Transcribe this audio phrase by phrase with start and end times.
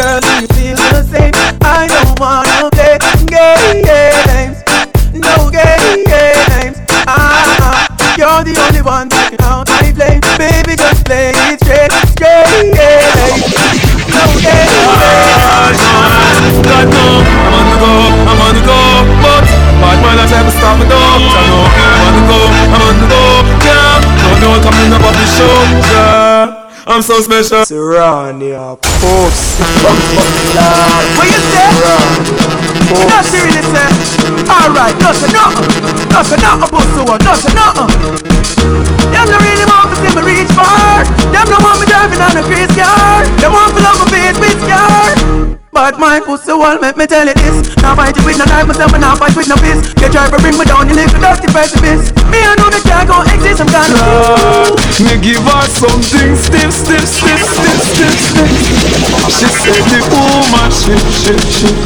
[0.00, 1.34] girl, do you feel the same?
[1.60, 2.96] I don't wanna play
[3.28, 4.56] games,
[5.12, 6.80] no games.
[7.04, 7.84] Ah,
[8.16, 10.24] you're the only one that can out my flame.
[10.40, 12.72] Baby, just play it straight, straight.
[14.08, 14.80] No games.
[16.64, 17.04] God no,
[17.44, 17.92] I'm on the go,
[18.24, 18.80] I'm on the go,
[19.20, 19.44] but
[19.84, 20.96] bad man I try to stop me though.
[20.96, 22.40] I know I'm on the go,
[22.72, 23.22] I'm on the go,
[23.68, 24.00] yeah.
[24.24, 25.52] No, no, coming up off the show,
[25.92, 25.99] yeah.
[26.86, 27.62] I'm so special.
[27.68, 29.60] Serrania, post.
[31.16, 31.68] What you say?
[33.04, 33.88] Not really say.
[34.48, 35.68] Alright, nothing, nothing.
[36.08, 37.20] Nothing, nothing, pussy one.
[37.20, 37.90] Nothing, nothing.
[39.12, 41.04] Them don't really want to see me reach far.
[41.30, 43.24] Them don't want me driving on a grease car.
[43.38, 45.60] Them want to love me face with scar.
[45.72, 48.66] But my pussy wall make me tell you this Now fight it with no knife,
[48.66, 51.14] myself and now fight with no fist You try to bring me down, you live
[51.14, 55.46] with dirty precipice Me I know me can't go exist, I'm gonna Lord, me give
[55.46, 58.90] her something stiff, stiff, stiff, stiff, stiff, stiff.
[59.30, 61.76] She said the woman shit, shit, shit.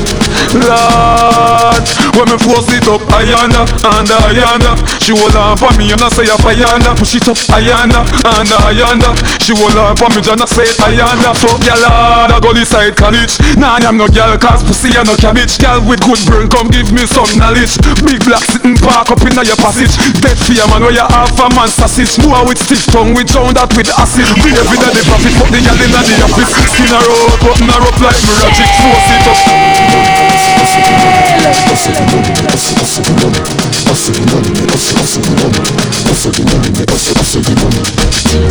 [0.65, 1.85] Lord,
[2.17, 4.73] when me force it up, ayanda, and ayanda.
[4.99, 6.97] She hold on for me and I say a ayanda.
[6.97, 9.13] Push it up, ayanda, and ayanda.
[9.45, 11.31] She hold on for me and I say ayanda.
[11.37, 13.37] So, gyal, I go this side college.
[13.75, 15.59] Nah, I'm no gyal, cause pussy and no cabbage.
[15.59, 17.75] Gyal with good brain, come give me some knowledge.
[18.07, 19.99] Big black sitting park up in your passage.
[20.23, 22.15] Dead fear man, where you half a man sausage.
[22.23, 24.31] More with stiff tongue, we drown that with acid.
[24.47, 26.55] We every day the profit, put the gyal in the office.
[26.71, 28.71] Skin her out, button her up like magic.
[28.79, 29.43] Force it up.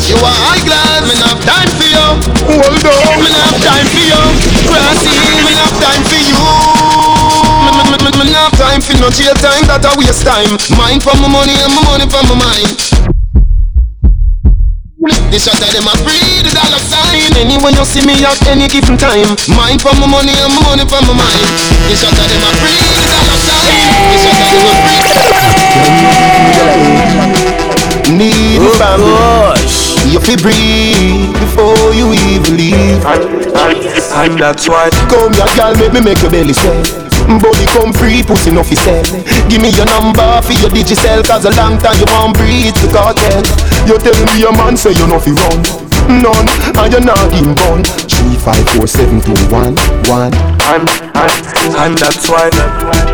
[0.03, 2.11] You are high class, me not time for you.
[2.59, 3.23] Hold on.
[3.23, 5.12] Me not time for you.
[5.13, 6.41] Grassy, me have time for you.
[7.63, 10.25] Me, me, me, me, me not have time for no jail time, that a waste
[10.25, 10.57] time.
[10.77, 13.03] Mine for my money and my money for my mind.
[15.03, 18.69] The shot of them a free the dollar sign Anyway you see me at any
[18.71, 21.43] given time Mine for my money and my money for my mind
[21.91, 25.03] The shot of them a free the dollar sign The shot of them a free
[28.15, 29.82] Need oh, gosh.
[30.13, 33.01] You fi breathe before you even leave.
[34.13, 36.83] And that's why Come here girl make me make your belly swell.
[37.41, 39.01] Body come free, pussy no fi sell.
[39.49, 42.93] Give me your number for your digicel Cause a long time you won't breathe the
[42.93, 43.41] cartel.
[43.89, 46.47] You tell me your man say you no fi run None,
[46.77, 47.83] and you're not in bun.
[48.07, 49.75] Three, five, four, seven, two, one,
[50.07, 50.33] one.
[50.73, 52.49] And, and, and that's why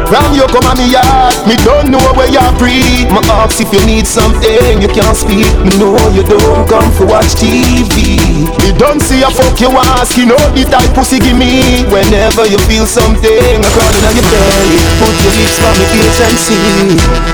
[0.08, 3.74] From you come on me yard Me don't know where you breathe My ask if
[3.74, 5.50] you need something You can't speak.
[5.66, 10.16] Me know you don't come for watch TV Me don't see a fuck you ask
[10.16, 11.84] You know the type pussy give me.
[11.90, 16.20] Whenever you feel something A crawling on your belly Put your lips on me ears
[16.22, 17.30] and see.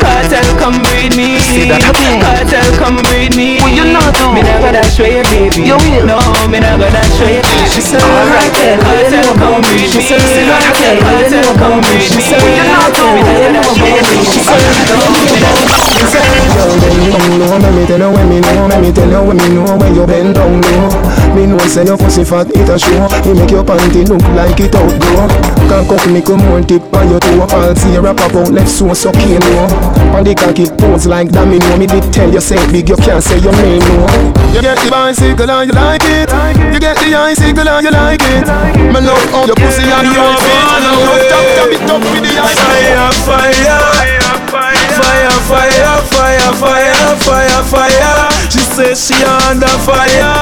[0.00, 1.40] Cartel come breed me.
[1.40, 1.80] See that?
[1.84, 3.60] Cartel come breed me.
[3.60, 4.32] What you not do?
[4.32, 5.64] Me never dash away baby.
[5.64, 6.04] You will?
[6.06, 6.20] No,
[6.52, 7.40] me never dash away
[7.72, 10.04] She said Alright then Cartel come breed me.
[10.04, 12.24] She said Cartel come breed me.
[12.28, 13.04] What you not do?
[13.16, 17.82] Me never dash away baby She said She said Girl, bend down low Let me
[17.86, 20.34] tell you when me know Let me tell you when me know When you bend
[20.34, 21.10] down low.
[21.34, 23.06] Me know say your pussy fat it a show.
[23.22, 25.30] You make your panty look like it outgrow.
[25.70, 27.46] Can't cock me come on tip by your toe.
[27.54, 29.70] I'll see you wrap up out left so so cane no
[30.18, 32.96] On the cocky pose like that me know Me did tell you say big you
[32.96, 34.10] can't say your name no.
[34.50, 36.30] You get the bicycle and you like it.
[36.74, 38.44] You get the icicle and you like it.
[38.90, 42.26] Me love how your pussy and You your feet Love tap tap it up with
[42.26, 44.10] the icicle Fire, fire
[44.50, 48.28] Fire, fire, fire, fire, fire, fire.
[48.50, 49.14] She says she
[49.46, 50.34] under fire.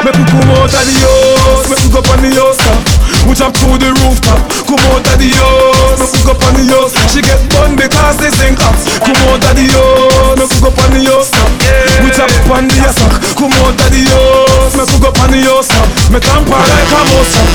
[0.00, 2.80] Me put come out of the house Me put up on the house top
[3.28, 6.64] We jump through the rooftop Come out of the house Me put up on the
[6.72, 6.96] house.
[7.12, 10.78] She get bun because they sing cops Come out of the house Me put up
[10.80, 11.59] on the house top
[12.02, 14.74] We jump on the yasak uh, Come out of the house.
[14.76, 17.54] Me put up on the house top Me tamper like a mouse for me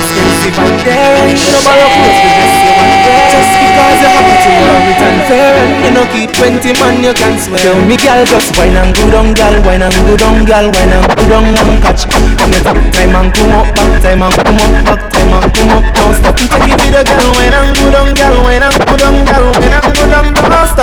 [0.00, 4.50] Expensive and daring You know borrow clothes because you want wear Just because you're to
[4.66, 5.54] love it and fair
[5.86, 7.60] You know keep 20 man you can swear.
[7.62, 10.92] Tell me gal just wine and go down gal Wine and go down gal Wine
[10.94, 14.34] and go down and catch Come it up time and come up back Time and
[14.34, 16.36] come up back Time and come up Don't stop.
[16.36, 18.59] And take it with a gal Wine and go down gal Wine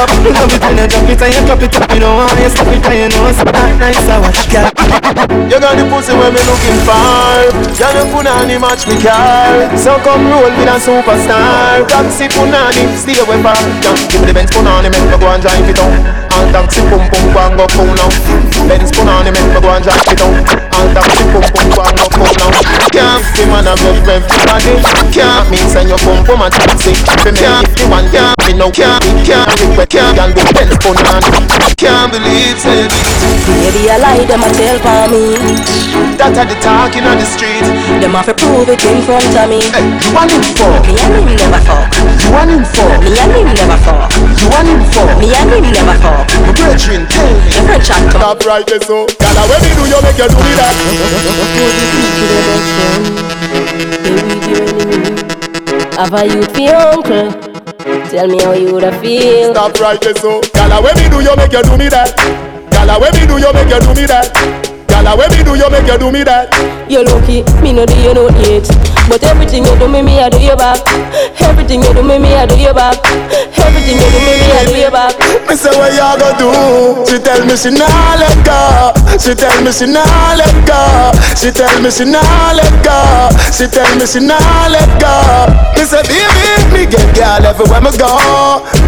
[0.08, 2.32] Stop Love it when you drop it and you drop it up You know how
[2.40, 4.72] you stop it and you know it's not nice I watch gal
[5.52, 7.52] You got the pussy where me looking for.
[7.76, 11.84] Girl, you the match me car So come roll with a superstar.
[11.92, 15.42] Taxi punani, stay away far Just give me the Benz punani, make me go and
[15.44, 16.28] drive it out.
[16.38, 18.10] And taxi pum pum go go cool now.
[18.70, 20.36] Benz punani, make me go and drive it out.
[20.78, 22.52] And taxi pum pum go go cool now.
[22.94, 24.72] Can't see man rev rev your body.
[25.12, 26.94] Can't mean send your pump woman taxi.
[27.26, 29.66] For me, if the one can't be no can't be can't be
[29.98, 31.26] can't can be Benz punani.
[31.78, 32.94] Can't believe it.
[33.62, 35.38] Maybe I lie, them a tell for me.
[36.18, 37.66] That are the talking on the street.
[38.02, 39.62] Them have to prove it in front of me.
[39.74, 40.70] Hey, you want him for?
[40.86, 41.90] Me and him never fuck.
[41.98, 42.90] You want him for?
[43.02, 44.14] Me and him never fuck.
[44.14, 45.10] You want him for?
[45.18, 46.30] Me and him never fuck.
[46.46, 47.50] My brethren, tell me.
[47.58, 48.22] The French act come.
[48.22, 49.10] Stop right there, so.
[49.18, 50.78] Gala, when me do you make you do me that?
[55.98, 57.58] Have a youth for uncle.
[58.10, 59.54] Tell me how you woulda feel.
[59.54, 60.42] Stop right there, so.
[60.54, 62.16] Gala, when me do you make you do me that?
[62.72, 64.67] Gala, when me do you make you do me that?
[64.98, 66.50] Gala, when me do you make you do me that?
[66.90, 68.66] You lucky, me no do you no hate.
[69.06, 70.82] But everything you do me, me I do you back.
[71.38, 72.98] Everything you do me, me I do you back.
[73.62, 75.14] Everything you do me, me I do you back.
[75.46, 76.50] Me say what you go do?
[77.06, 78.58] She tell me she nah let go.
[79.22, 80.82] She tell me she nah let go.
[81.38, 82.98] She tell me she nah let go.
[83.54, 85.14] She tell me she nah let go.
[85.78, 88.12] Me say baby, me get girl everywhere me go.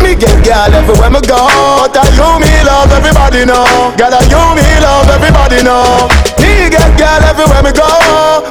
[0.02, 1.38] Me get girl everywhere me go.
[1.86, 3.94] But I you me love everybody know.
[3.96, 5.99] Girl I you me love everybody know.
[6.40, 7.90] Me get girl everywhere me go.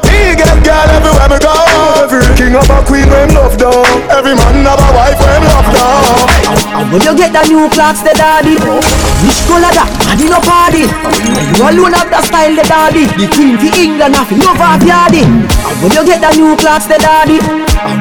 [0.08, 1.54] Me get girl everywhere me go.
[2.02, 3.84] Every king of a queen when love down.
[4.10, 6.38] Every man have a wife when love down.
[6.78, 9.90] And when you get the new Clarks, the daddy Which color that?
[10.14, 14.14] In no party And you alone have the style, the daddy The queen for England,
[14.14, 17.42] have love of yardy And when you get the new Clarks, the daddy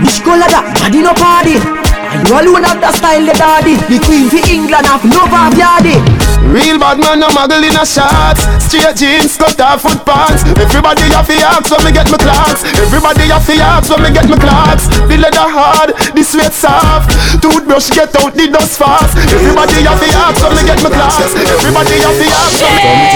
[0.03, 0.93] which color that?
[0.93, 4.85] In no party And you alone have the style, the daddy The queen for England,
[4.85, 9.59] have love of yardy Real bad man, no muggle in a shots Straight jeans, cut
[9.61, 10.43] off foot pants.
[10.59, 12.67] Everybody have to ask when me get my Clarks.
[12.75, 14.91] Everybody have to ask when me get my Clarks.
[15.07, 17.15] The leather hard, the sweat soft.
[17.39, 19.15] Toothbrush get out the dust fast.
[19.31, 21.31] Everybody have to ask when me get my Clarks.
[21.31, 23.07] Everybody have to ask when me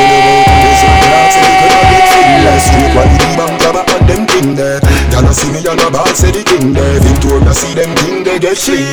[2.63, 4.79] Street one the bang grabber and them thing there.
[5.11, 6.99] Y'all see me on a bar say the king there.
[6.99, 8.83] Victoria see them king they get free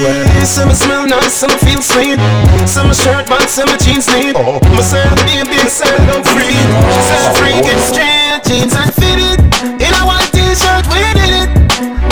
[0.47, 2.19] Some smell nice, some feel sweet.
[2.67, 4.35] Some shirt but some jeans neat.
[4.39, 4.63] Oh.
[4.75, 6.55] My say baby, say I'm free.
[6.55, 7.67] She said free, oh.
[7.67, 9.39] get straight jeans and fit it.
[9.83, 11.51] In a white t-shirt, we did it.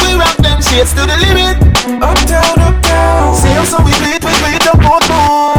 [0.03, 1.57] We rock them shades to the limit.
[2.03, 3.35] Up down, up down.
[3.39, 5.55] See how so we bleed, we bleed up both more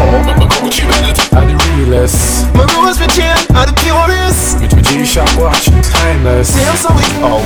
[1.39, 2.51] And the realest.
[2.53, 4.46] My rules we chain are the purest
[5.15, 6.91] With watch Timeless See how so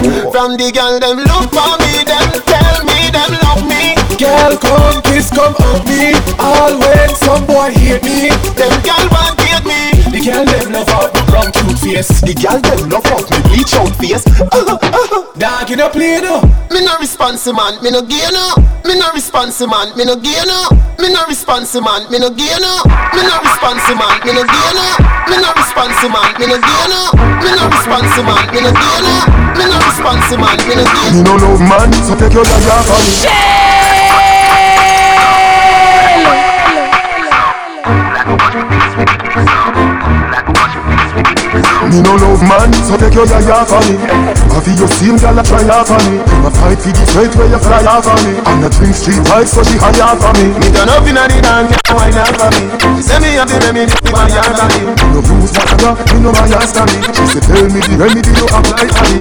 [0.02, 3.94] we From the girl them look for me Them tell me them love me.
[4.18, 6.16] Girl come kiss come hug me.
[6.40, 8.30] All when some boy hate me.
[8.56, 9.51] Them girl want me
[10.22, 13.42] The girl them love out my brown cute face The girl them love out me
[13.50, 14.22] bleach out face
[15.34, 18.54] Dog you no play no Me no responsive man, me no gay no
[18.86, 20.70] Me no responsive man, me no gay no
[21.02, 22.86] Me no responsive man, me no gay no
[23.18, 24.86] Me no responsive man, me no gay no
[25.26, 27.02] Me no responsive man, me no gay no
[27.42, 29.26] Me no responsive man, me no gay no
[29.58, 32.78] Me no responsive man, me no gay Me no love man, so take your lawyer
[32.86, 33.26] for me
[41.92, 44.00] Me no love man, so take your lawyer for me.
[44.56, 46.24] Have you seen girl a try off on me.
[46.24, 48.40] Them a fight for the straight where you fly off on me.
[48.48, 50.56] And a drink street vibes so she high off on me.
[50.56, 52.64] Me turn up inna the dance, girl, wine up for me.
[52.96, 54.88] She say me have the remedy, my yard for me.
[55.12, 56.96] No bruise like a me no my ass for me.
[57.12, 59.20] She say tell me the remedy you apply for me.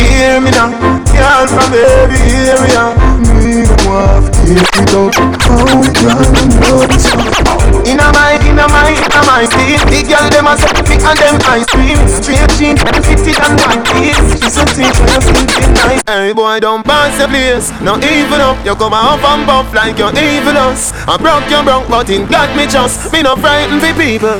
[0.00, 0.72] Hear me now,
[1.12, 2.16] girl from every
[2.48, 5.14] area Me no have to take it out
[5.44, 7.49] How we can know this
[7.88, 11.36] Inna my, inna my, inna my team The girl dem a set me and them
[11.48, 15.72] ice cream Straight jeans and fitted and white tees She's a teach when you sleeping
[15.72, 16.02] nice.
[16.04, 17.72] Hey boy don't pass the place.
[17.80, 18.60] No evil up.
[18.66, 22.28] You come up and buff like you're evil us I broke your broke but in
[22.28, 24.36] God me just Me no frightened for people.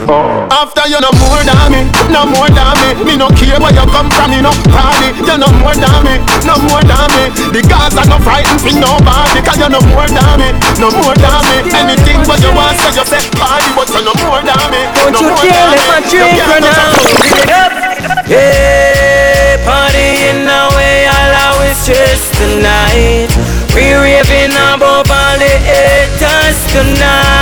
[0.52, 1.80] After you no more than me.
[2.12, 2.88] No more than me.
[3.08, 4.36] Me no care where you come from.
[4.36, 6.20] You no party You no more than me.
[6.44, 7.24] No more than me.
[7.56, 10.48] The guys are no frightened for nobody Cause you no more than me.
[10.76, 11.56] No more than me.
[11.72, 15.12] Anything what you want say you say party But you no more than me Don't
[15.14, 16.90] no you kill if I drink can't now.
[16.98, 17.90] Give it up.
[18.26, 23.30] Hey, party in the way I'll always stress tonight.
[23.74, 27.39] We raving about all the haters tonight.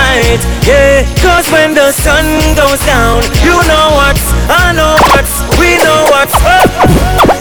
[0.66, 2.26] Yeah, cause when the sun
[2.58, 6.66] goes down, you know what's, I know what's, we know what's up.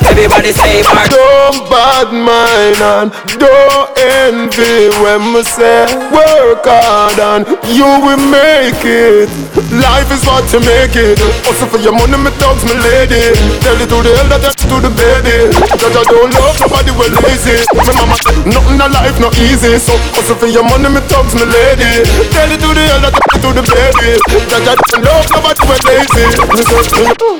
[0.07, 0.81] Everybody say.
[1.13, 8.81] Don't bad mind and don't envy when me say work hard and you will make
[8.81, 9.29] it.
[9.77, 11.21] Life is what you make it.
[11.45, 13.35] Also for your money, me dogs, me lady.
[13.61, 15.53] Tell it to the elder, tell it to the baby.
[15.53, 17.61] That I don't love nobody well lazy.
[17.77, 18.17] My mama,
[18.47, 19.77] nothing in life not easy.
[19.77, 22.05] So also for your money, me dogs, me lady.
[22.33, 24.17] Tell it to the elder, tell it to the baby.
[24.51, 26.23] That I don't love nobody well lazy.
[26.51, 26.83] Me say,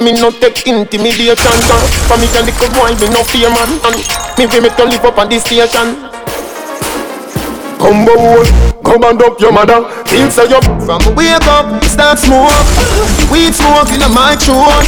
[0.04, 1.58] me no take intimidation.
[2.08, 3.70] For me, can the boy, me no fear man.
[3.88, 3.96] And
[4.38, 5.98] me we make to live up on this station.
[7.78, 8.46] Combo hole,
[8.84, 9.86] come and up your mother.
[10.10, 12.50] Feel say you from wake up, start smoke.
[13.32, 14.88] Weed smoke in my throat.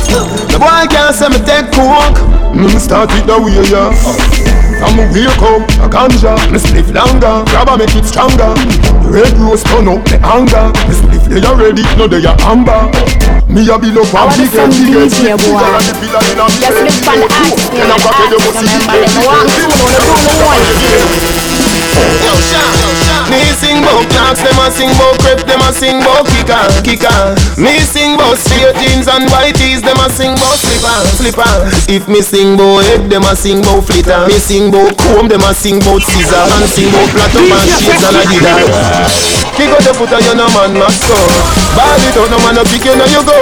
[0.49, 2.17] The boy can't say me take coke.
[2.55, 4.68] Me start it the way yeah.
[4.79, 8.55] From wake up, a ganja, me spliff longer, grab make it stronger.
[9.11, 10.71] Red rose turn up me anger.
[10.87, 12.87] Me spliff they already, no they are amber.
[13.51, 15.59] Me a be love and big and big and big boy.
[16.63, 19.19] Yes, me fan artist name and artist remember them.
[19.27, 21.48] One, two, no, no, one.
[22.25, 22.33] Yo.
[23.29, 27.21] Me sing bout Clarks, them a sing bout crepe, them a sing bout kicker, kicker.
[27.61, 31.53] Me sing bout straight jeans and white tees, them a sing bout slipper, slipper.
[31.85, 34.25] If me sing bout head, them a sing bout flitter.
[34.25, 38.01] Me sing bout comb, them a sing bout scissor, and sing bout platinum and shades
[38.01, 38.53] and a dida.
[39.53, 41.19] Kick out the foot and you no man must go.
[41.77, 43.37] Ball it out, no man no pick you, no you go.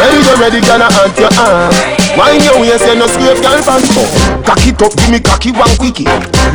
[0.00, 2.05] When you go ready, gonna hunt your arm.
[2.16, 3.92] Wine your waist, you no scrape, girl, pants.
[4.44, 6.04] Cock it up, give me cocky one quickie.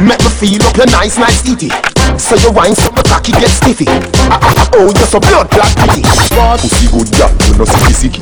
[0.01, 1.69] Make me feel up your nice, nice titty.
[2.17, 3.85] So you wine so the cocky get stiffy.
[3.87, 6.01] Ah, ah, ah, oh, you're so blood black pretty.
[6.01, 7.93] Pussy good yeah, you know sicky.
[7.93, 8.19] Sicky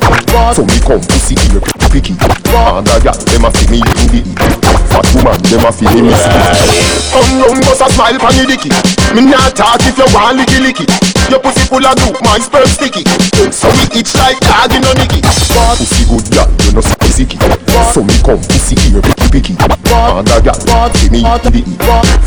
[0.54, 2.14] So me come pussy in your picky.
[2.14, 2.14] Picky
[2.52, 4.20] And a yeah, them a see me in the
[4.90, 8.70] Fat woman, them a feel me sicky Come round, bust a smile pon your dicky.
[9.14, 10.86] Me not talk if you want licky licky.
[11.30, 13.02] Your pussy full of glue, my sperm sticky.
[13.50, 15.22] So we itch like dog in a nicky.
[15.24, 17.10] Pussy good yeah, you know sicky.
[17.10, 17.36] Sicky
[17.90, 19.26] So me come pussy in your picky.
[19.30, 21.62] Picky And a yeah, see me in the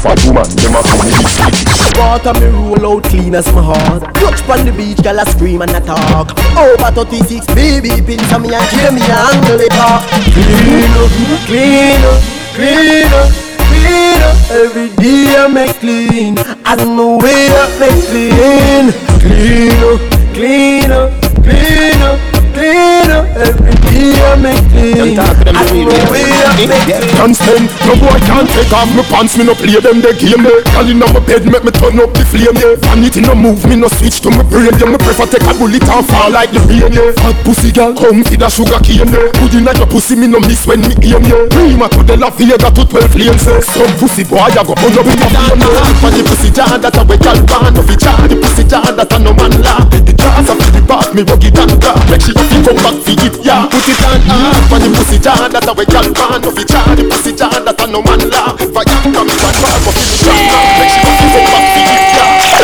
[0.02, 1.53] Fat woman, them a feel me sicky
[1.98, 4.04] Water me roll out clean as my heart.
[4.16, 6.34] Touch on the beach, girl I scream and I talk.
[6.58, 10.02] Over 36, baby pins on me and kill me and handle it up
[10.34, 11.12] Clean up,
[11.46, 12.20] clean up,
[12.58, 13.30] clean up,
[13.70, 14.38] clean up.
[14.50, 16.38] Every day I make clean.
[16.66, 18.92] As my way up make clean.
[19.22, 20.02] Clean up,
[20.34, 21.10] clean up,
[21.46, 22.20] clean up,
[22.54, 23.26] clean up.
[23.38, 26.12] Every day I make clean Them talk to them As real my well.
[26.12, 29.38] way up make clean Can't stand, no boy can't take off my pants.
[29.38, 32.12] Me no play them the game there Girl inna my bed make me turn up
[32.12, 32.76] the flame yeah.
[32.84, 34.90] Vanity no move me no switch to my brain yeah.
[34.92, 37.16] Me prefer take a bullet and fall like the rain yeah.
[37.22, 39.32] Fat pussy girl come feed a sugar cane yeah.
[39.40, 41.48] Put inna your pussy me no miss when me aim yeah.
[41.54, 43.62] Prima to the La Vega to 12 lanes yeah.
[43.64, 45.94] Some pussy boy I go burn up in your vein yeah.
[46.04, 48.84] For the pussy jar that a we gal want Of the jar, the pussy jar
[48.92, 49.88] that a no man laugh.
[49.92, 52.98] The jars of the back, me rugged and dark Make she have to come back
[53.00, 53.68] for it, yeah.
[53.72, 56.56] Put it on hard ah, For the pussy jar that a we gal want Of
[56.56, 59.58] the jar, the pussy jar that a no man laugh For ya come me one
[59.62, 62.64] bar for finish Make she have to come back it, yeah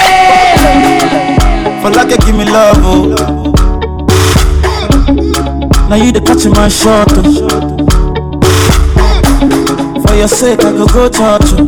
[1.81, 3.13] For like you give me love, oh.
[5.89, 7.24] Now you the catch my shot, oh.
[10.05, 11.65] For your sake, I go go touch you.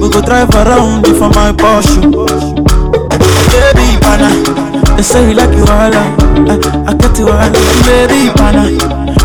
[0.00, 2.00] We go drive around you for my Porsche.
[2.14, 2.26] Oh.
[3.50, 4.79] Baby, pana.
[5.00, 7.48] They say you like you all, I, I get you all.
[7.88, 8.68] Baby, pana.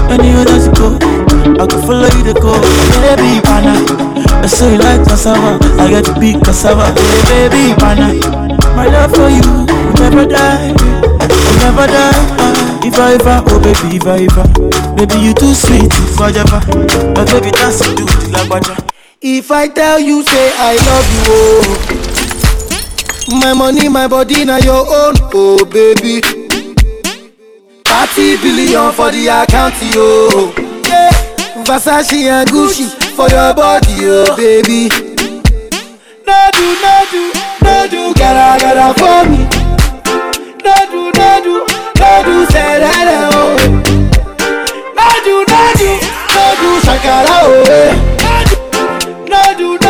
[0.07, 0.95] Anywhere that you go,
[1.59, 2.55] I can follow you to go.
[3.03, 3.75] Baby, pana.
[4.39, 6.95] They say you like cassava, I get to big cassava.
[7.27, 8.15] Baby, pana.
[8.71, 12.23] My love for you will never die, will never die.
[12.87, 14.47] If I ever, oh baby, if I ever,
[14.95, 16.63] baby you too sweet, if I ever,
[17.11, 18.63] but baby that's you do like.
[19.19, 21.94] If I tell you, say I love you, oh.
[23.27, 26.21] My money, my body, now your own, oh baby.
[27.85, 30.51] 30 billion for the account, yo.
[30.87, 31.11] Yeah.
[31.65, 34.89] Versace and Gucci for your body, oh baby.
[36.25, 37.31] No do, no do,
[37.63, 39.37] no do, gotta for me.
[40.63, 41.41] No do, no
[42.79, 43.57] that, oh.
[44.95, 45.89] No do, no do,
[46.35, 47.49] no do, shakara, oh.
[49.29, 49.84] no do,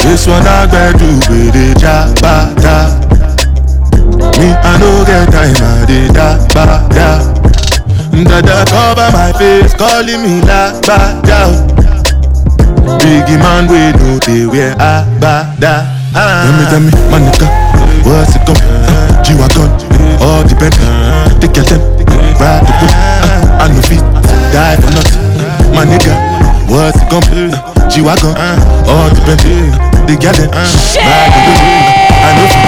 [0.00, 2.97] This one I gbedu gbede jabata
[4.38, 6.64] Me I no get time I dey da ba
[6.94, 7.08] da
[8.28, 11.54] Dada cover my face, calling me Lagbada.
[12.98, 15.86] Biggie man, we know they wear Agbada.
[16.12, 17.46] Tell me, tell me, my nigga,
[18.04, 18.58] what's it come?
[18.58, 19.70] Uh, G-Wagon,
[20.20, 20.74] all depend.
[21.40, 21.82] Take your time,
[22.42, 22.90] ride the whip.
[22.90, 24.02] Uh, I no fit,
[24.52, 25.74] die for nothing.
[25.74, 26.14] My nigga,
[26.68, 27.22] what's it come?
[27.88, 28.34] G-Wagon,
[28.90, 29.46] all depend.
[30.10, 31.64] They get ride the whip.
[32.18, 32.67] I no fit,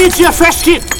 [0.00, 0.32] for nothing.
[0.32, 0.99] Fresh Kid.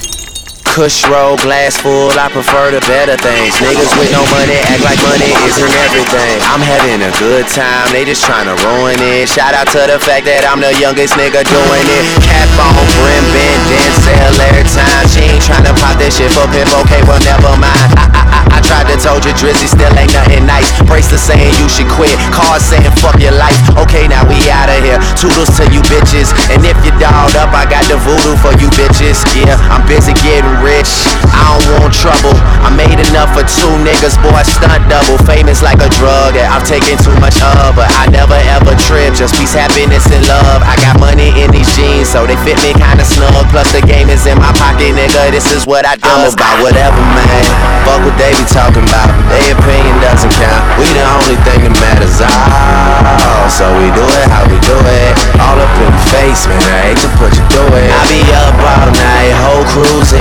[0.71, 3.59] Kush roll, glass full, I prefer the better things.
[3.59, 6.39] Niggas with no money act like money isn't everything.
[6.47, 9.27] I'm having a good time, they just tryna ruin it.
[9.27, 12.05] Shout out to the fact that I'm the youngest nigga doing it.
[12.23, 15.05] Cap on, brim bend, then sell every time.
[15.11, 17.91] She ain't tryna pop that shit for pimp, okay, well never mind.
[17.99, 20.71] I, I, I, I tried to told you Drizzy still ain't nothing nice.
[20.87, 23.59] Bracelet saying you should quit, cars saying fuck your life.
[23.75, 25.03] Okay, now we out of here.
[25.19, 28.71] Toodles to you bitches, and if you dolled up, I got the voodoo for you
[28.79, 29.19] bitches.
[29.35, 30.89] Yeah, I'm busy getting rich.
[31.33, 32.37] I don't want trouble.
[32.63, 35.17] I made enough for two niggas, boy, stunt double.
[35.25, 39.17] Famous like a drug that I've taken too much of, but I never ever trip.
[39.17, 40.63] Just peace, happiness, and love.
[40.63, 43.49] I got money in these jeans, so they fit me kinda snug.
[43.51, 45.33] Plus the game is in my pocket, nigga.
[45.33, 46.09] This is what I do.
[46.09, 47.45] I'm about whatever, man.
[47.89, 49.09] Fuck what they be talking about.
[49.33, 50.63] Their opinion doesn't count.
[50.79, 52.21] We the only thing that matters.
[52.21, 55.13] Oh, so we do it how we do it.
[55.41, 56.61] All up in the face, man.
[56.61, 57.89] I hate to put you through it.
[57.89, 60.13] I be up all night, whole crew's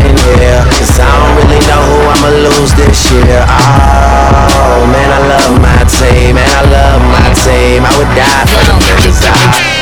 [0.78, 3.42] Cause I don't really know who I'ma lose this year.
[3.50, 6.36] Oh, man, I love my team.
[6.36, 7.86] Man, I love my team.
[7.86, 9.22] I would die for them niggas.
[9.26, 9.80] I,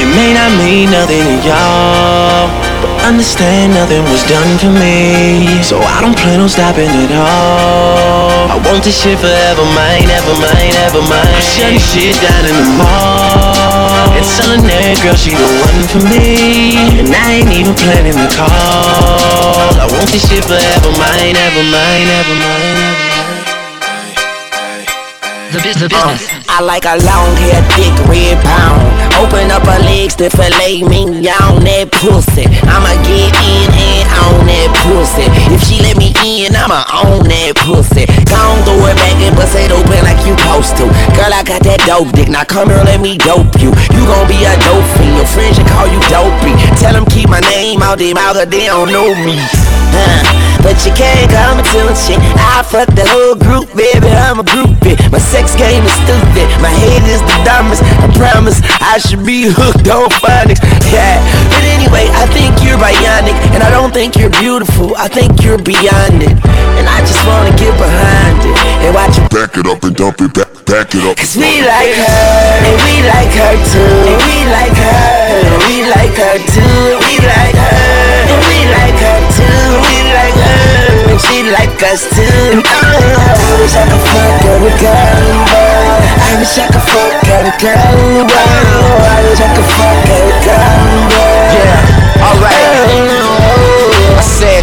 [0.00, 2.50] it may not mean nothing to y'all.
[2.82, 5.62] But understand nothing was done for me.
[5.62, 8.50] So I don't plan on stopping at all.
[8.50, 11.34] I want this shit forever, mine, ever mine, ever mine.
[11.34, 13.33] I'm shutting shit down in the mall.
[14.24, 16.80] That girl she the one for me.
[16.98, 18.48] And I ain't even planning the call.
[18.48, 23.13] I want this shit forever, mine, ever mine, ever mine, ever mine.
[25.54, 26.26] The, bus- the business.
[26.50, 28.82] I like a long hair, thick red pound.
[29.22, 32.42] Open up her legs to fillet me on that pussy.
[32.66, 35.30] I'ma get in and on that pussy.
[35.54, 38.06] If she let me in, I'ma own that pussy.
[38.26, 40.90] Gon' throw it back and bust it open like you supposed to.
[41.14, 42.26] Girl, I got that dope dick.
[42.26, 43.70] Now come here, let me dope you.
[43.94, 45.14] You gon' be a dope fiend.
[45.22, 46.50] Your friends should call you dopey.
[46.82, 49.38] Tell them keep my name out their mouth, they don't know me.
[50.64, 52.16] But you can't come and tell shit.
[52.40, 54.08] I fuck the whole group, baby.
[54.08, 54.96] I'm a groupie.
[55.12, 56.48] My sex game is stupid.
[56.64, 57.84] My head is the dumbest.
[58.00, 60.64] I promise I should be hooked on phonics.
[60.88, 61.20] Yeah.
[61.52, 63.36] But anyway, I think you're bionic.
[63.52, 64.96] And I don't think you're beautiful.
[64.96, 66.32] I think you're beyond it.
[66.80, 68.56] And I just wanna get behind it.
[68.88, 71.16] And watch you Back it up and dump it back, back it up.
[71.20, 72.24] Cause we like her,
[72.64, 73.94] and we like her too.
[74.08, 75.12] And we like her,
[75.44, 77.04] and we like her too.
[77.04, 77.76] We like her,
[78.32, 79.44] and we like her too.
[79.44, 80.03] We like her, and
[81.18, 82.62] she like us too.
[82.64, 85.44] I wish I could fuck every girl.
[86.18, 88.26] I wish I could fuck every girl.
[88.26, 91.23] I wish I could fuck every girl,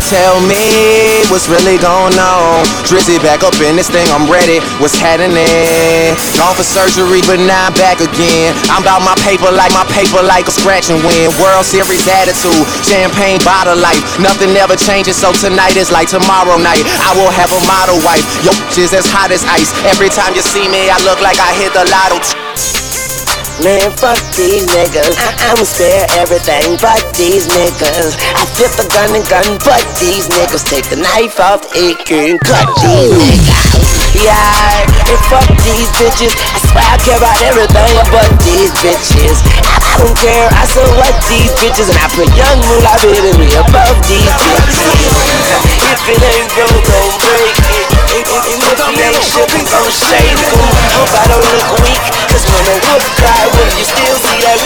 [0.09, 2.63] tell me what's really going on.
[2.87, 4.63] Drizzy back up in this thing, I'm ready.
[4.81, 6.15] What's happening?
[6.37, 8.55] Gone for surgery, but now I'm back again.
[8.73, 11.29] I'm about my paper like my paper like a scratch and win.
[11.37, 14.01] World Series attitude, champagne bottle life.
[14.17, 16.83] Nothing ever changes, so tonight is like tomorrow night.
[17.05, 18.25] I will have a model wife.
[18.41, 19.69] Yo, is as hot as ice.
[19.85, 22.80] Every time you see me, I look like I hit the lotto.
[23.61, 25.13] Man, fuck these niggas.
[25.21, 28.17] I- I'ma spare everything but these niggas.
[28.33, 30.65] I flip a gun and gun but these niggas.
[30.65, 34.17] Take the knife off the and cut these niggas.
[34.17, 36.33] Yeah, and fuck these bitches.
[36.33, 39.37] I swear I care about everything but these bitches.
[39.61, 40.49] I, don't care.
[40.57, 40.65] I
[40.97, 44.89] what these bitches and I put young moolah baby above these bitches.
[45.85, 47.90] if it ain't broke, don't break it.
[48.11, 48.43] Shake 'em.
[50.91, 52.03] Hope I don't look weak.
[52.27, 54.59] Cause when the cry, will you still see that?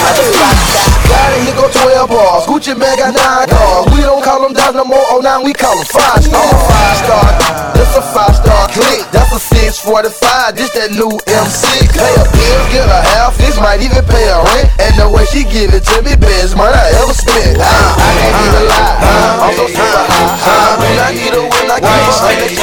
[0.00, 0.80] Motherfucker.
[1.08, 2.46] Got it, here go 12 bars.
[2.46, 3.86] Gucci bag got nine cars.
[3.92, 5.04] We don't call them down no more.
[5.10, 6.40] Oh, now we call them five star.
[6.40, 7.79] Five star.
[7.90, 9.02] This a five star click.
[9.10, 10.54] That's a 645.
[10.54, 11.90] This that new M6.
[11.90, 13.34] Pay a bill, get a half.
[13.34, 14.70] This might even pay a rent.
[14.78, 17.58] And the way she give it to me, best money I ever spent.
[17.58, 18.94] I, I can't even lie.
[18.94, 20.38] Ah, I'm so super high.
[20.38, 22.54] Ah, when I need a win, I can't stay.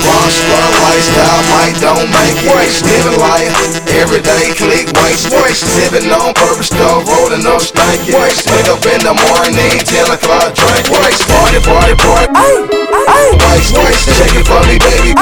[0.00, 2.72] Monster lifestyle, might don't make it.
[2.88, 3.52] Living life,
[4.00, 5.68] everyday click, waste, waste.
[5.76, 8.16] Sipping on purpose stuff, rolling up stanky.
[8.16, 8.48] Waste.
[8.48, 11.28] Wake up in the morning, 10 o'clock, drink, waste.
[11.28, 12.32] Party, party, party.
[13.12, 14.21] Waste, waste.
[14.22, 15.18] Check it for me, baby.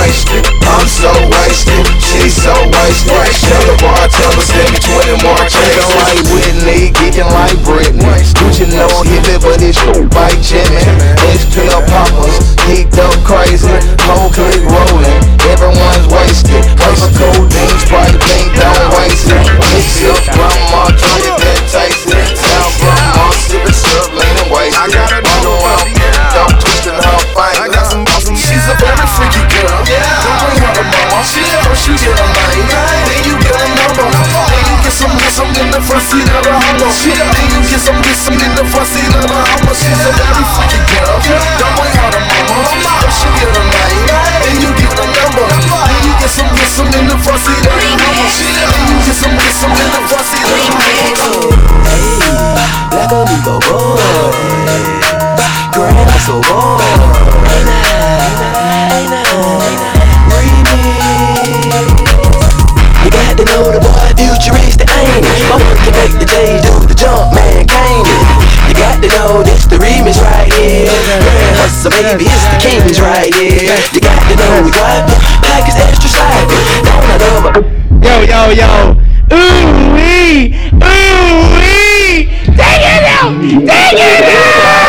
[0.00, 0.48] Wasted.
[0.64, 1.84] I'm so wasted.
[2.00, 3.12] She's so wasted.
[3.12, 5.92] Tell the bartender, send me 20 more checks.
[6.00, 8.16] like Whitney, geeking like Britney.
[8.32, 9.76] Gucci no hippie, but it's
[10.08, 10.80] bike Jimmy.
[11.36, 13.68] It's pill poppers, geeked up crazy.
[14.08, 15.20] Whole clique rolling,
[15.52, 16.64] everyone's wasted.
[16.80, 19.44] Cause of codeine, sprite, pink, don't waste it.
[19.68, 22.40] Mix up grandma, drink it, that taste it.
[22.40, 24.80] Now grandma, sipping syrup, leaning wasted.
[24.80, 26.01] I got a
[26.92, 27.56] in her fine.
[27.56, 28.36] I got some awesome.
[28.36, 28.52] Yeah.
[28.52, 29.78] She's a very freaky girl.
[29.88, 30.04] Yeah.
[30.24, 31.18] Don't bring her to mama.
[31.24, 32.68] She ever she get a line.
[33.08, 34.06] Then you get a number.
[34.12, 36.90] Then you get some get some in the front seat of the Hummer.
[36.92, 37.32] Yeah.
[37.32, 39.72] Then you get some get some in the front seat of the Hummer.
[39.72, 40.08] She's yeah.
[40.08, 41.16] a very freaky girl.
[41.24, 41.60] Yeah.
[41.60, 42.56] Don't bring her to mama.
[42.68, 44.04] She ever she get a line.
[44.42, 45.46] Then you get a number.
[45.48, 48.28] Then you get some get some in the front seat of the Hummer.
[48.36, 48.68] Yeah.
[48.68, 50.92] Then you get some get some in the front seat of the Hummer.
[51.88, 52.12] Hey,
[52.92, 55.31] like a Nico boy
[55.72, 56.20] regret.
[56.20, 56.76] So oh,
[57.48, 57.80] ain't I,
[58.92, 59.24] ain't I,
[60.28, 61.72] remix.
[63.04, 64.12] You got to know the boy
[64.68, 65.48] it?
[65.48, 66.28] My work can make the
[66.60, 67.64] do the jump, man,
[68.04, 68.20] it.
[68.68, 69.78] You got to know this the
[70.20, 70.86] right here.
[70.86, 73.72] Grand hustle, baby, it's the kings right here.
[73.96, 76.84] You got to know we drive it extra sliding.
[76.84, 77.64] Don't I love it?
[78.04, 78.70] Yo, yo, yo.
[79.32, 82.28] Ooh wee, ooh wee.
[82.52, 84.81] Take it out, take it out.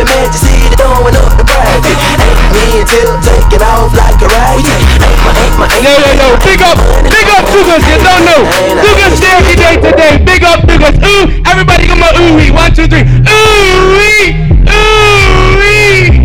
[0.00, 1.92] We up in Manchester, throwing up the private.
[1.92, 4.64] Ain't me until taking off like a rocket.
[4.64, 6.28] Ain't my, ain't my, ain't Yo, yo, yo.
[6.40, 7.84] Big up, big up Dugas.
[7.84, 8.40] You don't know.
[8.80, 10.16] Dugas day every day today.
[10.24, 10.96] Big up Dugas.
[11.04, 12.16] Ooh, everybody come on.
[12.16, 12.48] Ooh wee.
[12.48, 13.04] One, two, three.
[13.04, 14.40] Ooh wee,
[14.72, 16.24] ooh wee.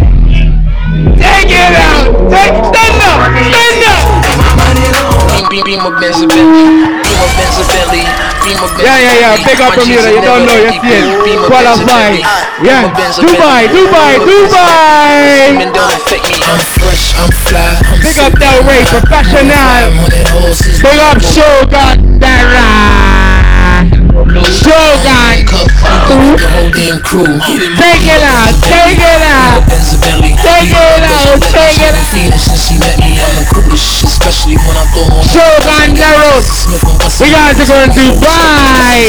[1.20, 2.16] Take it out.
[2.32, 2.56] Take,
[5.64, 5.90] Beam, a.
[6.00, 7.46] Beam a.
[8.44, 9.36] Beam a Yeah, yeah, yeah.
[9.40, 10.12] Big up Bermuda.
[10.12, 10.60] You don't know.
[10.68, 11.40] See it.
[11.48, 12.20] Qualify.
[12.62, 12.92] Yeah.
[13.16, 15.56] Dubai, Dubai, Dubai.
[15.56, 16.40] Women don't affect me.
[16.44, 17.80] I'm fresh, I'm fly.
[17.88, 19.92] I'm Big up Del Rey, professional.
[20.84, 23.25] Big up Shogun Dara.
[24.16, 25.44] Shogun.
[26.40, 27.28] The whole damn crew.
[27.28, 29.60] Take it out, take it out.
[29.68, 32.16] Take it out, take it out.
[35.28, 36.40] Shogun Dara.
[37.20, 39.04] We guys are going to Dubai.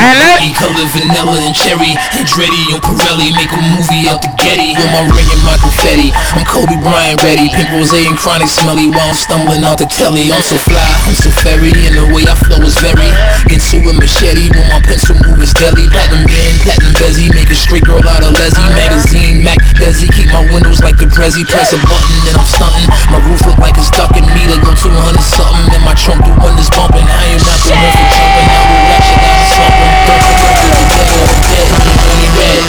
[0.00, 4.32] And let color vanilla and cherry and Dreddy on Pirelli make a movie out the
[4.40, 8.48] Getty with my ring and my confetti I'm Kobe Bryant ready pink rose and chronic
[8.48, 12.06] smelly while I'm stumbling out the telly I'm so fly I'm so fairy and the
[12.12, 13.08] way I flow is very
[13.52, 17.26] into a machete when my pencil move is deadly platinum band platinum bezzy.
[17.32, 18.70] Make a straight girl out of Leslie.
[18.74, 20.06] Magazine Mac Desi.
[20.12, 21.42] Keep my windows like the Prezi.
[21.46, 22.86] Press a button and I'm stunting.
[23.10, 24.42] My roof look like it's ducking me.
[24.46, 25.74] To go 200 something.
[25.74, 27.06] And my trunk the one is bumping.
[27.06, 28.46] I am not the one for jumping.
[28.46, 31.70] I will you down slumping don't forget to the dead.
[32.06, 32.62] Or dead.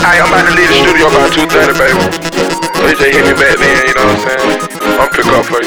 [0.00, 2.00] Hey, I'm about to leave the studio about 2.30, baby.
[2.74, 4.46] So you just hit me back then, you know what I'm saying?
[4.98, 5.60] I'm pick up for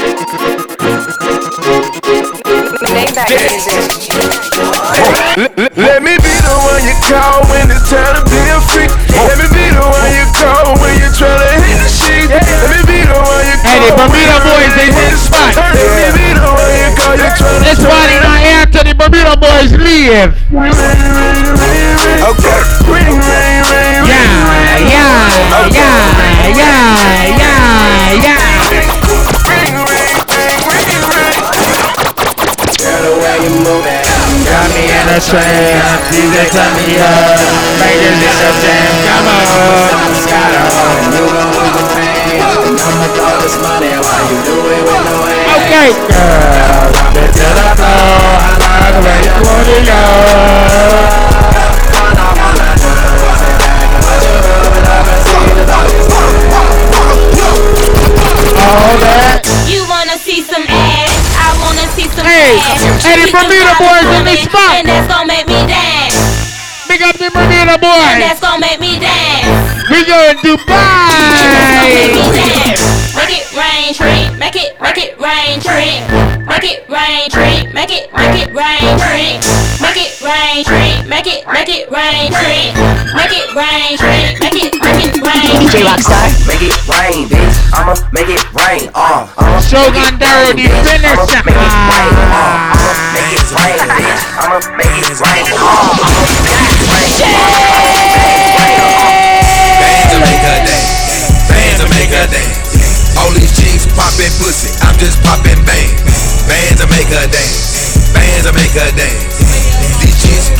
[1.87, 1.92] you.
[3.13, 3.29] Let
[6.01, 8.89] me be the one you call when it's time to be a freak.
[9.13, 12.25] Let me be the one you call when you're trying to hit the sheet.
[12.33, 12.41] Let
[12.73, 13.69] me be the one you call.
[13.69, 15.53] Hey, the Bermuda boys, they hit the spot.
[15.53, 17.13] Let me be the one you call.
[17.13, 20.33] You're trying to This party not after the Bermuda boys leave.
[22.33, 22.65] Okay.
[23.13, 23.61] Yeah,
[24.89, 25.29] yeah,
[25.69, 26.09] yeah,
[26.49, 26.81] yeah,
[27.37, 27.42] yeah,
[33.03, 33.99] the way you move it,
[34.47, 37.35] Got me in a trance, DJ turn me up.
[37.79, 39.43] Make this shit a jam, come on.
[40.73, 42.39] Home, you gon' lose the pain.
[42.39, 43.91] I'ma throw this money.
[43.99, 45.51] While you do it with no aim.
[45.59, 48.39] Okay, girl, drop it to the floor.
[48.39, 51.62] I like the way you want it, go
[61.61, 62.81] wanna see some Hey, ass.
[63.03, 64.73] hey, the Bermuda boys in woman, spot.
[64.79, 66.17] And that's gonna make me dance.
[66.87, 69.73] Big up the Bermuda And boys that's gonna make me dance.
[69.89, 72.81] We going to Make me Dubai dance.
[73.15, 74.25] Make it rain, tree.
[74.39, 75.99] Make it, make it rain, tree.
[76.47, 77.67] Make it rain, tree.
[77.73, 79.62] Make it, make it rain, tree.
[79.93, 81.05] Make it rain, tree.
[81.05, 82.73] Make it, make it rain, tree.
[83.13, 84.25] Make it rain, tree.
[84.41, 85.53] Make it, make it rain.
[85.61, 87.53] DJ Rockstar, make it rain, bitch.
[87.69, 88.89] I'ma make it rain.
[88.97, 92.09] Uh, I'ma Shogun Daro, the finisher make it rain.
[92.25, 94.21] Uh, I'ma make it rain, bitch.
[94.41, 95.45] I'ma make it rain.
[95.61, 98.81] Uh, I'ma make it rain.
[99.77, 100.89] Bands to make her dance.
[101.45, 102.57] Bands to make her dance.
[103.21, 104.73] All these chicks popping pussy.
[104.81, 105.93] I'm just popping bang.
[106.49, 108.09] Bands to make her dance.
[108.09, 109.62] Bands to make her dance.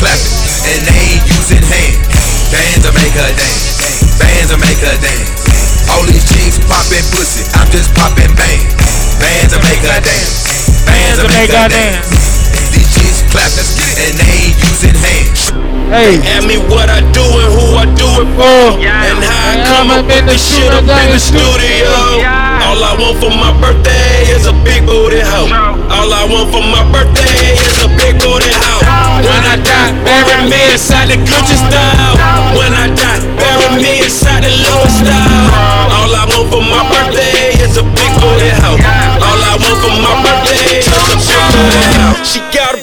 [0.04, 2.04] These chicks clapping and they ain't using hands.
[2.52, 3.80] Bands to make her dance.
[4.20, 5.32] Bands to make her dance.
[5.96, 7.48] All these chicks popping pussy.
[7.56, 8.68] I'm just popping bang.
[9.24, 10.84] Bands to make her dance.
[10.84, 12.04] Bands to make her dance.
[12.76, 13.64] These chicks clapping
[14.04, 15.56] and they ain't using hands.
[15.88, 16.20] Hey.
[16.36, 18.84] Ask me what I do and who I do it for.
[18.84, 19.08] yeah.
[19.08, 21.88] And how I come up with the shit up in the studio.
[22.60, 25.48] All I want for my birthday is a big booty hoe.
[25.88, 28.83] All I want for my birthday is a big booty hoe.
[29.24, 32.16] When I die, bury me inside the Gucci style.
[32.60, 35.48] When I die, bury me inside the Louis style.
[35.96, 38.78] All I want for my birthday is a big booty hoe.
[39.24, 42.20] All I want for my birthday is a big booty hoe.
[42.28, 42.83] She got a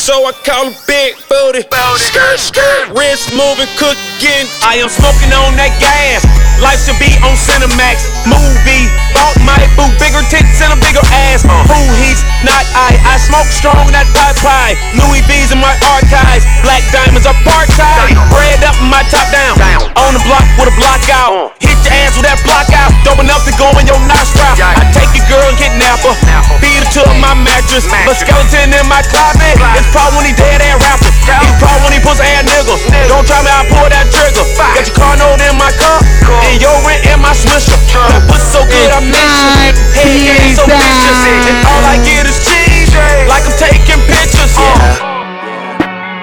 [0.00, 1.60] so I call her big booty.
[2.00, 4.48] Skirt, skirt, wrist moving, cooking.
[4.64, 6.24] I am smoking on that gas.
[6.64, 8.08] Life should be on Cinemax.
[8.24, 11.44] Movie, bought my boo, bigger tits and a bigger ass.
[11.44, 11.52] Uh.
[11.68, 12.96] Who he's not I.
[13.04, 14.72] I smoke strong, that pie pie.
[14.96, 16.48] Louis V's in my archives.
[16.64, 18.16] Black diamonds are part time.
[18.32, 19.60] Bread up, my top down.
[20.00, 21.52] On the block with a block out.
[21.52, 21.60] Uh.
[21.60, 22.92] Hit your ass with that block out.
[23.04, 24.48] Dope enough to go in your nostril.
[24.64, 26.16] I take your girl and kidnap her.
[26.60, 27.84] Beat her to my mattress.
[27.84, 29.56] A skeleton in my closet.
[29.80, 31.10] It's when he dead ass rapper.
[31.58, 32.82] Probably when he pussy ass niggas.
[33.10, 34.46] Don't try me, I pull that trigger.
[34.54, 35.98] Got your car note in my car,
[36.46, 37.76] and your rent in my swisher.
[37.90, 39.74] That pussy so good, I miss you.
[39.98, 42.94] Head so vicious, and all I get is cheese.
[43.26, 44.54] Like I'm taking pictures.
[44.54, 45.09] Yeah.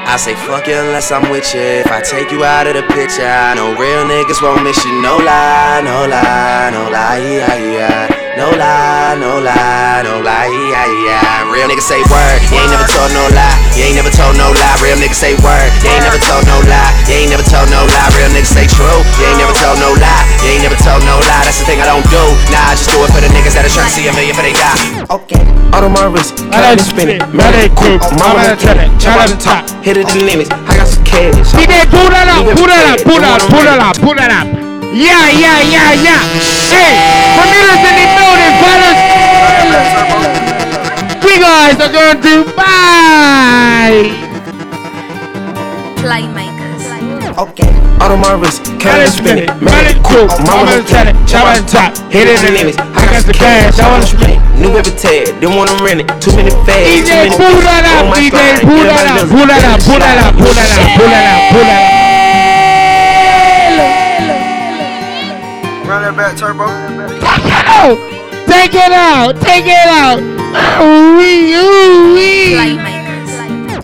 [0.08, 1.84] I say fuck you unless I'm with you.
[1.84, 4.96] If I take you out of the picture, I know real niggas won't miss you.
[5.04, 8.08] No lie, no lie, no lie, yeah, yeah.
[8.40, 11.52] No lie, no lie, no lie, yeah, yeah.
[11.52, 13.52] Real niggas say word, you ain't never told no lie.
[13.76, 14.80] You ain't never told no lie.
[14.80, 16.94] Real niggas say word, you ain't never told no lie.
[17.10, 18.08] You ain't never told no lie.
[18.16, 20.24] Real niggas say true, you ain't never told no lie.
[20.40, 21.44] You ain't never told no lie.
[21.44, 22.24] That's the thing I don't do.
[22.48, 24.38] Nah, I just do it for the niggas that are trying to see a million
[24.38, 25.04] for they die.
[25.12, 25.44] Okay.
[25.74, 27.20] Out of my wrist, cut it and spin it.
[27.34, 28.88] Mad at cool, mama that tell it.
[29.02, 30.50] Chop out the top, hit it the limits.
[30.52, 31.54] I got some cash.
[31.58, 34.30] DJ, pull that up, pull that up, pull that up, pull that up, pull that
[34.30, 34.48] up.
[34.94, 36.22] Yeah, yeah, yeah, yeah.
[36.70, 36.94] Hey,
[37.34, 39.00] Bermuda's in the building, fellas.
[41.26, 44.14] We guys are going to buy.
[45.98, 46.57] Playmakers.
[47.38, 47.70] Okay.
[48.02, 49.54] Out of my wrist, cut it and spin it.
[49.62, 51.14] Mad at cool, mama that tell it.
[51.30, 52.82] Chop out the top, hit it in the limits.
[52.82, 53.78] I got some cash.
[53.78, 54.42] I wanna spin it.
[54.58, 56.10] New baby tag, didn't wanna rent it.
[56.18, 59.46] Too many fads, too DJ, many pull that up, DJ, pull that my up, pull
[59.46, 62.26] that up, pull that up, pull that up, pull that up, pull that up.
[65.86, 66.66] Run that back, turbo.
[68.50, 70.18] Take it out, take it out.
[70.82, 72.97] Ooh wee, ooh wee.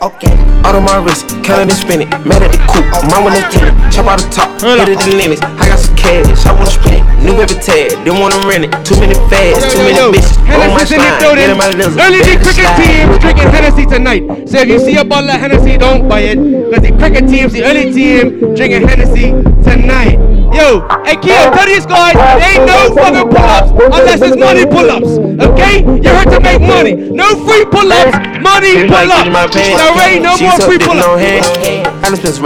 [0.04, 0.36] Okay.
[0.68, 2.12] Out of my wrist, cut it and spin it.
[2.28, 3.72] Mad at the coupe, mama tell it.
[3.88, 5.40] Chop out the top, hit it the limits.
[5.40, 7.04] I got some cash, I wanna spin it.
[7.24, 8.72] New baby tag, didn't wanna rent it.
[8.84, 10.36] Too many fads, too many bitches.
[10.44, 11.48] On my Hennessy in the spine, building.
[11.48, 11.96] get in my lips.
[11.96, 14.24] Early cricket team drinking Hennessy tonight.
[14.44, 16.36] So if you see a bottle of Hennessy, don't buy it.
[16.36, 19.32] Cause the cricket team's the early team drinking Hennessy
[19.64, 20.20] tonight.
[20.54, 25.18] Yo, hey Keo, tell these guys, there ain't no fucking pull-ups unless it's money pull-ups.
[25.50, 25.82] Okay?
[25.82, 26.94] You're here to make money.
[26.94, 29.34] No free pull-ups, money pull-ups.
[29.58, 31.50] There ain't no more free pull-ups.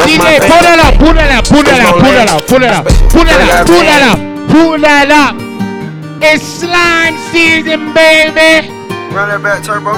[0.08, 2.80] DJ, pull that up, pull that up, pull that up, pull that up, pull that
[2.80, 4.16] up, pull that up, pull that up,
[4.56, 5.36] pull that up.
[6.24, 8.72] It's slime season, baby.
[9.12, 9.92] Run that back, turbo.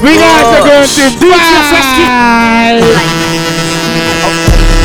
[0.00, 2.80] We guys are going to buy.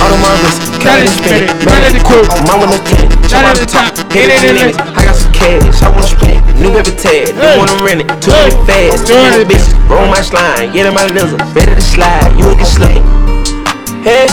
[0.04, 1.64] Out of my wrist, cut it spin it.
[1.64, 2.04] Mad at the
[2.44, 3.16] mama that tell it.
[3.32, 4.76] Chop out the top, hit it the limits.
[4.76, 6.44] I got some cash, I wanna spin it.
[6.60, 8.12] New baby tag, didn't wanna rent it.
[8.20, 9.72] Too many fads, too many bitches.
[9.88, 11.40] Roll my slime, get in my lizard.
[11.56, 13.00] Ready to slide, you can slay.
[14.04, 14.28] Hey,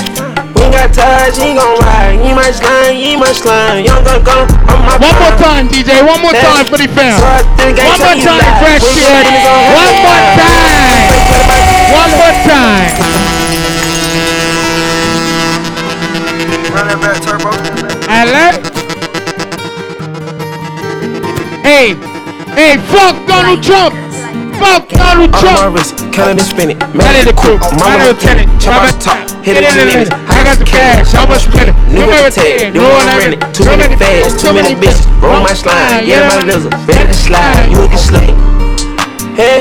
[0.58, 2.18] we got ties, he gon' ride.
[2.18, 3.86] He my slime, he my slime.
[3.86, 6.02] Young gun gun, on my One more time, DJ.
[6.02, 7.14] One more time for the fam.
[7.14, 9.22] One more time, fresh kid.
[9.70, 11.14] One more time.
[11.94, 13.39] One more time.
[16.80, 16.96] Run
[21.60, 21.92] Hey,
[22.56, 23.92] hey, fuck Donald Trump.
[24.56, 25.76] Fuck Donald Trump.
[26.10, 29.64] Counting the spinning, man the crew, man the lieutenant, chop at the top, hit it
[29.68, 30.10] in the minutes.
[30.24, 33.96] I got the cash, I was spinning, new tag, new one I rented, too many
[33.96, 38.32] fads, too many bitches, roll my slime, yeah my lizard, better slide, you can slay.
[39.36, 39.60] Hey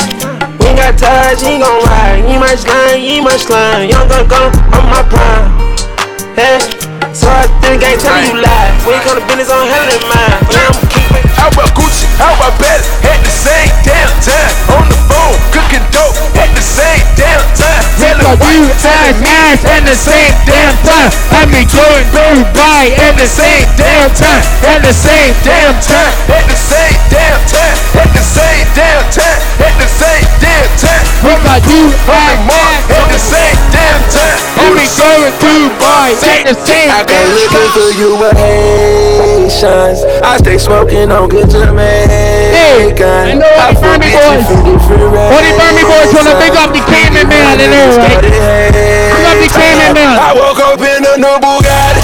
[0.59, 2.23] we got ties, he gon' ride.
[2.27, 3.89] He my slime, he my slime.
[3.89, 6.35] Young gun, gun, I'm my prime.
[6.35, 6.88] Hey
[7.19, 8.71] so I think I ain't telling you lie.
[8.87, 10.39] We ain't gonna business on hell in mind.
[10.55, 10.98] Yeah, I'm
[11.39, 12.03] How about Gucci?
[12.19, 12.83] How about Belly?
[13.07, 14.51] At the same damn time.
[14.75, 16.11] On the phone, cooking dope.
[16.35, 17.79] At the same damn time.
[17.95, 21.11] Telling you ass ass at the same damn time.
[21.31, 24.43] I mean going through by at the same damn time.
[24.67, 26.11] At the same damn time.
[26.27, 27.75] At the same damn time.
[27.95, 29.39] At the same damn time.
[29.63, 31.03] At the same damn time.
[31.23, 34.39] What about you ass ass At the same damn time.
[34.59, 38.35] I mean going through by at the same I been damn looking for you with
[38.35, 40.03] Haitians.
[40.23, 43.05] I stay smoking on good Jamaican.
[43.05, 44.49] I know all the Burmy boys.
[44.49, 48.17] All the Burmy boys wanna big up the Cayman man, I know, right?
[48.17, 50.17] Big up the Cayman man.
[50.17, 52.01] I woke up in a new Bugatti.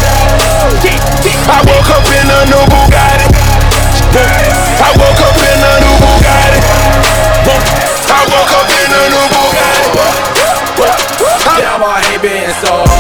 [1.50, 3.26] I woke up in a new Bugatti.
[4.16, 6.62] I woke up in a new Bugatti.
[8.06, 9.90] I woke up in a new Bugatti.
[11.58, 12.95] Damn, I hate being sober.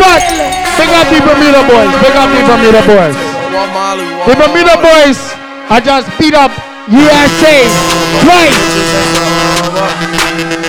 [0.00, 0.22] Fuck,
[0.78, 1.92] big up the Bermuda boys.
[2.00, 3.16] Big up the Bermuda boys.
[4.26, 5.34] The Bermuda boys
[5.70, 6.50] I just beat up
[6.88, 7.64] USA
[8.20, 8.60] twice.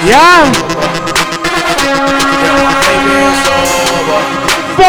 [0.07, 1.04] Yeah.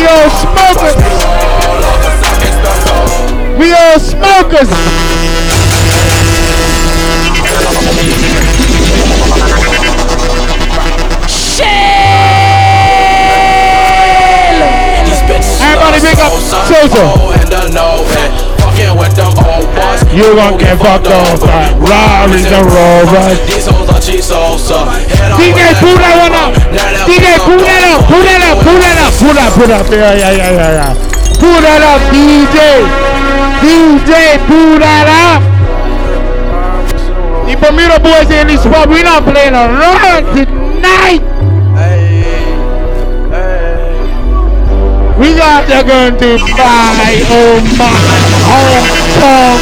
[0.00, 0.96] We all smokers.
[3.58, 4.70] We all smokers.
[11.28, 11.68] Shit!
[15.60, 17.04] Everybody big up Sosa.
[20.16, 23.38] You gon' get fucked off by Rari's and Rovers.
[25.36, 26.59] DJ, pull that one up.
[27.38, 28.02] Pull that up.
[28.10, 28.58] Pull that up.
[28.64, 29.12] Pull that up.
[29.14, 29.50] Pull that.
[29.54, 29.86] Pull that.
[29.90, 30.94] Yeah, yeah, yeah, yeah, yeah.
[31.38, 32.82] Pull that up, DJ.
[33.62, 35.40] DJ, pull that up.
[37.46, 38.88] The Bermuda boys in this spot.
[38.88, 41.22] We not playing around tonight.
[45.20, 47.20] We got the gun to buy.
[47.28, 47.92] Oh my
[48.48, 48.90] Hong
[49.20, 49.60] Kong.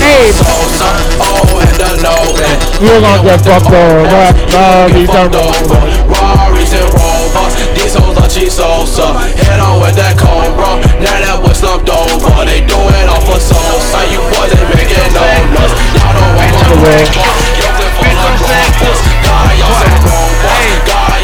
[0.00, 1.59] Hey.
[2.00, 4.32] You gonna get fucked over.
[4.48, 5.36] Rari's and
[6.08, 9.12] Rari's and Rovers, these hoes are cheap salsa.
[9.44, 12.32] Head on with that cobra, now that boy slumped over.
[12.48, 14.00] They do it off a salsa.
[14.08, 15.20] You boys ain't making no
[15.52, 15.76] noise.
[15.92, 17.04] Y'all don't want my Away.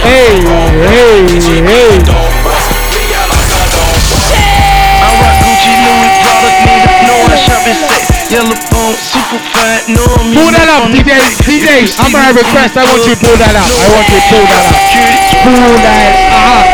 [0.04, 0.44] Hey,
[0.92, 1.24] hey,
[1.64, 2.04] hey.
[5.00, 8.15] I rock Gucci, Louis, Prada, niggas know I shop it sex.
[8.26, 11.14] Yellow phone, super fat, know I'm Pull that up, DJ.
[11.46, 12.74] DJ, I'm gonna request.
[12.74, 13.70] I want you to pull that up.
[13.70, 14.74] I want you to pull that up.
[15.46, 16.66] Pull that up.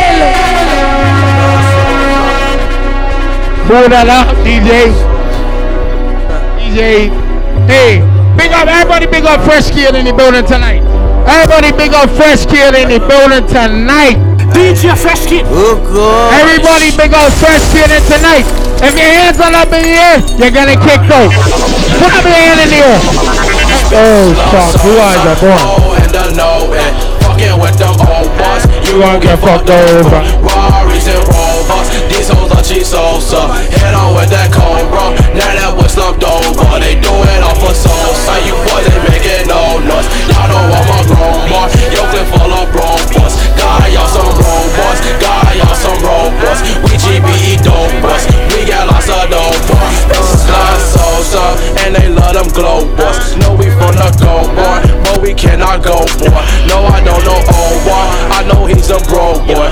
[3.69, 4.97] Pull that up, DJ.
[6.57, 7.13] DJ.
[7.69, 8.01] Hey,
[8.33, 9.05] big up everybody.
[9.05, 10.81] Big up Fresh Kidd in the building tonight.
[11.29, 14.17] Everybody, big up Fresh Kidd in the building tonight.
[14.57, 15.45] DJ Fresh Kidd.
[15.53, 16.33] Oh God.
[16.33, 18.72] Everybody, big up Fresh Kidd in tonight.
[18.83, 21.31] If your hands are up in the air, you're gonna kick out.
[22.03, 22.99] Put up your hand in the air.
[23.95, 24.75] Oh, fuck.
[24.83, 25.55] You guys are born.
[28.83, 30.19] You gonna get fucked over.
[30.43, 32.83] Rari's and Rovers, these hoes are cheap.
[33.79, 36.81] Head on with that now that slumped over.
[36.83, 38.35] They do it off a salsa.
[38.43, 40.11] You boys ain't making no noise.
[40.27, 41.43] Y'all don't want my grown
[43.93, 45.01] y'all some robots.
[45.21, 46.61] God, y'all some robots.
[46.85, 47.61] We GBE
[52.33, 53.37] them glow boys.
[53.37, 56.33] No, we from the go boy, but we cannot go boy.
[56.65, 58.07] No, I don't know old boy.
[58.33, 59.69] I know he's a bro boy.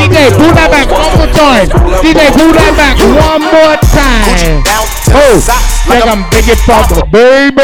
[0.00, 1.68] DJ, pull that back one more time.
[2.00, 4.64] DJ, pull that back one more time.
[5.12, 5.40] Oh,
[5.88, 7.56] like I'm Biggie Papa, baby.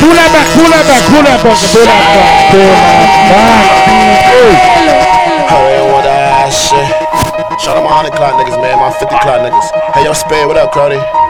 [0.00, 2.92] Pull that back, pull that back, pull that back, pull that back, pull that
[3.48, 3.88] back.
[5.50, 6.16] Oh, they
[6.48, 6.88] that shit.
[7.60, 8.78] Shout out my 100 clock niggas, man.
[8.78, 9.68] My 50 clock niggas.
[9.92, 11.27] Hey, yo, Spade, what up, Cody?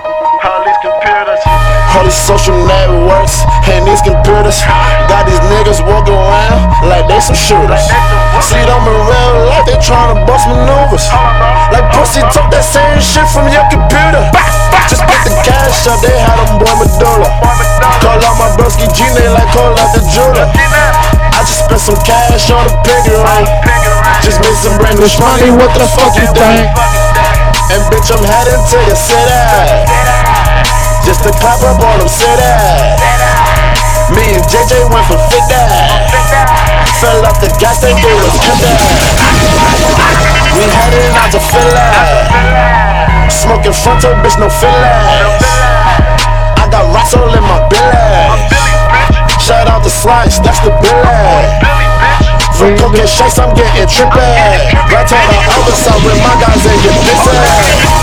[1.99, 4.63] All these social networks and these computers
[5.11, 7.83] got these niggas walking around like they some shooters.
[8.39, 11.03] See them in real life, they tryna bust maneuvers.
[11.75, 14.23] Like pussy, took that same shit from your computer.
[14.87, 17.35] Just put the cash up, they had them boy medulla.
[17.99, 20.47] Call out my broski G, they like call out the jeweler.
[21.35, 23.47] I just spent some cash on a piggy ring.
[24.23, 26.63] Just made some brand new money, what the fuck you think?
[27.75, 30.08] And bitch, I'm heading to the city.
[31.09, 32.53] Just to clap up on them city.
[34.13, 35.41] Me and JJ went for 50.
[37.01, 38.77] Fell off the gas, they do was cut that.
[40.53, 41.89] We headed out to Philly.
[43.33, 45.41] Smoking fronto, bitch, no fillers.
[46.61, 48.45] I got rats all in my belly.
[49.41, 51.41] Shout out to Slice, that's the billy.
[52.53, 54.29] From cooking shakes, I'm getting trippy.
[54.93, 57.33] Right on the other side with my guys and get busy.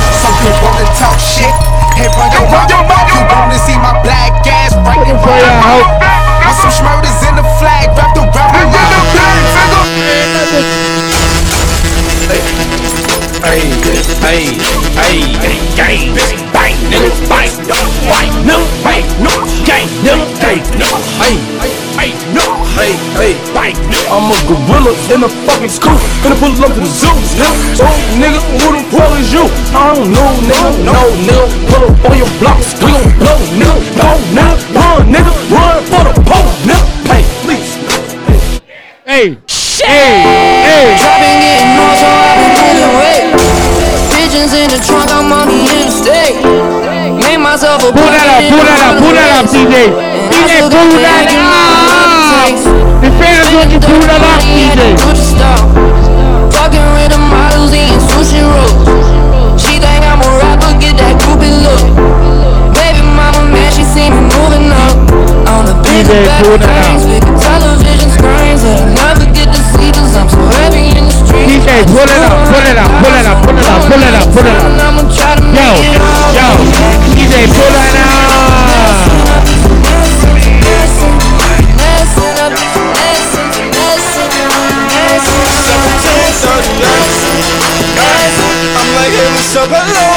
[0.10, 1.74] Some people wanna talk shit.
[1.96, 2.68] Hey, run your mouth.
[3.16, 5.80] You wanna see my black ass right in front of my
[6.43, 8.96] With some schmurders in the flag wrapped around my
[13.46, 13.62] Hey,
[14.26, 14.43] hey,
[15.00, 16.16] hey, hey, gang,
[16.52, 17.80] bang, nigga, bang, no,
[18.10, 19.32] bang, no, bang, no,
[19.64, 20.89] gang, no, gang, no,
[21.22, 21.38] hey,
[21.96, 23.76] hey, no, hey, hey, bang,
[24.11, 27.88] I'm a gorilla in a fucking school, finna pull up to the zoo, nigga, so
[28.19, 29.45] nigga, who the hell is you?
[29.71, 33.80] I don't know, nigga, no, nigga, pull up on your blocks, we gon' blow, nigga,
[33.95, 37.71] go, nigga, run, nigga, run for the pole, nigga, hey, please.
[39.05, 39.38] Hey,
[39.86, 40.11] hey,
[40.65, 43.55] hey, Dropping getting more, so I've been dealing with.
[44.11, 46.41] Pigeons in the trunk, I'm on the interstate.
[47.21, 49.93] Made myself a Pull that up, pull that up, pull that up, DJ.
[50.34, 52.14] DJ, pull that up.
[52.36, 54.92] The fans want you pull that up, DJ.
[56.52, 58.76] Fucking with the models, eating sushi rolls.
[59.56, 61.80] She think I'm a rapper, get that groupie look.
[62.76, 65.00] Baby mama, man, she see me moving up.
[65.48, 69.48] On the big DJ, back pull that things, big television screens that I never get
[69.56, 71.48] to see 'cause I'm so heavy in the street.
[71.48, 74.12] DJ, pull it up, pull it up, pull it up, pull it up, pull it
[74.12, 74.76] up, pull it up.
[74.84, 76.04] I'ma try to Yo, it
[76.36, 76.48] yo,
[77.16, 78.14] DJ, pull that up.
[89.56, 90.08] Like, hey, what's up, hello?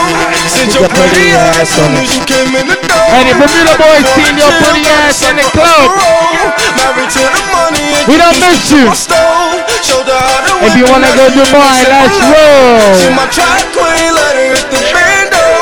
[0.50, 3.08] Since your pretty ass soon as you came in the door.
[3.14, 5.94] And Bermuda boys seen your pretty ass in the club.
[6.74, 8.90] Married to the money and We don't miss you.
[10.58, 12.82] If you wanna go Dubai, let's roll.
[12.98, 14.80] She my track queen, let her hit the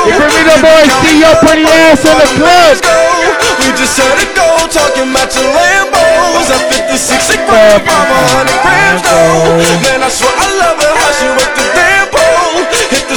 [0.07, 2.81] Bermuda boys see your pretty ass in the club.
[3.61, 6.49] We just had to go talking about your Lambos.
[6.49, 9.61] At 56 a grand, mama, 100 grams though.
[9.85, 11.86] Man, I swear I love her how she work the damn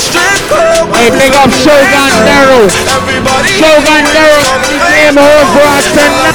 [0.01, 2.64] Hey, big up Shogun Nero.
[3.53, 4.40] Shogun Nero,
[5.12, 6.32] Moore for us tonight.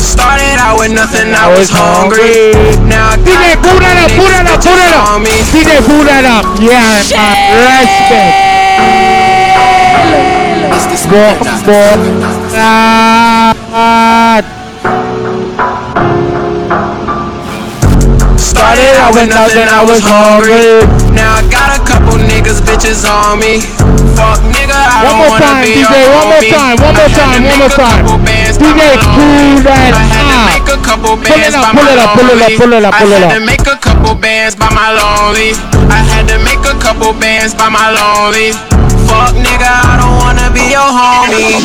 [0.00, 2.52] Started out with nothing, I I was was hungry.
[2.84, 5.24] Now I DJ, pull that up, pull that up, pull that up.
[5.48, 6.44] DJ, pull that up.
[6.60, 7.56] Yeah, man.
[7.56, 8.36] Respect.
[11.08, 11.24] Go,
[11.64, 11.96] go.
[12.52, 13.56] Ah,
[18.68, 20.84] Started out with nothing, I was hungry.
[21.16, 23.64] Now I got a couple niggas, bitches on me.
[24.12, 25.88] Fuck nigga, I One don't more wanna time, be DJ.
[26.12, 26.76] One more time.
[26.76, 27.40] One more I had to time.
[27.48, 28.04] One more time.
[28.04, 30.52] couple bands by DJ, my pull that I had to up.
[30.52, 32.92] make a couple Pull it up, pull it up, pull it up, pull it up,
[32.92, 35.56] pull it I had to make a couple bands by my lonely.
[35.88, 38.52] I had to make a couple bands by my lonely.
[39.08, 41.56] Fuck nigga, I don't wanna be your homie.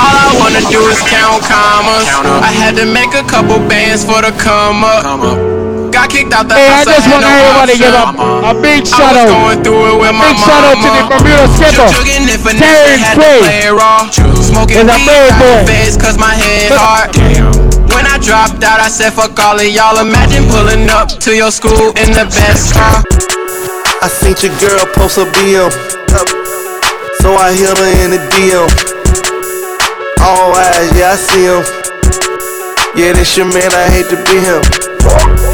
[0.00, 2.08] All I wanna do is count commas.
[2.40, 5.53] I had to make a couple bands for the come up.
[5.94, 8.18] Got kicked out the Hey, I just had want no everybody to give option.
[8.18, 9.30] a, a big shout out.
[9.30, 11.02] going through it with A big shout out to the.
[11.06, 11.86] Bermuda skipper.
[11.94, 14.10] Jugging it, Terrence had to play Quay.
[14.42, 15.62] Smoking a weed, bad got boy.
[15.70, 17.14] face cause my head hard.
[17.94, 20.02] When I dropped out, I said fuck all of y'all.
[20.02, 22.98] Imagine pulling up to your school in the best car.
[24.02, 25.70] I seen your girl post a BM.
[27.22, 28.66] So I hit her in the DM.
[30.26, 31.62] All eyes, yeah, I see him.
[32.98, 35.53] Yeah, this your man, I hate to be him.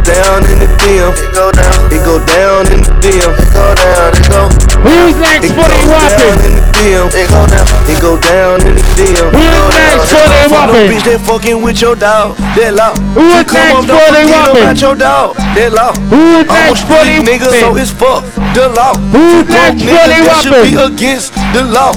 [0.00, 1.12] It down in the DM.
[1.12, 1.76] It go down.
[1.92, 3.32] It go down in the DM.
[3.36, 4.08] It go down.
[4.16, 4.40] It go.
[4.80, 6.16] Who's next It for the goes whopping?
[6.16, 7.06] down in the DM.
[7.12, 7.66] It go down.
[7.84, 9.28] It go down in the DM.
[9.28, 10.88] Who's next for the Fuck no whopping?
[10.88, 12.32] bitch that fucking with your dog.
[12.56, 12.96] That law.
[13.12, 14.62] Who is You come next up, for the whopping?
[14.64, 15.28] about your dog.
[15.36, 15.92] That law.
[16.08, 17.82] Who is next for the street nigga, so whopping?
[17.84, 18.22] it's fuck
[18.56, 18.94] the law.
[19.12, 21.92] Who's You next for the niggas, that should be against the law.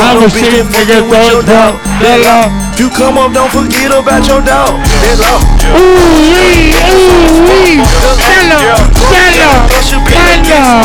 [0.00, 1.76] I'm Fuck no a bitch street that nigga, fucking with so your it's dog.
[1.76, 2.48] fuck That law.
[2.80, 4.80] You come up, don't forget about your dog.
[4.80, 5.36] That law.
[5.76, 7.84] Ooh, wee, ooh, wee.
[8.16, 10.80] Stella, Stella, Stella.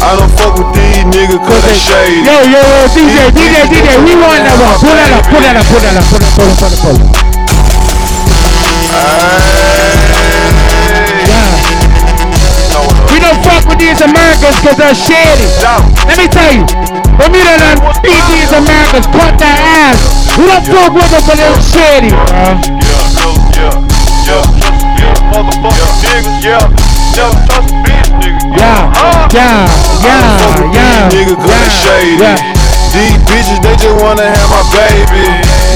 [0.00, 2.24] I don't fuck with these niggas cause they shady.
[2.24, 4.80] Yo, yo, yo, DJ, DJ, DJ, rewind that one.
[4.80, 6.80] Pull that up, pull that up, pull that up, pull that, pull it, pull it,
[6.80, 7.04] pull it.
[11.28, 11.52] Yeah.
[13.12, 15.44] We don't fuck with these Americans cause they're shady.
[16.08, 16.64] Let me tell you,
[17.18, 19.98] Bermuda done beat these Americans, cut their ass.
[20.38, 23.58] We don't fuck with them cause they're shady, bro.
[28.54, 28.86] Yeah,
[29.34, 29.66] yeah,
[30.06, 32.22] yeah, yeah, Nigga, cause they shady.
[32.22, 32.38] yeah.
[32.94, 35.26] These bitches, they just wanna have my baby.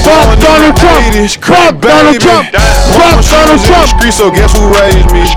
[0.01, 1.03] Fuck Donald Trump.
[1.43, 2.47] Fuck Donald Trump.
[2.95, 3.87] Fuck Donald Trump.
[3.89, 5.27] Street, so guess who raised me?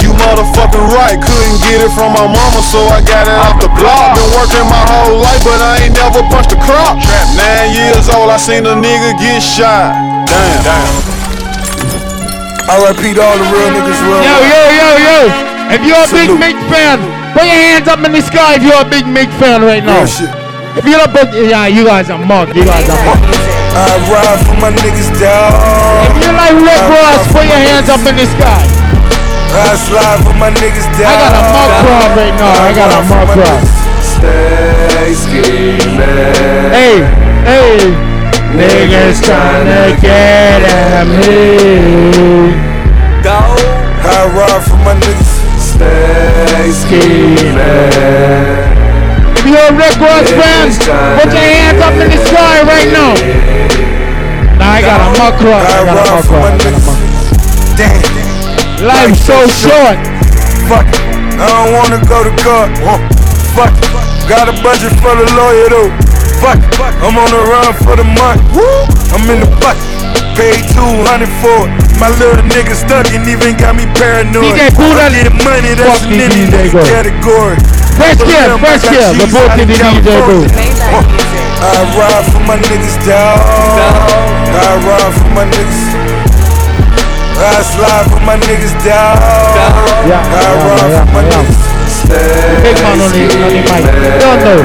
[0.00, 3.68] You motherfucking right, couldn't get it from my mama, so I got it off the
[3.76, 4.16] block.
[4.16, 6.96] Been working my whole life, but I ain't never punched a crop.
[7.36, 9.92] Nine years old, I seen a nigga get shot.
[10.24, 10.94] Damn, damn.
[12.64, 13.12] R.I.P.
[13.12, 14.24] to all the real niggas, real.
[14.24, 15.18] Yo, yo, yo, yo.
[15.68, 16.40] If you're a big Salute.
[16.40, 16.96] Mick fan,
[17.36, 20.00] put your hands up in the sky if you're a big Mick fan right now.
[20.00, 20.32] Real shit.
[20.76, 22.56] If you're a big, yeah, you guys are mug.
[22.56, 23.20] You guys are mug.
[23.76, 25.52] I ride for my niggas down.
[26.08, 28.73] If you like Rick Ross, put your hands up in the sky.
[29.54, 31.06] I slide for my niggas down.
[31.06, 32.50] I got a mug crowd right now.
[32.58, 33.62] I got a mug crowd.
[34.02, 35.94] Stay scheming.
[36.74, 37.06] Hey,
[37.46, 37.94] hey.
[38.58, 42.50] Niggas tryna get at me.
[43.22, 43.38] Go.
[44.02, 45.38] I ride for my niggas.
[45.62, 47.54] Stay scheming.
[49.38, 50.66] If you're a Rick Ross fan,
[51.14, 53.14] put your hands up in the sky right now.
[54.58, 55.62] Nah, I got a mug crowd.
[55.62, 56.52] I got a mug crowd.
[56.52, 57.14] I got a mug
[57.76, 58.23] Damn.
[58.82, 59.98] Life so short.
[60.66, 61.02] Fuck it.
[61.38, 62.70] I don't wanna go to court.
[63.54, 63.90] Fuck it.
[64.26, 65.90] Got a budget for the lawyer though.
[66.42, 66.80] Fuck it.
[67.04, 68.42] I'm on the run for the month.
[69.14, 69.84] I'm in the bucket.
[70.34, 71.72] Paid 200 for it.
[72.02, 74.42] My little nigga stuck and even got me paranoid.
[74.42, 75.06] DJ Buddha.
[75.06, 76.82] I get money, that's Fuck an me, any DJ nigga Go.
[76.90, 77.56] category.
[77.94, 79.14] First But kill, them, first kill.
[79.14, 80.50] The cheese both out in the DJ California.
[81.62, 83.38] I ride for my niggas, dog.
[84.50, 86.33] I ride for my niggas.
[87.36, 89.18] I slide for my niggas, dog.
[90.06, 91.74] Yeah, I ride for my niggas.
[92.62, 93.84] Big man on the, on the mic.
[94.20, 94.58] Don't know.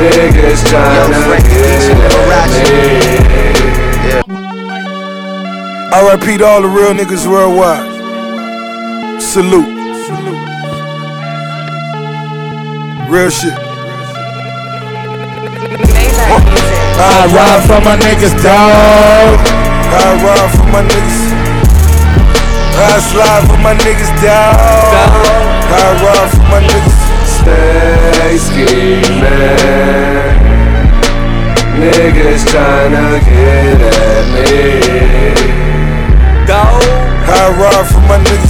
[0.00, 1.90] Niggas tryna get
[2.32, 2.70] at me.
[5.92, 6.38] R.I.P.
[6.38, 7.90] to all the real niggas worldwide.
[9.20, 9.66] Salute.
[13.10, 13.52] Real shit.
[17.02, 19.59] I ride for my niggas, dog.
[19.92, 21.20] I ride for my niggas.
[22.78, 24.56] I slide for my niggas, dog.
[25.70, 26.98] I ride for my niggas.
[27.26, 29.10] Stay scheming.
[31.80, 34.50] Niggas tryna get at me.
[37.32, 38.49] I ride for my niggas.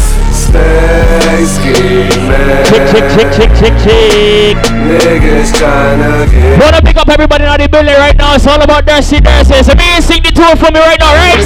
[2.70, 4.56] Chick, chick, chick, chick, chick, chick.
[4.86, 8.34] Niggas tryna get Wanna pick up everybody in the building right now.
[8.34, 9.62] It's all about Darcy Darcy.
[9.62, 11.42] So me and sing the tour for me right now, right?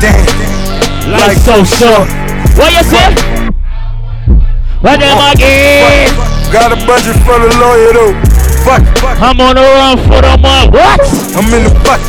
[0.00, 1.12] Damn.
[1.12, 2.08] Life so short.
[2.58, 3.08] What you say?
[4.80, 6.12] What them again?
[6.52, 8.14] Got a budget for the lawyer though.
[8.64, 8.84] Fuck.
[8.98, 9.16] fuck.
[9.20, 10.72] I'm on the run for the month.
[10.72, 11.00] What?
[11.36, 12.04] I'm in the bucket.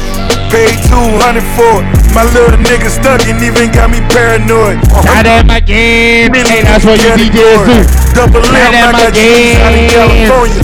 [0.51, 2.00] Paid 200 for it.
[2.13, 4.83] My little nigga stuck and even got me paranoid.
[5.07, 6.33] Got them again.
[6.35, 7.87] Hey, that's what you DJs do.
[8.13, 9.87] Double Got M, I them got G's out in.
[10.27, 10.59] California.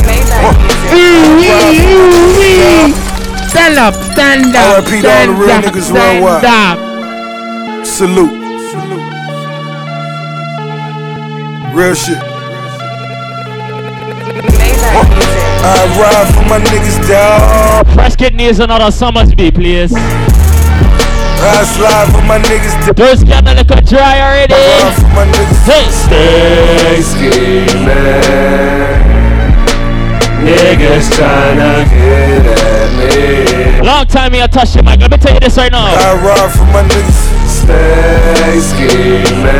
[3.47, 5.01] Stand up, stand up, R.I.P.
[5.01, 6.45] to all the stand real up, niggas stand worldwide.
[6.45, 7.85] up.
[7.87, 8.35] Salute.
[11.73, 12.17] Real shit.
[15.63, 17.87] I ride for my niggas, dog.
[17.95, 19.93] Press kidneys another Somersby, please.
[21.39, 22.95] I slide for my niggas, dog.
[22.95, 24.53] Those get a little dry already.
[25.13, 25.65] My niggas.
[25.65, 27.87] Hey, Stay scheming.
[30.41, 33.85] Niggas tryna get at me.
[33.85, 34.99] Long time me I touch the mic.
[34.99, 35.85] Let me tell you this right now.
[35.85, 37.21] I ride for my niggas.
[37.47, 39.57] Stay scheming.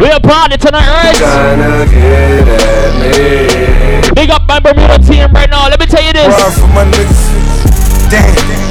[0.00, 1.14] We a party tonight, right?
[1.16, 4.14] Tryna get at me.
[4.14, 5.68] Big up my Bermuda team right now.
[5.68, 6.28] Let me tell you this.
[6.28, 8.10] Ride for my niggas.
[8.10, 8.61] Damn.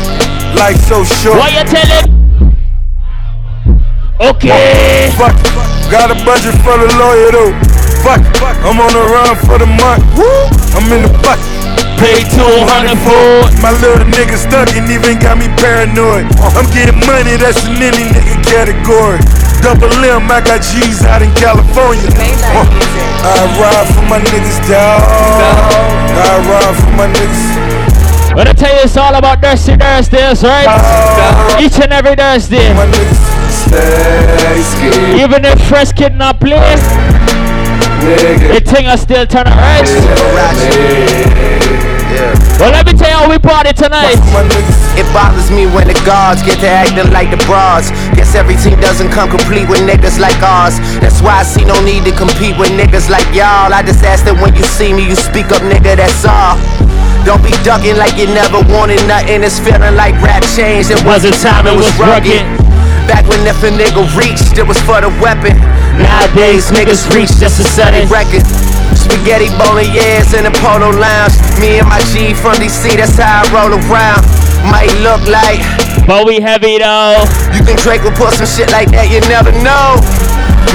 [0.55, 1.39] Life so short.
[1.39, 2.11] What you telling?
[4.19, 5.09] Okay.
[5.17, 5.35] Fuck.
[5.89, 7.53] Got a budget for the lawyer though.
[8.03, 8.21] Fuck.
[8.65, 10.03] I'm on the run for the month.
[10.75, 11.45] I'm in the bucket.
[12.01, 13.53] Pay 200 for it.
[13.61, 16.25] My little nigga stuck and even got me paranoid.
[16.57, 19.21] I'm getting money, that's an any nigga category.
[19.61, 22.09] Double M, I got G's out in California.
[22.09, 22.65] Uh,
[23.21, 25.05] I ride for my niggas, dog.
[26.17, 27.60] I ride for my niggas.
[28.41, 30.65] When I tell you it's all about Thirsty Thursdays, right?
[31.61, 32.73] Each and every Thursday.
[32.73, 33.21] My niggas.
[33.53, 35.21] Stay scheming.
[35.21, 36.57] Even if Fresh Kidd not play,
[38.49, 39.85] the thing I still turn it right.
[42.57, 44.17] Well, let me tell you how we party tonight.
[44.97, 47.93] It bothers me when the guards get to acting like the bras.
[48.17, 50.81] Guess every team doesn't come complete with niggas like ours.
[50.97, 53.69] That's why I see no need to compete with niggas like y'all.
[53.69, 56.57] I just ask that when you see me, you speak up, nigga, that's all.
[57.25, 59.43] Don't be ducking like you never wanted nothing.
[59.45, 60.89] It's feeling like rap changed.
[60.89, 62.41] It wasn't time, it was rugged.
[63.05, 65.57] Back when if a nigga reached, it was for the weapon.
[66.01, 68.45] Nowadays, niggas reach just a sudden record.
[68.97, 71.33] Spaghetti bolognese in the polo lounge.
[71.59, 74.21] Me and my G from DC, that's how I roll around.
[74.69, 75.61] Might look like,
[76.05, 77.25] but we heavy though.
[77.53, 79.09] You think Drake will put some shit like that?
[79.09, 79.97] You never know.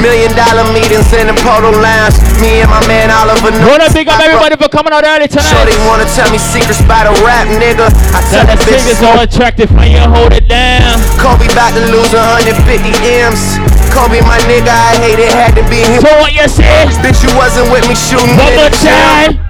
[0.03, 2.19] Million dollar meetings in the polo lounge.
[2.43, 3.51] Me and my man Oliver.
[3.65, 5.49] Wanna big up everybody for coming out early tonight.
[5.51, 7.89] Shorty wanna tell me secrets by the rap, nigga.
[8.13, 11.01] I tell That that bitch is so attractive when you hold it down.
[11.17, 12.93] Kobe about to lose 150
[13.25, 13.59] M's.
[13.97, 16.03] Kobe, my nigga, I hate it, had to be him.
[16.03, 16.85] So what you say?
[17.01, 18.37] Bitch, you wasn't with me shooting.
[18.37, 19.46] One more time.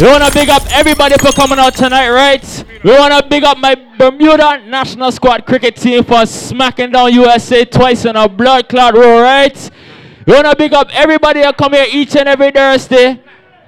[0.00, 2.64] We wanna big up everybody for coming out tonight, right?
[2.82, 8.06] We wanna big up my Bermuda national squad cricket team for smacking down USA twice
[8.06, 9.70] in a blood clot row, right?
[10.26, 13.20] We wanna big up everybody that come here each and every Thursday.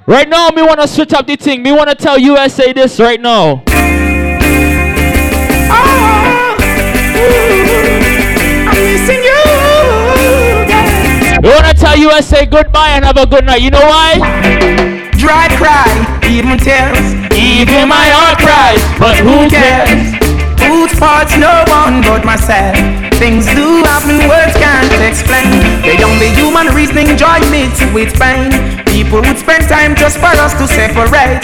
[0.07, 1.63] Right now, we wanna switch up the thing.
[1.65, 3.63] We wanna tell USA this right now.
[11.43, 13.61] We wanna tell USA goodbye and have a good night.
[13.61, 15.02] You know why?
[15.23, 15.87] Dry cry,
[16.27, 17.15] even tears.
[17.31, 18.83] Even my heart cries.
[18.99, 20.19] But who cares?
[20.67, 22.75] Whose fault's no one but myself.
[23.23, 25.47] Things do happen, words can't explain.
[25.87, 28.51] The young, the human reasoning joy meets with pain.
[28.91, 31.39] People would spend time just for us to separate.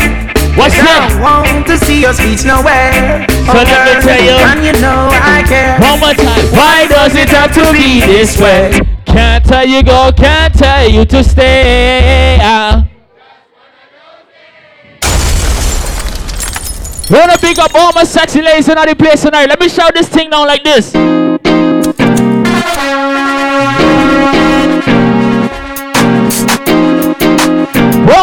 [0.58, 3.30] What's They don't want to see us reach nowhere.
[3.46, 4.42] So let me tell you.
[4.42, 5.78] And you know I care.
[5.78, 6.50] One more time.
[6.50, 8.74] Why does it have to be this way?
[9.06, 12.42] Can't tell you go, can't tell you to stay.
[12.42, 12.97] Ah.
[17.10, 19.48] Wanna pick up all my sexy ladies in the place tonight.
[19.48, 20.94] Let me shout this thing down like this.
[20.94, 21.38] All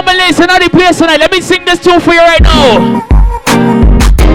[0.03, 1.19] my ladies in the place tonight.
[1.19, 3.01] Let me sing this tune for you right now.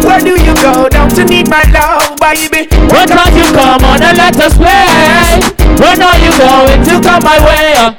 [0.02, 2.66] Where do you go down to need my love, baby?
[2.90, 5.38] What time you come on and let us play?
[5.78, 7.94] When are you going to come my way?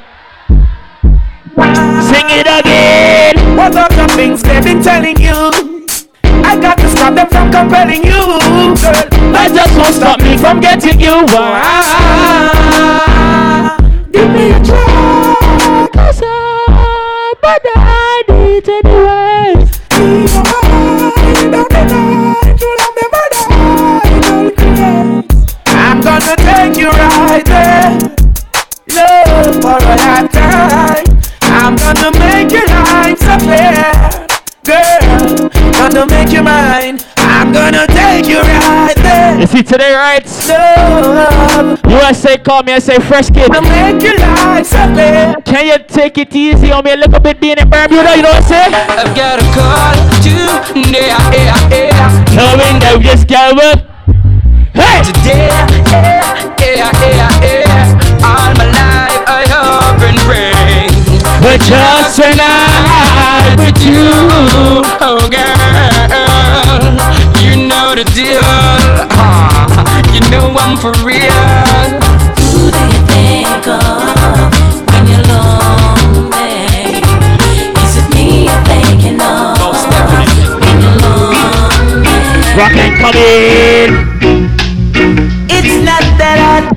[2.12, 3.56] Sing it again.
[3.56, 5.71] What are the things they've been telling you?
[6.52, 8.12] I got to stop them from compelling you,
[8.76, 9.08] girl.
[9.32, 11.24] That just won't stop me from getting you.
[11.64, 11.78] Ah,
[14.12, 19.64] give me a try, cause I, but I need anyway.
[25.72, 27.96] I'm gonna take you right there,
[28.92, 31.06] love for a lifetime.
[31.44, 34.21] I'm gonna make your life so clear,
[34.64, 35.50] girl.
[35.74, 36.98] I'm Gonna make you mine.
[37.16, 39.40] I'm gonna take you right there.
[39.40, 40.24] You see today, right?
[40.48, 41.78] Love.
[41.86, 43.50] USA call me and say Fresh Kidd.
[43.50, 45.34] I'm Gonna make your life so clear.
[45.44, 48.16] Can you take it easy on me a little bit being in Bermuda?
[48.16, 48.74] You know what I'm saying?
[48.74, 52.24] I've got a call today, yeah, yeah, yeah.
[52.36, 53.86] Knowing that we just got up.
[54.74, 55.02] Hey!
[55.04, 55.48] Today,
[55.90, 58.24] yeah, yeah, yeah, yeah.
[58.24, 60.88] All my life I hope and pray.
[61.42, 62.38] But just when
[63.42, 64.06] I with you,
[65.02, 66.82] oh girl,
[67.42, 68.40] you know the deal.
[69.18, 71.32] Ah, you know I'm for real.
[72.54, 74.52] Who do you think of
[74.92, 77.02] when you're lonely?
[77.82, 79.58] Is it me you're thinking of
[80.62, 82.06] when you're lonely?
[82.56, 83.90] Rock and come in.
[85.50, 86.70] It's not that I.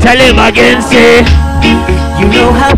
[0.00, 1.24] Tell him again, say.
[2.18, 2.72] You know how,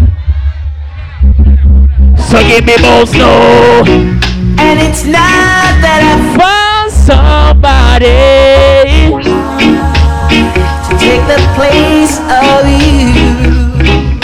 [2.30, 3.82] So give me both no.
[4.58, 8.06] and it's not that I Find somebody.
[10.86, 14.20] to take the place of you.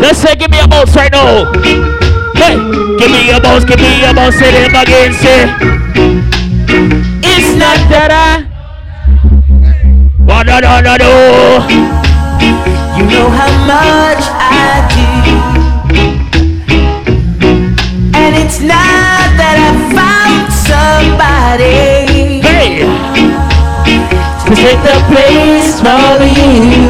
[0.00, 1.52] Let's say, give me a bounce right now.
[2.34, 2.56] Hey,
[2.98, 4.36] give me a bounce, give me a bounce.
[4.36, 5.44] Say them again, say.
[7.22, 8.49] It's not that I.
[10.40, 10.56] You know
[13.28, 15.08] how much I do.
[18.16, 22.40] And it's not that I found somebody
[24.40, 26.88] to take the place of you.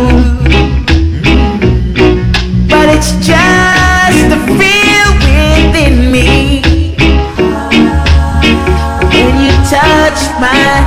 [2.69, 6.63] But it's just the feel within me
[9.11, 10.80] when you touch my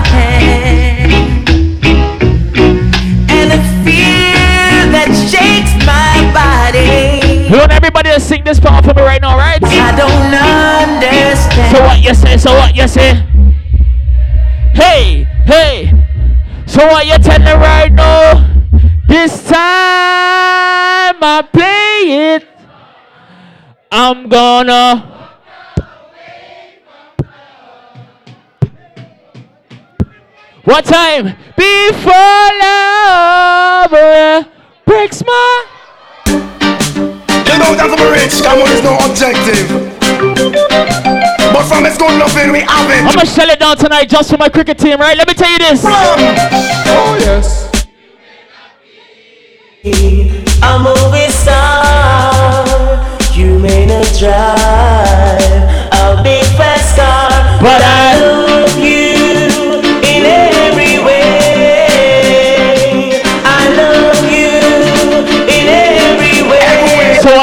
[8.54, 9.60] this part for me right now, right?
[9.64, 10.34] I don't
[11.02, 11.76] understand.
[11.76, 12.38] So what you say?
[12.38, 13.14] So what you say?
[14.76, 15.92] Hey, hey.
[16.68, 18.48] So what you telling right now?
[19.08, 22.48] This time I play it.
[23.92, 25.10] I'm gonna.
[30.64, 31.36] What time?
[31.58, 34.44] Before love uh,
[34.86, 35.73] breaks my.
[37.54, 39.70] You know that I'm rich, come on, there's no objective.
[41.54, 43.06] But from it's good loving, we have it.
[43.06, 45.16] I'm gonna shell it down tonight just for my cricket team, right?
[45.16, 45.86] Let me tell you this.
[45.86, 47.70] Oh, yes.
[50.66, 52.66] A movie star,
[53.38, 55.54] you may not drive
[55.94, 56.43] a big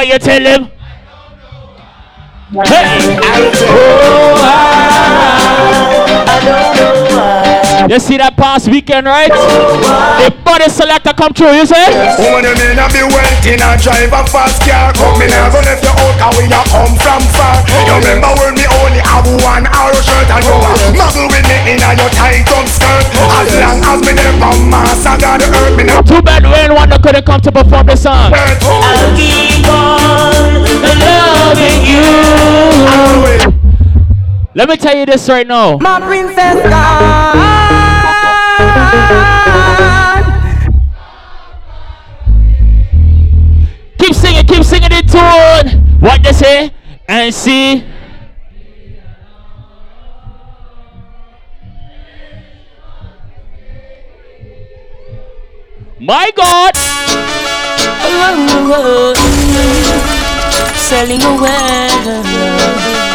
[0.00, 0.64] what you tell him?
[2.64, 3.18] Hey!
[3.62, 4.56] Oh, I,
[6.26, 7.39] I don't know why.
[7.88, 9.32] You see that past weekend, right?
[9.32, 11.88] The body selector come through, you say?
[12.20, 14.92] Woman, you may not be wealthy, not drive a fast car.
[14.92, 17.56] Come in here, go left you out, cause we a come from far.
[17.64, 18.02] You oh.
[18.04, 21.80] remember when we only have one arrow shirt and you a muggle with me in
[21.80, 23.06] a your tight up skirt.
[23.16, 23.40] Oh.
[23.40, 26.04] As long as me there from Mars, I got the earth, me now.
[26.04, 28.34] Too bad Wayne Wonder couldn't come to perform the song.
[28.36, 30.68] I'll keep on
[31.00, 33.39] loving you.
[34.52, 35.78] Let me tell you this right now.
[35.78, 37.36] My princess gone.
[43.98, 46.00] Keep singing, keep singing the tune.
[46.00, 46.72] What they say?
[47.06, 47.84] And see.
[56.00, 56.72] My God.
[58.02, 59.14] Oh, oh, oh.
[60.76, 61.88] Selling away.
[62.02, 63.09] Whoa, whoa, whoa.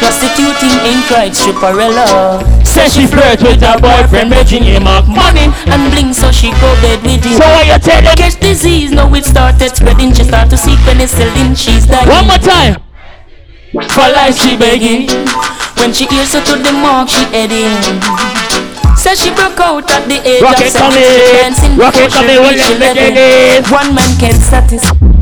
[0.00, 2.40] Prostituting in Christ, stripperella.
[2.66, 5.48] Says she flirt with her boyfriend, making him up money.
[5.66, 7.36] And bling, so she go bed with him.
[7.38, 8.16] So what you tell them?
[8.16, 10.12] Catch disease, now it started spreading.
[10.14, 12.08] She start to seek penicillin, she's dying.
[12.08, 12.82] One more time.
[13.72, 15.08] For life she begging.
[15.78, 17.76] When she hears her to the mark, she heading.
[18.96, 20.92] Says she broke out at the age Rocket of seven.
[20.92, 21.04] coming.
[21.04, 23.72] She dancing Rocket before she coming, reach William 11.
[23.72, 25.19] One man can't satisfy.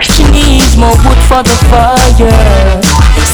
[0.00, 2.80] She needs more wood for the fire.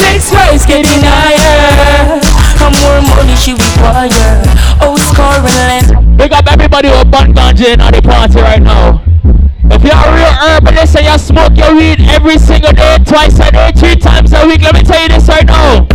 [0.01, 2.21] Sex price getting higher.
[2.65, 4.43] And more money she require.
[4.81, 6.17] Oh, scoring land.
[6.17, 9.03] Big up everybody who bun ganja in the party right now.
[9.71, 13.51] If you're a real herbalist and you smoke your weed every single day, twice a
[13.51, 15.87] day, three times a week, let me tell you this right now.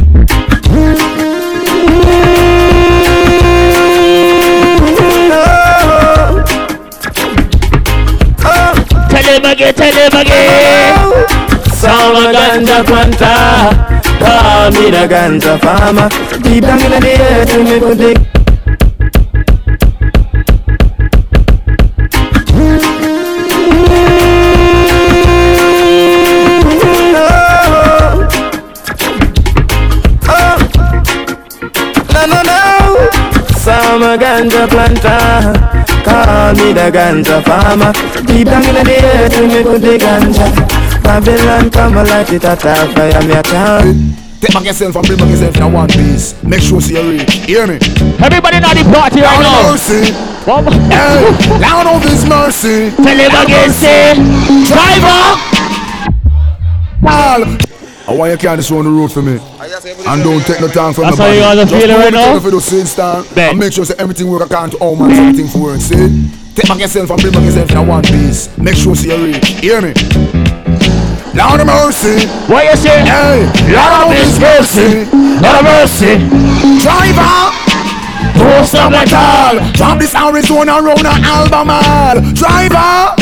[12.84, 13.76] Planta,
[14.20, 16.08] call me the ganja farmer.
[16.42, 17.00] Deep down in the
[17.64, 18.14] me put the
[32.14, 33.10] No, no, no.
[33.58, 35.54] Some ganja planta,
[36.06, 37.92] call me the ganja farmer.
[38.26, 39.98] Deep down in the earth, me put the oh, oh.
[39.98, 40.79] ganja.
[41.04, 44.16] Babylon come and light it at a fire, me a can.
[44.40, 46.42] Take back yourself and bring back yourself in one piece.
[46.44, 47.34] Make sure see you reach.
[47.46, 47.76] Hear me?
[48.24, 49.72] Everybody know the party right Lord now.
[49.72, 50.14] mercy.
[50.48, 50.74] One more.
[50.88, 51.28] Hey,
[51.60, 52.90] Lord of His mercy.
[52.96, 54.14] Tell him again, say,
[54.68, 55.36] driver.
[57.02, 57.44] Paul.
[58.08, 59.38] I want you to carry this on the road for me.
[59.38, 61.58] And don't take no time from That's the how you body.
[61.58, 62.34] guys are Just feeling move right it now?
[62.34, 63.50] to the fiddle, sit stand, Bet.
[63.52, 65.80] And make sure that everything work according to all man everything for work.
[65.82, 66.32] See?
[66.56, 68.58] Take back yourself and bring back yourself in one piece.
[68.58, 69.48] Make sure see you reach.
[69.62, 69.94] Hear me?
[71.40, 72.28] Lord of mercy.
[72.52, 73.00] What you say?
[73.08, 75.08] Hey, Lord of His mercy.
[75.40, 76.20] Lord of mercy.
[76.84, 77.56] Driver.
[78.36, 79.56] Don't stop like all.
[79.72, 82.20] Drop this Arizona round an Albemarle.
[82.36, 83.16] Driver.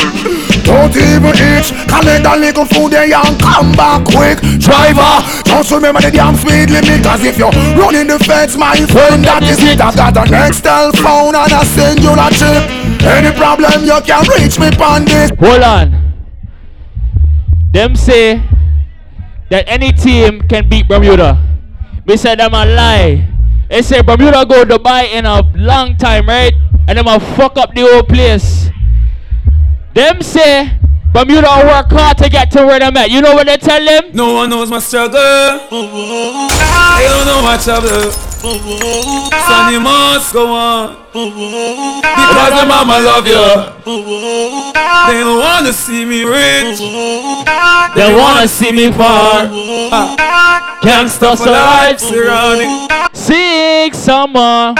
[0.66, 1.70] Don't even itch.
[1.86, 4.42] Collect a little food there and come back quick.
[4.58, 5.22] Driver.
[5.46, 7.06] Just remember the damn speed limit.
[7.06, 9.78] Cause if you're running the fence, my friend, that is it.
[9.80, 12.66] I've got an Excel phone and I send you a chip.
[13.06, 15.30] Any problem, you can reach me on this.
[15.38, 16.07] Hold on.
[17.70, 18.42] Them say
[19.50, 21.38] that any team can beat Bermuda.
[22.06, 23.28] Me say them a lie.
[23.68, 26.54] They say Bermuda go Dubai in a long time, right?
[26.88, 28.70] And them a fuck up the whole place.
[29.94, 30.78] Them say
[31.12, 33.10] Bermuda work hard to get to where them at.
[33.10, 34.10] You know what they tell them?
[34.14, 35.18] No one knows my struggle.
[35.68, 38.10] They don't know my trouble.
[38.10, 41.07] Son, you must go on.
[41.10, 43.34] Because my mama love you.
[45.08, 46.78] They don't wanna see me rich.
[47.96, 49.48] They wanna see me far.
[50.82, 52.88] Can't stop for life surrounding.
[53.14, 54.74] Sing some more.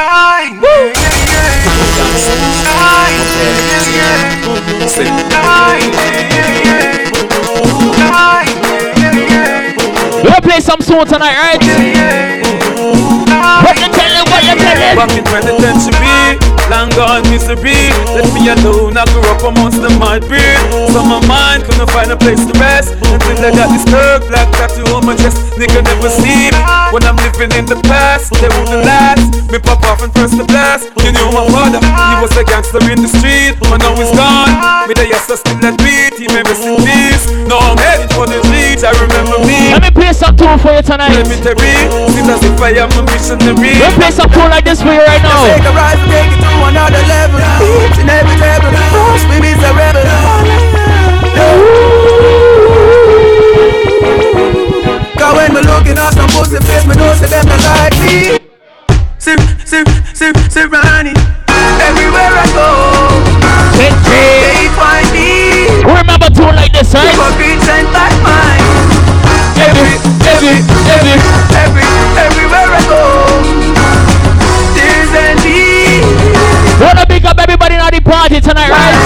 [10.23, 11.63] We'll play some soon tonight, right?
[13.65, 13.89] What you
[14.43, 14.55] tell him?
[14.55, 14.95] What you tell him?
[14.99, 16.39] Back in penitentiary,
[16.71, 17.91] long gone misery.
[18.15, 20.59] Let me alone, I grew up amongst the mud breed.
[20.93, 24.51] So my mind couldn't find a place to rest until I got this curve black
[24.55, 25.39] tattoo on my chest.
[25.59, 26.59] Nigga never see me
[26.95, 28.33] when I'm living in the past.
[28.39, 29.51] They wouldn't last.
[29.51, 30.91] Me pop off and first the blast.
[31.03, 34.53] You knew my father, he was a gangster in the street, but now he's gone.
[34.87, 36.21] Me the yes, I still that beat.
[36.21, 37.25] He may rest in peace.
[37.49, 38.85] Now I'm heading for the streets.
[38.85, 39.73] I remember me.
[39.73, 41.17] Let me play some tune for you tonight.
[41.17, 41.75] Cemetery,
[42.13, 43.73] seems as if I am a missionary.
[43.81, 45.45] We'll play some tune like this for you right now.
[45.47, 47.41] Take a rise, take it to another level.
[47.61, 48.71] Each and every level.
[49.29, 50.07] Me, be a rebel.
[55.19, 58.39] Cause when me looking at some pussy face, me know say them not like me.
[59.19, 61.15] Sir, sir, sir, Ronnie.
[61.49, 62.69] Everywhere I go,
[63.77, 63.91] they
[64.79, 65.83] find me.
[65.85, 67.09] Remember tune like this, right?
[67.09, 68.95] And bad minds.
[69.59, 70.63] Every, every,
[70.95, 71.17] every,
[71.59, 72.38] every, everywhere
[77.29, 78.97] up everybody in the party tonight, right?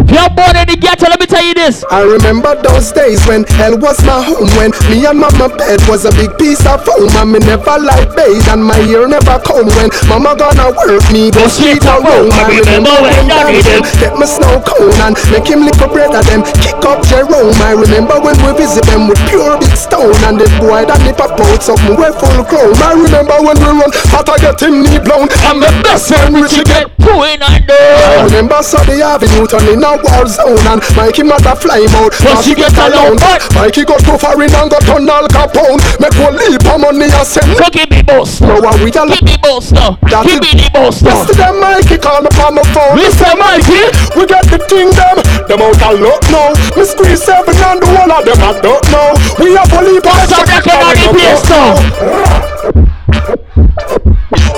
[0.00, 1.84] If you're born in the ghetto, let me tell you this.
[1.90, 6.08] I remember those days when hell was my home When me and mama bed was
[6.08, 9.68] a big piece of foam And me never like bathe and my ear never comb.
[9.76, 14.24] When mama gonna work me go or roam I remember when daddy them get me
[14.24, 17.56] snow cone And make him lick a bread of them kick up Jerome.
[17.60, 21.20] I remember when we visit them with pure big stone And the boy that nip
[21.20, 22.78] up out something we full chrome.
[22.80, 26.56] I remember when we run hot I get him knee blown And the best which
[26.56, 26.88] he get.
[26.98, 32.14] Pulling on I remember Sunday Avenue turning a war zone And Mikey mother fly out
[32.22, 33.18] But she get alone,
[33.54, 35.82] Mikey got too far in and got on Al Capone.
[35.98, 39.10] Make one leap of money and send So give me boss No one we all
[39.10, 42.62] Give me boss now Give me the boss now Yesterday Mikey call me on my
[42.70, 42.94] phone.
[42.96, 43.34] Mr.
[43.34, 43.82] Mikey.
[44.14, 45.18] We got the thing them.
[45.50, 46.54] Them out of luck now.
[46.78, 49.10] Me squeeze seven and the one of them I don't know
[49.42, 52.37] We have a leap of Stop rocking on the now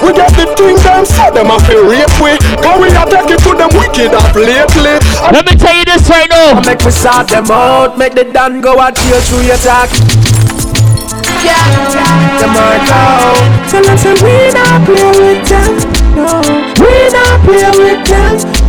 [0.03, 3.31] We got the thing them so them a feel rape we Cause we a take
[3.31, 4.97] it to them wicked up lately
[5.33, 6.61] Let me tell you this right now.
[6.61, 9.89] Make me sort them out, make the Dan go at you through your talk.
[11.41, 11.57] Yeah,
[12.39, 13.01] them are go.
[13.71, 15.73] Tell them say we not play with them,
[16.15, 16.41] no.
[16.81, 18.60] We not play with them, no.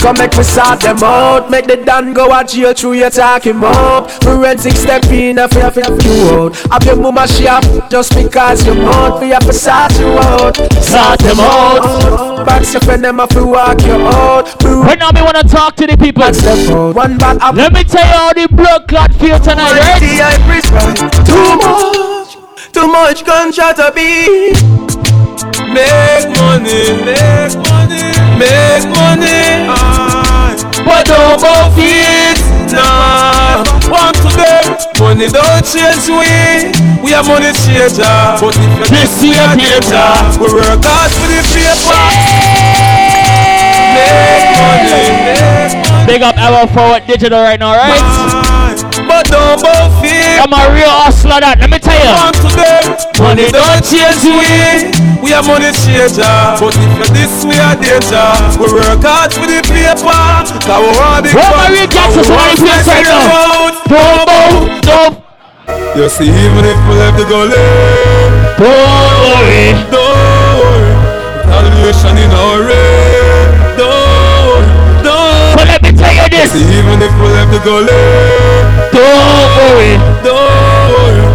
[0.00, 3.62] Come make me sort them out, make the Dan go at you through your talking
[3.62, 4.10] up.
[4.22, 6.56] Forensic step in, if you have to you out.
[6.70, 9.20] Have your mama shop just because you want.
[9.20, 12.46] We have to sort you out, Sort them out.
[12.46, 14.62] Back your friend them have to walk you out.
[14.64, 16.22] Right now, me wanna talk to the people.
[16.92, 17.58] One bad apple.
[17.58, 20.00] Let me tell you how the blood clot feel tonight, right?
[21.26, 22.36] Too much,
[22.72, 24.54] too much gunshot to be.
[25.68, 29.66] Make money, make money, make money.
[30.86, 32.38] But don't go feet,
[32.72, 33.60] nah.
[33.90, 34.64] Want to them,
[35.00, 36.72] money don't change we.
[37.02, 39.90] We are money changer, but if you This we year are danger.
[39.90, 42.04] danger, we work hard for the paper.
[43.94, 46.06] Make money, make money.
[46.06, 48.47] Big up Ever Forward Digital right now, right?
[49.08, 49.72] But don't go
[50.04, 50.36] feet.
[50.38, 52.12] I'm a real hustler that, let me tell you.
[52.12, 52.84] Want to them,
[53.24, 54.92] money don't change we.
[55.24, 56.22] We are money changer,
[56.60, 58.28] but if you this we are danger.
[58.60, 61.90] We work hard for the paper, cause we want big Where my fun, real and
[61.90, 63.24] gangsters we wanna want play to right now?
[63.58, 63.74] out.
[63.88, 64.38] Bobo,
[64.84, 65.16] dope.
[65.96, 67.58] You see, even if we left the gully,
[68.60, 70.92] don't worry, don't worry.
[71.48, 73.90] Salvation in our rain, don't
[74.46, 74.68] worry,
[75.02, 76.52] don't So let me tell you this.
[76.54, 77.90] See, even if we left the gully,
[78.98, 79.94] don't worry,
[80.26, 81.26] don't worry.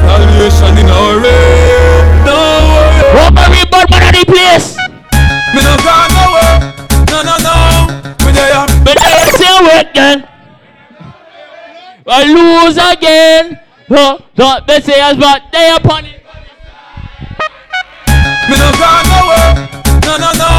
[0.00, 3.30] Salvation in our rain, don't worry.
[3.36, 4.76] My real bad man at the place?
[5.54, 6.56] Me no gone nowhere,
[7.12, 7.56] no, no, no.
[8.24, 10.26] Me there, But I still work then.
[12.06, 13.60] I lose again.
[13.90, 16.22] Oh, don't they say as but they upon it.
[18.48, 19.50] me no gone nowhere,
[20.04, 20.50] no, no, no.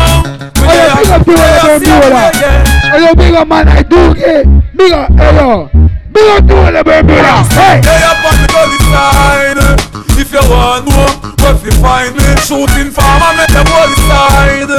[0.61, 2.31] Oh, big up to there, all them see Bermuda.
[2.93, 4.45] Oh, yo, big up man, I do get.
[4.75, 5.69] Big up, hey, yo.
[6.11, 7.47] Big up the.
[7.53, 7.81] Hey.
[7.81, 9.59] Lay up on the gully side.
[10.19, 12.23] If you want more, where you find me?
[12.45, 14.71] Shooting farmer, make the gully side.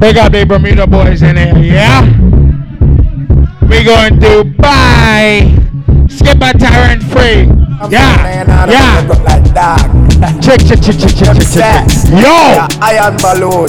[0.00, 2.02] Big up the Bermuda boys in here, yeah?
[3.68, 5.42] We going to buy
[6.08, 7.46] Skipper Terryn Fray.
[7.90, 9.06] Yeah, yeah.
[10.40, 11.86] Check, check, check, check, check, check, check.
[12.10, 13.68] Yo, Iron balloon.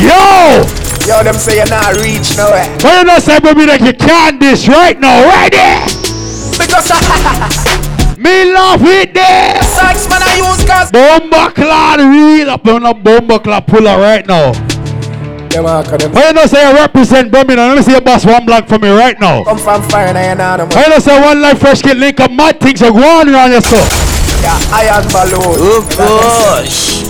[0.00, 0.64] yo.
[1.06, 2.66] Yo, them say you're not reach nowhere.
[2.82, 5.84] Why you not say Bermuda you can't this right now, right there?
[6.58, 6.88] Because
[8.18, 9.62] Me love it there.
[9.62, 14.26] Sax man I use cause Bomba clad real up on a bomba clad puller right
[14.26, 14.52] now.
[15.58, 17.74] Them are them Why you not say I represent Birmingham?
[17.74, 19.42] Let me see a boss one block for me right now.
[19.42, 20.68] come from fire and iron on them.
[20.68, 23.50] Why you not say one life Fresh Kidd link up mad things are going around
[23.50, 23.90] yourself?
[24.40, 25.58] Yeah, iron balloon.
[25.58, 27.02] Oh gosh.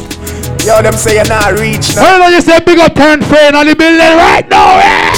[0.64, 3.54] Yo, them say you're not reach Why you not just say big up turn friend
[3.54, 4.80] on the building right now?
[4.80, 5.12] Yeah.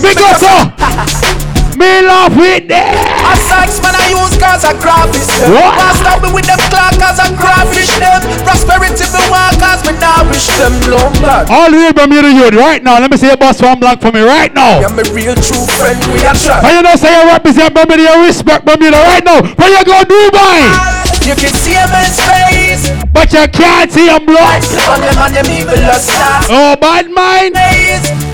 [0.00, 1.42] Big up so.
[1.76, 2.88] Me love it there.
[2.88, 5.52] A sax man I use cause I graphish them.
[5.52, 5.76] What?
[5.76, 8.24] Can't stop me with them clock cause I graphish them.
[8.48, 11.52] Prosperity me want cause me now wish them Long blood.
[11.52, 12.96] All the way Bermuda youth right now.
[12.96, 14.80] Let me see a boss one block for me right now.
[14.80, 16.64] You're my real true friend, we are trust.
[16.64, 18.02] Why you not say you represent Bermuda?
[18.02, 19.44] You respect Bermuda right now.
[19.44, 21.05] Where you go Dubai?
[21.26, 22.86] You can see him in space.
[23.12, 24.62] But you can't see him blood.
[24.86, 26.46] On them and them evil stars.
[26.48, 27.56] Oh, bad mind.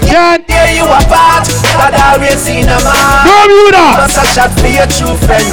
[0.04, 1.48] Can't hear you apart.
[1.72, 3.24] But I always seen a man.
[3.24, 3.80] Bermuda.
[3.80, 3.96] Ah.
[4.04, 5.48] Must a shot for your true friend.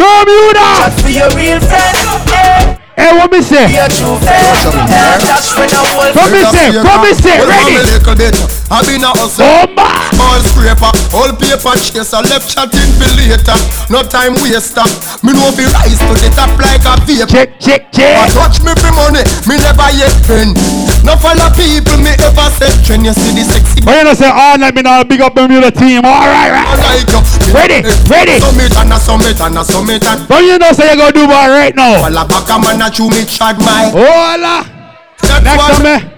[0.00, 0.64] Bermuda.
[0.64, 0.88] Ah.
[0.88, 2.81] Shot for your real friend.
[2.96, 3.72] Hey, what me say?
[3.72, 4.68] Your true friend.
[5.24, 5.68] That's when
[6.12, 6.76] What me say?
[6.76, 7.40] What me say?
[7.40, 8.62] Ready?
[8.72, 9.44] I been a hustle.
[9.44, 13.56] Oh, all scraper, all paper chaser, left chatting for later.
[13.88, 14.84] No time waster.
[15.24, 17.28] Me know fi rise to the top like a vapor.
[17.28, 18.16] Check, check, check.
[18.16, 20.56] I touch me for money, me never yet spend.
[21.04, 23.04] No follow people me ever said trend.
[23.04, 23.84] You see the sexy.
[23.84, 26.04] But you know say oh, all night me now big up Bermuda team.
[26.04, 26.76] All right, right.
[26.80, 27.20] Like you.
[27.52, 28.40] Ready, ready.
[28.40, 30.28] Summit and a summit and a summit and.
[30.28, 32.00] But you know say you go do ball right now.
[32.00, 33.90] Walla back a man a chew me chad my.
[33.94, 34.66] Hola.
[35.22, 36.10] That's Next what- to me.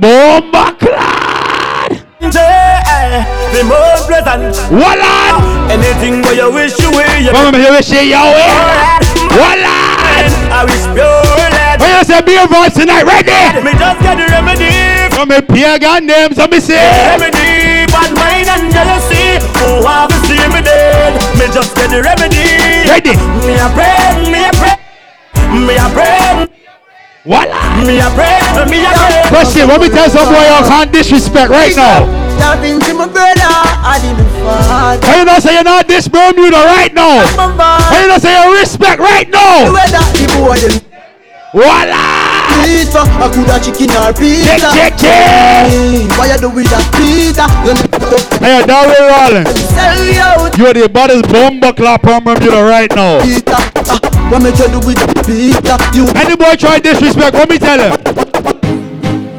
[0.00, 2.04] Bomba clad.
[2.24, 4.54] Eh, the more pleasant.
[4.72, 5.70] Wallan.
[5.70, 7.06] Anything where you wish you will.
[7.20, 8.98] You Mama, you wish you way.
[9.38, 10.26] Wallan.
[10.50, 11.22] I wish pure
[11.54, 11.80] lead.
[11.80, 13.62] When you say beer voice tonight, ready?
[13.62, 14.72] Me just get the remedy.
[15.14, 16.82] From me pagan names, let me say.
[17.14, 19.38] Remedy, bad mind and jealousy.
[19.62, 21.14] Oh, have you seen me dead?
[21.38, 22.42] Me just get the remedy.
[22.88, 23.14] Ready?
[23.46, 24.74] Me a pray, me a pray,
[25.62, 26.48] me a pray.
[27.24, 27.86] Wallan.
[27.86, 28.36] Me a pray,
[28.68, 29.22] me a pray.
[29.28, 32.04] Question, let me tell some boy y'all can't disrespect right now.
[32.38, 34.98] Talking to my brother, I didn't fight.
[35.00, 37.24] Why you not say you're not this Bermuda right now?
[37.24, 39.72] Why you not say you respect right now?
[39.72, 40.80] Whether the boy them
[41.54, 42.34] Voila!
[42.64, 44.68] pizza, I could have chicken or pizza.
[44.74, 46.18] Check, check, check.
[46.18, 47.46] Why you do with that pizza?
[48.38, 49.60] Hey, Darryl Rollins.
[49.70, 50.56] Sell me out.
[50.58, 53.22] You are the baddest bomba clap from Bermuda right now.
[53.22, 53.56] Pizza,
[54.30, 55.74] what me tell you with that pizza?
[55.96, 57.92] You Any boy try disrespect, let me tell him.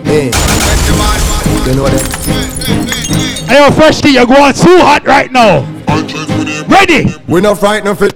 [0.03, 0.25] Hey.
[1.65, 3.45] You know that?
[3.47, 5.63] Hey, yo, fresh tea, you're going too hot right now.
[6.67, 7.13] Ready?
[7.27, 8.09] We're not frightened for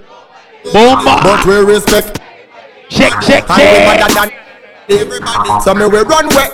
[0.74, 1.22] Bomba.
[1.24, 2.20] but we respect.
[2.89, 4.14] Check, check, check.
[4.14, 4.32] than
[4.89, 5.62] everybody.
[5.64, 6.49] So me we run way.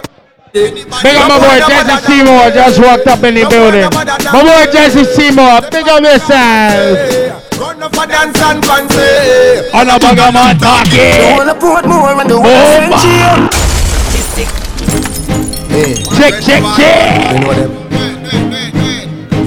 [0.56, 0.88] Big
[1.20, 3.91] up my boy Jesse Seymour, just walked up in the building.
[3.91, 6.95] My boy Jesse Seymour, big up yourself.
[7.60, 9.68] Run a dance and fancy.
[9.76, 11.36] On a bag of man talking.
[11.36, 13.51] wanna put more on the Bomba.
[15.68, 15.93] Hey.
[16.16, 17.34] Check, check, check.
[17.34, 17.72] You know them.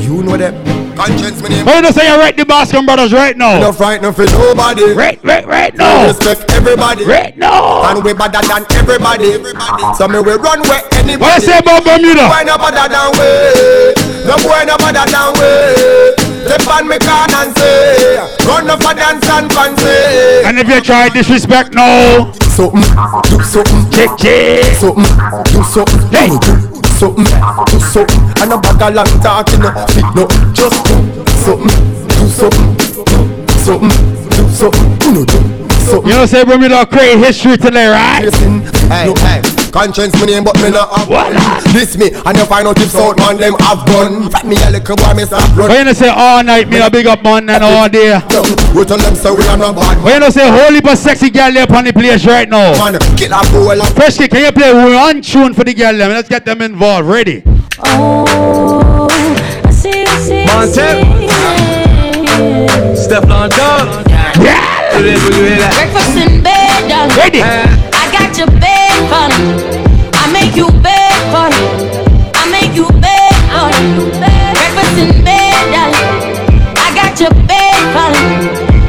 [0.02, 0.87] You know them.
[0.98, 1.64] Conscience me name.
[1.66, 3.60] Why you say you right the Baskin Brothers right We now?
[3.60, 4.90] not frightened for nobody.
[4.98, 6.08] Right, right, right We now.
[6.10, 7.04] respect everybody.
[7.06, 7.86] Right now.
[7.94, 9.38] And we better than everybody.
[9.94, 11.22] So me we run where anybody.
[11.22, 12.26] What you say about Bermuda?
[12.26, 13.30] boy no better than we.
[14.26, 16.26] No boy no better than we.
[16.50, 20.46] Step on me can and say, run up a dance and fancy.
[20.48, 22.82] And if you try disrespect now, Something,
[23.30, 24.64] do something, check, check.
[24.82, 25.04] something,
[25.52, 26.28] do something, Hey.
[26.42, 28.20] do something, do something.
[28.42, 30.94] And a bag of long talking, no, fit no, just do
[31.46, 31.70] something,
[32.10, 33.94] do something, do something,
[34.34, 35.38] do something, you know, do
[35.86, 36.10] something.
[36.10, 38.24] You know say Bermuda create history today, right?
[38.24, 41.34] Listen, hey, hey, conscience me name, but me not have one.
[41.72, 44.30] This me, and you find out if South man them have gun.
[44.30, 45.68] Fat me a little boy, me start run.
[45.68, 48.18] Why you not say all night, me a big up man and all day?
[48.74, 51.52] We tell them say we are not bad Why you say holy but sexy girl
[51.52, 52.72] there upon the place right now?
[52.78, 52.98] man.
[53.16, 56.10] Kill a boy like Fresh Kidd, can you play one tune for the girl them?
[56.10, 57.08] Let's get them involved.
[57.08, 57.42] Ready?
[57.80, 59.08] Oh,
[59.64, 60.96] I see, I see, I Montep.
[62.96, 63.02] see.
[63.02, 64.06] Step on dog.
[64.40, 64.66] Yeah!
[64.98, 67.16] Breakfast in bed, darling.
[67.16, 67.40] Ready?
[67.42, 68.77] I got your bed,
[69.30, 71.64] I make you bed, honey.
[72.34, 74.10] I make you bed, honey.
[74.54, 76.08] Breakfast in bed, darling.
[76.76, 77.66] I got your bed.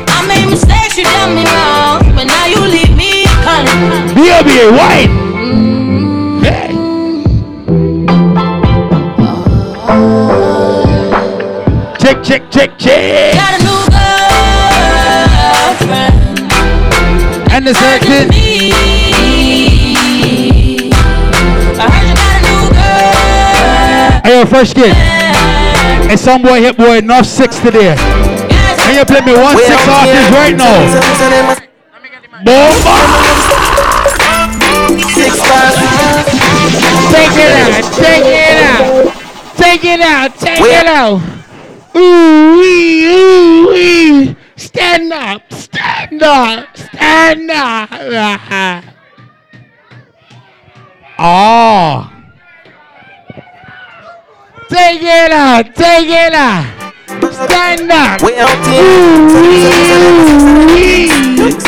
[0.07, 4.13] I made mistakes, you done me wrong, but now you leave me, honey.
[4.15, 4.49] B.O.B.
[4.77, 5.09] White!
[5.09, 6.43] Mm-hmm.
[6.43, 6.69] Hey!
[11.99, 13.35] Check, check, check, check!
[13.35, 13.81] Got a new
[15.79, 16.15] girlfriend.
[17.51, 18.98] And the circuit.
[24.23, 24.93] Hey, yo, Fresh Kidd.
[24.93, 27.95] Hey, some boy hit boy enough six today.
[27.95, 30.85] Can you play me one six artist right now?
[32.43, 32.95] Bomba!
[35.13, 35.75] Six bars.
[37.11, 39.13] Take it out, take it out,
[39.57, 41.21] take it out, take it out.
[41.95, 44.35] Ooh wee, ooh wee.
[44.55, 48.83] Stand up, stand up, stand up.
[51.17, 52.18] Oh.
[54.69, 56.93] Take it out, take it out.
[57.33, 58.21] Stand up.
[58.21, 58.85] We out here.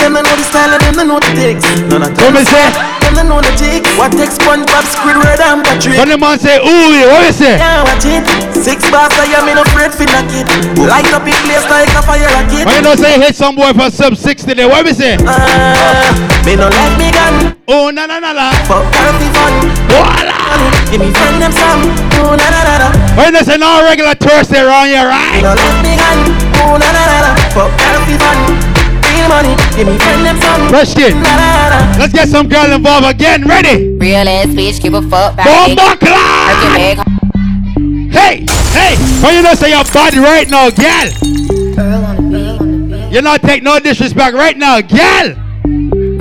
[0.02, 1.66] Them know the style and them know the ticks.
[1.89, 2.70] None of What me say?
[3.16, 3.89] them know the jigs.
[3.97, 5.97] What takes SpongeBob, Squidward and Patrick?
[5.97, 7.58] When the man say ooh what me say?
[7.58, 8.24] Yeah, watch it.
[8.56, 10.45] Six bars, I am in a afraid for knock it.
[10.78, 12.66] Light up in place like a fire rocket.
[12.66, 15.18] When you know say hit some boy for sub 60 today, what me say?
[15.26, 16.14] Ah,
[16.45, 17.58] me no like me gun.
[17.68, 18.52] Oh na na na na.
[18.70, 19.54] For coffee fun.
[19.89, 20.31] Voila.
[20.91, 21.82] Give me friend them some.
[22.22, 22.88] Oh na na na na.
[23.16, 25.41] When you say no regular Thursday around here, Me right?
[25.43, 26.20] no like me gun.
[26.64, 27.32] Oh na na na na.
[27.56, 28.38] For coffee fun.
[29.12, 29.54] Real money.
[29.76, 30.68] Give me friend them some.
[30.70, 30.95] Fresh.
[30.95, 31.80] Na na na na.
[31.99, 33.47] Let's get some girl involved again.
[33.47, 33.95] Ready?
[33.97, 35.78] Real ass bitch, give a fuck about it.
[35.78, 37.08] Bomba clock.
[38.12, 38.43] Hey,
[38.76, 41.08] hey, when you know say your body right now, gal.
[43.12, 45.36] You not take no disrespect right now, gal.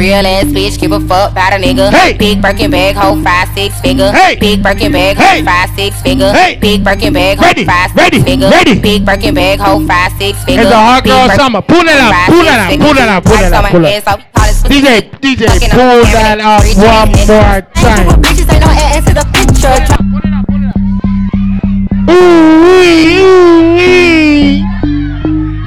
[0.00, 1.92] Real ass bitch, give a fuck about a nigga.
[1.92, 2.16] Hey.
[2.16, 4.10] Big Birkin bag, hold five, six figure.
[4.10, 4.34] Hey.
[4.40, 5.36] Big Birkin bag, Hey.
[5.36, 6.32] hold five, six figure.
[6.32, 6.56] Hey.
[6.56, 8.48] Big Birkin bag, hold Ready, five, ready, six figure.
[8.48, 8.80] ready.
[8.80, 10.62] Big Birkin bag, hold five, six figure.
[10.62, 11.60] It's a Big girl Birkin summer.
[11.60, 14.08] Pull it up, pull it up, pull it up, pull it up, pull it up.
[14.08, 14.88] so we call it pussy DJ.
[15.20, 18.08] DJ, pull that up one more time.
[18.24, 19.76] Bitches ain't no ass to the picture.
[22.08, 22.16] Ooh,
[23.20, 24.64] ooh, wee.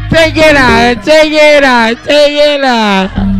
[0.10, 3.33] Take it out, take it out, take it out.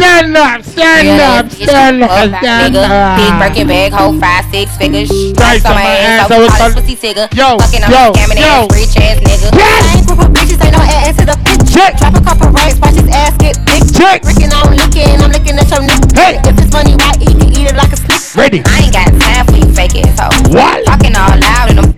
[0.00, 2.88] Stand up, stand Real up, bitch, stand up, about a stand nigga.
[3.20, 3.36] Big up.
[3.36, 5.12] Birkin bag, hold five, six figures.
[5.12, 7.28] Stripes on my ass, so I we was call pussy nigga.
[7.36, 8.64] Yo, Fucking yo, yo.
[8.72, 9.52] rich ass nigga.
[9.52, 11.92] Of bitches ain't no ass to the picture.
[12.00, 13.84] Drop a couple racks, watch his ass get big.
[13.92, 14.24] Check.
[14.24, 16.16] Rickin' on licking, I'm looking at your nigga.
[16.16, 16.40] Hey.
[16.48, 17.60] If it's money, why eat it?
[17.60, 18.24] Eat it like a stick.
[18.32, 18.64] Ready.
[18.64, 20.48] I ain't got time for you fake ass hoes.
[20.48, 20.80] What?
[20.88, 21.92] Talking all loud in them.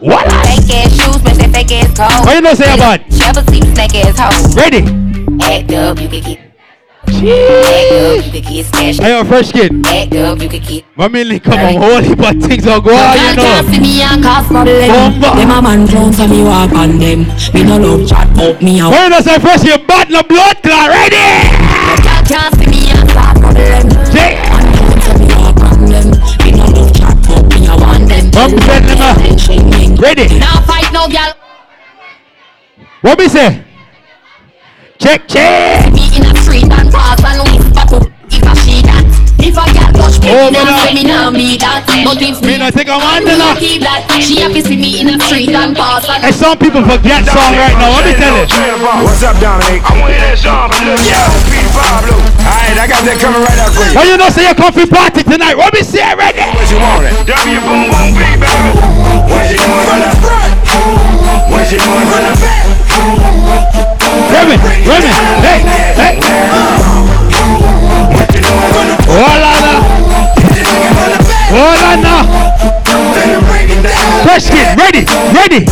[0.00, 0.24] What?
[0.24, 2.24] Fake ass shoes, match that fake ass coat.
[2.24, 3.04] What you know say about?
[3.12, 4.56] Never see snake ass hoes.
[4.56, 4.88] Ready.
[5.44, 6.45] Act up, you can keep.
[7.08, 9.00] Act up, you can get smashed.
[9.00, 9.86] Hey, yo, Fresh Kidd.
[9.86, 10.82] Act up, you.
[10.96, 13.72] My mainly come on, holy but things are going on, you Girl can't know.
[13.72, 14.88] see me and cause problem.
[14.88, 15.36] Bomba.
[15.36, 17.26] Them a man clown so me walk on them.
[17.54, 18.90] Me no love chat up me out.
[18.90, 21.16] When you know say Fresh Kidd, bad no blood clot, ready.
[22.02, 23.88] Girl can't see me and cause problem.
[24.14, 24.40] Yeah.
[24.50, 26.10] Man clown so me walk on them.
[26.44, 28.30] Me no love chat up me a want them.
[28.30, 29.96] Bump send them.
[29.96, 30.38] Ready.
[30.38, 31.32] Now fight no girl.
[33.02, 33.65] What me say?
[34.98, 35.92] Check, check.
[35.92, 37.98] Me in a street and pass and whisper to
[38.32, 39.04] if a she that.
[39.38, 40.58] If a girl touch me, Oh, me
[40.96, 41.30] me nah nah.
[41.30, 41.84] me that.
[41.86, 43.52] But if Me no take a man, me nah.
[43.52, 44.08] nah keep that.
[44.18, 47.54] She happy see me in a street and pass and Hey, some people forget song
[47.54, 47.92] right now.
[47.92, 48.48] Let me tell you.
[49.04, 49.84] What's up, Dominic?
[49.84, 50.72] I want to hear that song.
[50.72, 51.20] Yo,
[51.52, 52.16] Petey Pablo.
[52.42, 53.94] Alright, I got that coming right up for you.
[53.94, 56.40] When you know say you come for party tonight, what me say ready?
[56.56, 57.14] What you want it?
[57.28, 58.70] W boom boom beat, baby.
[59.28, 60.10] What you doing, brother?
[61.52, 62.34] What you doing, brother?
[64.16, 64.56] Remy,
[64.88, 65.10] Remy,
[65.44, 65.60] hey,
[65.92, 66.14] hey.
[69.06, 69.74] Hola, na.
[71.52, 72.16] Hola, na.
[74.24, 75.04] Fresh Kidd, ready,
[75.36, 75.66] ready.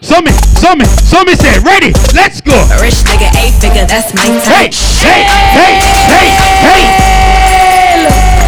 [0.00, 2.56] So me, so me, so me say, ready, let's go.
[2.72, 4.72] A rich nigga, eight figure, that's my Hey, type.
[5.04, 5.76] hey, hey,
[6.08, 6.28] hey,
[6.64, 6.84] hey.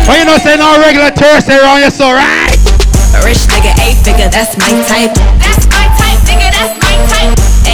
[0.08, 2.56] When you know say no regular Thursday around you, so right?
[3.14, 5.12] A rich nigga, eight figure, that's my type.
[5.12, 5.37] That's my type,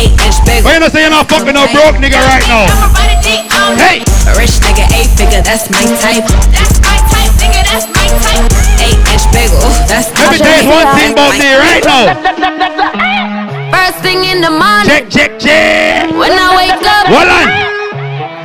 [0.04, 0.36] Eight inch.
[0.64, 2.68] When you know say you're not fucking no broke nigga right now.
[3.80, 4.04] Hey.
[4.28, 6.28] A rich nigga, eight figure, that's my type.
[6.52, 8.44] That's my type, nigga, that's my type.
[8.84, 12.12] Eight inch ooh, that's Let me tell you one thing about me right now.
[13.72, 14.84] First thing in the morning.
[14.84, 16.10] Check, check, check.
[16.12, 17.06] When I wake up.
[17.08, 17.73] Hold on.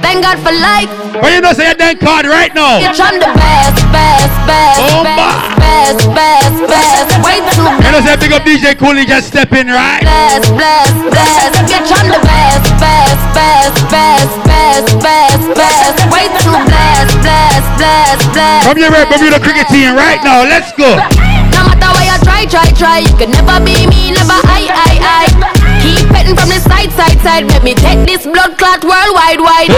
[0.09, 0.89] Thank God for life.
[1.21, 2.81] When you know say you're done card right now.
[2.81, 7.13] Bitch, I'm the best, best, best, best, best, best, best.
[7.21, 10.01] Way too You know say big up DJ Cooley just step in right.
[10.01, 11.61] blessed, blessed, blessed.
[11.61, 16.01] Bitch, I'm the best, best, best, best, best, best, best.
[16.09, 18.65] Way too blessed, blessed, blessed, blessed.
[18.65, 20.41] From your red Bermuda cricket team right now.
[20.41, 20.89] Let's go.
[21.53, 24.91] No matter where you try, try, try, you can never be me, never I, I,
[25.05, 25.58] I.
[25.89, 27.45] Keep petting from the side, side, side.
[27.49, 29.73] Let me take this blood clot worldwide, wide.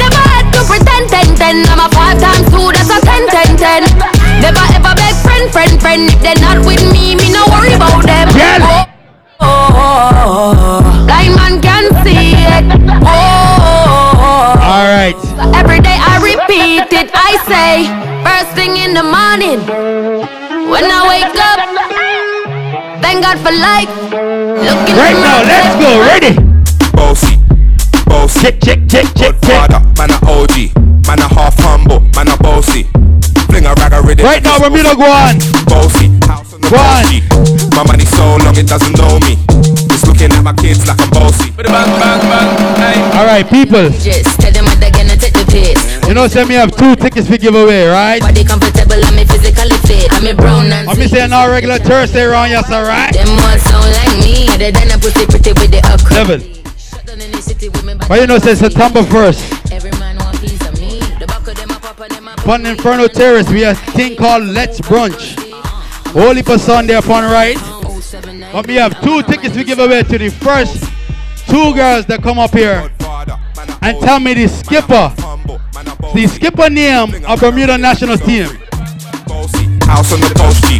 [0.00, 1.56] Never had to pretend, ten, ten.
[1.68, 3.82] I'm a five times two, that's a ten, ten, ten.
[4.40, 6.08] Never ever beg friend, friend, friend.
[6.08, 8.32] If they're not with me, me no worry about them.
[8.32, 8.88] Yeah.
[9.40, 11.04] Oh, oh, oh.
[11.04, 12.64] blind man can see it.
[13.04, 14.68] Oh, oh, oh.
[14.72, 15.16] All right.
[15.56, 17.08] every day I repeat it.
[17.12, 17.84] I say,
[18.24, 19.60] first thing in the morning,
[20.72, 21.49] when I wake up,
[23.20, 23.90] thank God for life.
[24.10, 25.90] Looking Right now, my let's go.
[26.00, 26.32] Ready.
[26.92, 27.36] Bossy,
[28.06, 28.40] bossy.
[28.40, 29.70] Check, check, check, check, check.
[29.96, 30.74] Man a OG,
[31.06, 32.84] man a half humble, man a bossy.
[33.48, 34.24] Fling a rag a rhythm.
[34.26, 35.36] Right now, Bermuda, go on.
[35.66, 37.04] Bossy, house on the Go on.
[37.04, 37.20] bossy.
[37.76, 39.36] My money so long it doesn't know me.
[39.90, 41.50] It's looking at my kids like I'm bossy.
[41.50, 42.48] Bang, bang, bang.
[42.80, 43.18] Hey.
[43.18, 43.90] All right, people.
[44.00, 45.76] Just tell them what they're gonna take the piss.
[46.08, 48.20] You know, say me have two tickets to give away, right?
[48.20, 49.99] Body comfortable, I'm physically fit.
[50.20, 53.10] I'm a brown and I'm saying no regular Thursday around yes, all right?
[53.10, 54.48] Them ones sound like me.
[54.50, 56.12] Other than a pussy pretty with the upper.
[56.12, 58.06] Seven.
[58.06, 59.72] But you know, say September 1st.
[59.72, 60.98] Every man want piece of me.
[61.18, 63.90] The back of them a pop and them a Fun Inferno Terrace, we have a
[63.92, 65.40] thing called Let's Brunch.
[66.12, 67.56] Holy for Sunday upon right.
[68.52, 70.84] But we have two tickets we give away to the first
[71.48, 72.92] two girls that come up here
[73.80, 75.14] and tell me the skipper,
[76.12, 78.50] the skipper name of Bermuda national team.
[79.90, 80.78] House on the post G.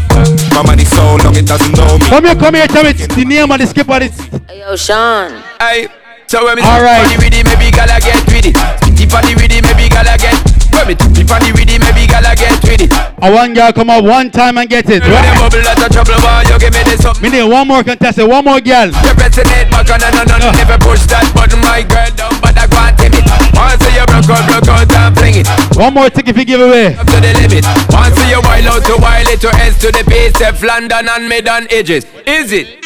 [0.54, 2.06] My money so long it doesn't know me.
[2.06, 3.98] Come here, come here, tell me the name of the skipper.
[3.98, 4.14] This.
[4.54, 5.42] Yo, Sean.
[5.58, 5.88] Hey,
[6.26, 7.02] so when me All right.
[7.02, 8.54] party with it, maybe gala get with it.
[8.54, 10.49] Spitty party with it, maybe gala get.
[10.72, 12.92] When me tippy party with it, maybe gala get with it.
[13.20, 15.02] A one girl come up one time and get it.
[15.02, 17.20] When you bubble out of trouble, boy, you give me this up.
[17.20, 18.88] Me need one more contestant, one more girl.
[18.88, 22.32] You pressing it back on and on and never push that button, my girl down,
[22.40, 23.26] but I can't tame it.
[23.52, 25.48] Once you broke out, broke out and fling it.
[25.76, 26.96] One more ticket if you give away.
[26.96, 27.64] Up to the limit.
[27.92, 31.28] Once you wild out to wild it to S to the base, F London and
[31.28, 32.06] mid on edges.
[32.26, 32.80] Is it?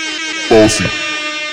[0.48, 0.84] Bossy,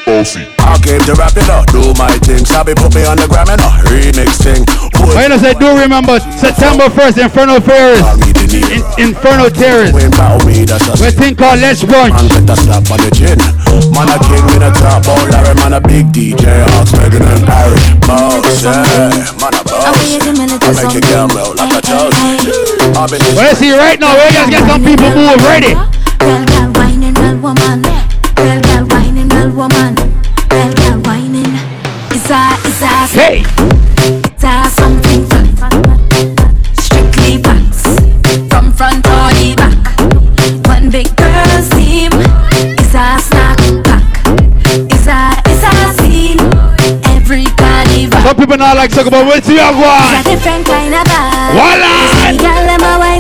[0.06, 0.45] bossy.
[0.60, 2.45] I came to rap it up, do my thing.
[2.45, 4.65] Sabi put me on the gram and a remix thing.
[4.94, 8.02] Put Why you say do remember September 1st, Inferno Fairs.
[8.52, 9.94] In, Inferno Terrace.
[9.94, 12.14] We thing called Let's Brunch.
[12.14, 13.38] Man get a slap on the chin.
[13.95, 16.44] Man a king in a top, oh Larry, man a big DJ,
[16.76, 17.80] Hawks, Megan and Harry.
[18.06, 19.88] Boss, yeah, man a boss.
[19.88, 22.18] I make you girl roll like a toast.
[22.95, 24.14] I be Well, let's see right now.
[24.15, 25.40] We gotta get some people move.
[25.48, 25.73] Ready?
[26.19, 28.01] Girl, girl, whining, girl, woman.
[29.41, 29.95] Girl, girl, whining, girl, woman.
[30.49, 31.53] Girl, girl, whining.
[32.13, 32.93] It's a, it's a.
[33.09, 33.41] Hey.
[34.22, 35.47] It's a something fun.
[36.77, 37.81] Strictly facts.
[38.49, 39.81] From front or the back.
[40.68, 42.11] One big girl team.
[42.77, 44.05] It's a snack pack.
[44.93, 46.39] It's a, it's a scene.
[47.09, 48.22] Every carnival.
[48.22, 50.23] Some people not like talk about what's your It's a one.
[50.23, 51.53] different kind of vibe.
[51.53, 53.10] Voila!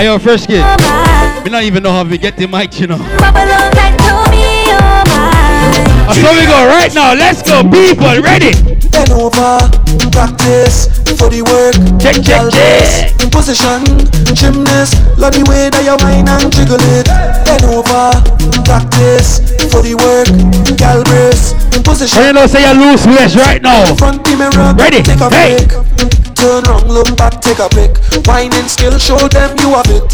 [0.00, 0.64] Hey, yo, Fresh Kidd.
[0.64, 2.96] Oh We don't even know how we get the mic, you know.
[3.20, 4.64] bubble all night to me.
[4.72, 6.16] Oh.
[6.16, 7.12] So we go right now.
[7.12, 8.08] Let's go, people.
[8.24, 8.56] Ready?
[8.88, 9.60] Bend over,
[10.08, 10.88] practice
[11.20, 11.76] for the work.
[12.00, 13.12] Check, check, check.
[13.20, 13.84] In position,
[14.32, 14.96] gymnast.
[15.20, 17.04] Love the way that you whine and jiggle it.
[17.44, 18.16] Bend over,
[18.64, 20.32] practice for the work.
[20.80, 22.16] Gal brace in position.
[22.16, 23.84] When you know say you lose flesh right now.
[24.00, 25.04] Front the mirror, Ready?
[25.04, 25.60] Take a Hey.
[25.68, 26.29] pic.
[26.40, 28.00] Turn round, look back, take a pic.
[28.24, 30.08] Whining skill, show them you have it.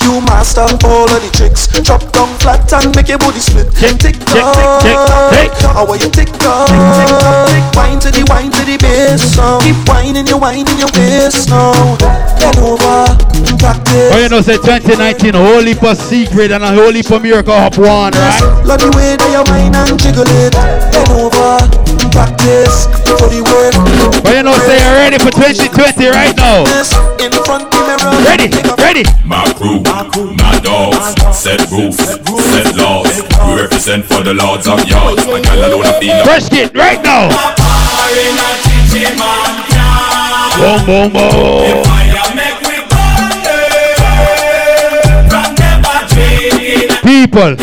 [0.00, 1.68] You master all of the tricks.
[1.84, 3.68] Drop down flat and make your body split.
[3.76, 4.46] Tick tick tick,
[4.80, 4.96] tick,
[5.36, 5.52] tick.
[5.68, 6.72] How are you tick tock?
[7.76, 9.60] Wine to the wine to the bass now.
[9.60, 11.76] Keep whining, you whining your waist now.
[12.40, 13.12] Bend over,
[13.60, 14.16] practice.
[14.16, 18.16] Oh, you know, say 2019, Holy for Secret and a Holy for Miracle Hop One,
[18.16, 18.64] right?
[18.64, 20.56] Love the way that you whine and jiggle it.
[20.56, 21.60] Bend over,
[22.16, 22.88] practice
[23.20, 23.76] for the work.
[24.24, 25.30] But you know, say you're ready for
[25.68, 26.64] 2020 right now.
[27.18, 27.72] In front.
[28.24, 28.48] Ready,
[28.78, 29.04] ready.
[29.24, 29.80] My crew,
[30.34, 33.22] my dogs, set rules, set laws.
[33.46, 35.26] We represent for the lords of yards.
[35.26, 37.28] My girl alone I feel Fresh Kidd, right now.
[40.56, 41.82] Boom, boom, boom.
[47.02, 47.56] People,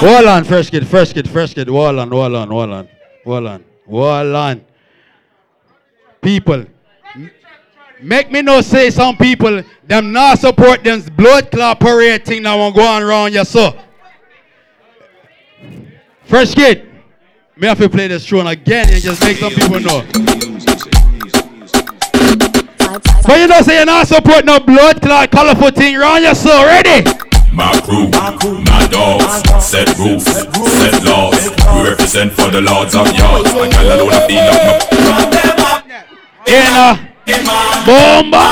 [0.00, 2.88] hold on, Fresh Kidd, Fresh Kidd, Fresh Kidd, hold on, hold on, hold on,
[3.24, 4.60] hold on, hold on.
[6.20, 6.66] People,
[8.02, 12.54] make me no say some people them not support them blood clot parade thing that
[12.54, 13.78] want go on around your so.
[16.24, 16.88] Fresh Kidd,
[17.56, 20.02] me have to play this tune again and just make some people know.
[23.26, 26.64] But you know say you not support no blood clot colorful thing around your so
[26.64, 27.04] ready?
[27.52, 31.50] My crew, my dogs, set rules, set laws.
[31.74, 33.52] We represent for the lords of yards.
[33.52, 34.90] My girl alone I feel up.
[36.46, 37.09] In a
[37.86, 38.44] bomba.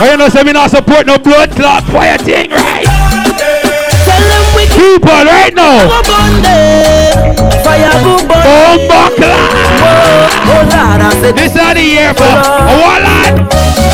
[0.00, 2.84] But you know say me not support no blood clot fire thing, right?
[4.74, 5.88] People right now.
[7.62, 8.42] Fire go burn.
[8.44, 9.64] Bomba clot.
[10.46, 13.04] Oh Lord, I said This is the year for a wall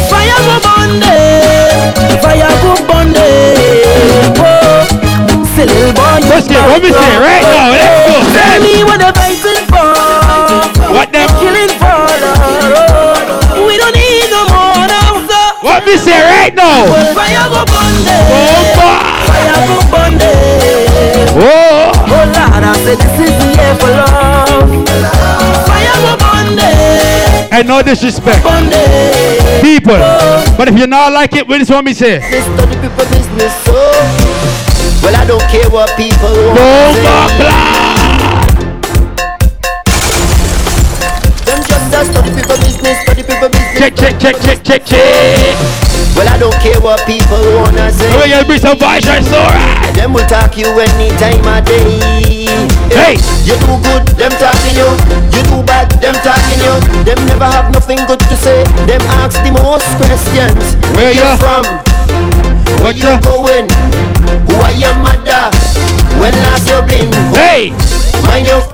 [0.09, 1.03] Fire go burn.
[1.03, 2.21] Eh.
[2.23, 4.60] Fire go burn eh.
[5.61, 5.69] Whoa.
[5.69, 7.69] Silly boy, Let's get what me say right now.
[7.69, 8.16] Let's go.
[8.32, 9.93] Tell me what they're fighting for.
[10.89, 12.01] What them killing for?
[13.69, 15.20] We don't need no more now.
[15.61, 16.89] What me say right now?
[17.12, 17.77] Fire go there.
[17.77, 18.16] Bomba.
[18.81, 18.97] Oh,
[19.28, 21.28] Fire go there.
[21.37, 21.45] Whoa.
[21.45, 22.09] Oh.
[22.09, 24.65] oh Lord, I said this is the year for love.
[25.69, 27.49] Fire go there.
[27.53, 28.41] And no disrespect.
[29.61, 30.01] People.
[30.01, 30.55] Oh.
[30.57, 32.19] But if you not like it, what is what me say?
[32.19, 32.47] This
[32.81, 34.00] people business, so.
[35.03, 37.17] Well, I don't care what people Bomba
[41.49, 43.79] Them just a study people business, study people business.
[43.79, 45.57] Check, check, check, check, check, check.
[46.15, 48.13] Well, I don't care what people wanna say.
[48.13, 49.25] Oh, you bring some vibes, right?
[49.25, 49.93] So right.
[49.97, 52.45] Them will talk you any time of day.
[52.93, 53.17] Hey,
[53.49, 54.89] you do good, them talking you.
[55.33, 56.77] You do bad, them talking you.
[57.09, 58.65] Them never have nothing good to say.
[58.85, 60.77] Them ask the most questions.
[60.95, 61.65] Where you from?
[62.81, 63.69] Where you going?
[64.48, 65.52] Who are your mother?
[66.16, 67.12] When last you been?
[67.36, 67.77] Hey,
[68.24, 68.65] mind your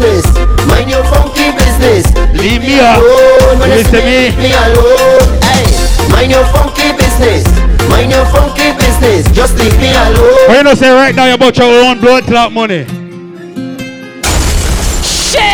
[0.00, 0.32] business.
[0.64, 2.08] Mind your funky business.
[2.32, 3.60] Leave me alone.
[3.60, 4.32] Listen see me.
[4.32, 5.28] leave me alone.
[5.44, 5.68] Hey,
[6.08, 7.44] mind your funky business.
[7.88, 9.28] Mind your funky business.
[9.36, 10.48] Just leave me alone.
[10.48, 12.88] But you know, say right now, you're about your own blood clot money.
[15.04, 15.44] Shit!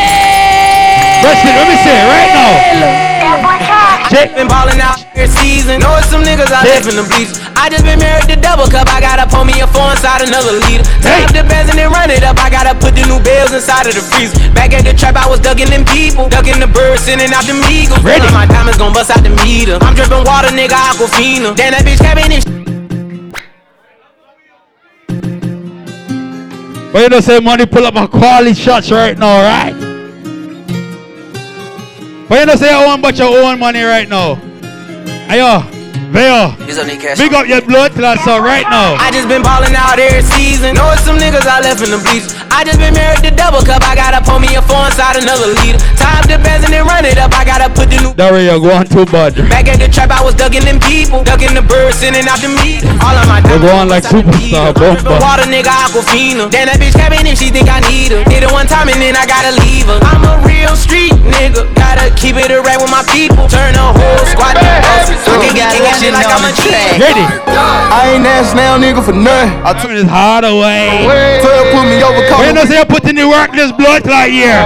[1.26, 4.10] Listen, let me say it right now.
[4.10, 4.34] Check.
[4.34, 5.80] Been ballin' out here season.
[5.82, 7.40] Know it's some niggas out live in the bleachers.
[7.58, 8.88] I just been married to double cup.
[8.88, 10.86] I gotta pour me a four inside another leader.
[11.04, 12.40] Tie up the bands and then run it up.
[12.40, 14.38] I gotta put the new bells inside of the freezer.
[14.56, 16.28] Back at the trap, I was ducking them people.
[16.30, 18.00] Ducking the birds, sending out them eagles.
[18.00, 18.24] Ready.
[18.32, 19.76] My diamonds gon' bust out the meter.
[19.82, 21.52] I'm dripping water, nigga, Aquafina.
[21.58, 22.44] Damn, that bitch cabin and
[26.92, 29.72] But you know, say money pull up my quality shots right now, right?
[32.28, 34.49] But you know, say I want but your own money right now.
[35.30, 35.62] 哎呦，
[36.10, 36.50] Veo,
[37.14, 38.98] big up your blood clots so right now.
[38.98, 40.74] I just been balling out every season.
[40.74, 42.34] Know it's some niggas I left in the bleachers.
[42.50, 43.78] I just been married to double cup.
[43.86, 45.54] I gotta pour me a four inside another.
[45.54, 47.30] Tie up the bands and then run it up.
[47.30, 49.38] I gotta put the new you go on too bad.
[49.46, 50.10] back at the trap.
[50.10, 52.82] I was ducking them people, ducking the birds, sending out the meat.
[52.98, 55.14] All of my They go on like superstar bomba.
[55.22, 56.50] water, nigga, Aquafina.
[56.50, 58.26] Damn, that bitch cabin and she think I need her.
[58.26, 60.02] Did it one time and then I gotta leave her.
[60.02, 61.70] I'm a real street nigga.
[61.78, 63.46] Gotta keep it a rap with my people.
[63.46, 65.22] Turn a whole squad to bosses.
[65.30, 65.70] Looking at
[66.00, 66.72] shit like I'm a cheat.
[66.96, 67.24] Ready?
[67.92, 69.52] I ain't asked now, nigga, for nothing.
[69.60, 71.04] I took this hard away.
[71.44, 74.02] Tell put me over, But you know, say you put in the work this blood
[74.08, 74.56] clot year.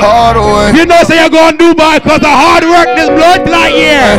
[0.00, 0.72] Hard away.
[0.72, 4.16] You know, say you're going Dubai because the hard work this blood clot year.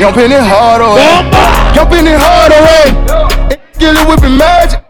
[0.00, 1.04] Jump in it hard away.
[1.76, 2.88] Jump in it hard away.
[3.78, 4.80] Get it whipping magic.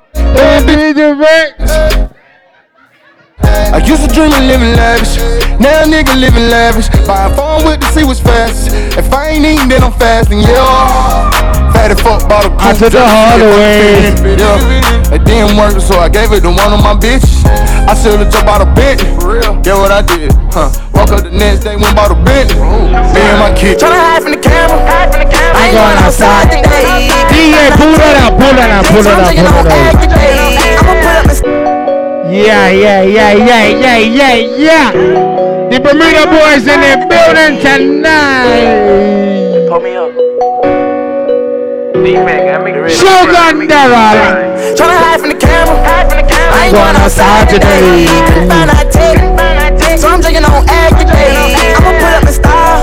[3.74, 5.18] I used to dream of living lavish.
[5.58, 6.88] Now a nigga living lavish.
[7.06, 8.70] Buy a phone with the see what's fast.
[8.96, 10.40] If I ain't eating, then I'm fasting.
[10.40, 11.30] Yeah.
[11.74, 12.60] Fatty fuck bought a bottle.
[12.60, 14.14] I took the hard away.
[14.38, 15.14] Yeah.
[15.14, 17.44] It didn't work, so I gave it to one of my bitches.
[17.86, 19.10] I still a jump out of Bentley.
[19.18, 19.60] For real.
[19.60, 20.32] Get what I did.
[20.54, 20.70] Huh.
[20.94, 22.58] Woke up the next day, went bought a Bentley.
[22.58, 23.78] Me and my kid.
[23.78, 24.80] Tryna hide from the camera.
[24.80, 27.10] I ain't going outside today.
[27.30, 30.53] DJ, pull that out, pull that out, pull that out, pull that out.
[32.34, 34.90] Yeah, yeah, yeah, yeah, yeah, yeah, yeah.
[35.70, 38.74] The Bermuda boys in the building tonight.
[39.70, 40.10] Pull me up.
[42.90, 44.34] Shogun Daryl.
[44.74, 45.78] Tryna hide from the camera.
[45.78, 48.10] I ain't going outside today.
[48.26, 49.14] Couldn't find out tech.
[50.00, 51.54] So I'm drinking on egg today.
[51.78, 52.82] I'ma put up in style.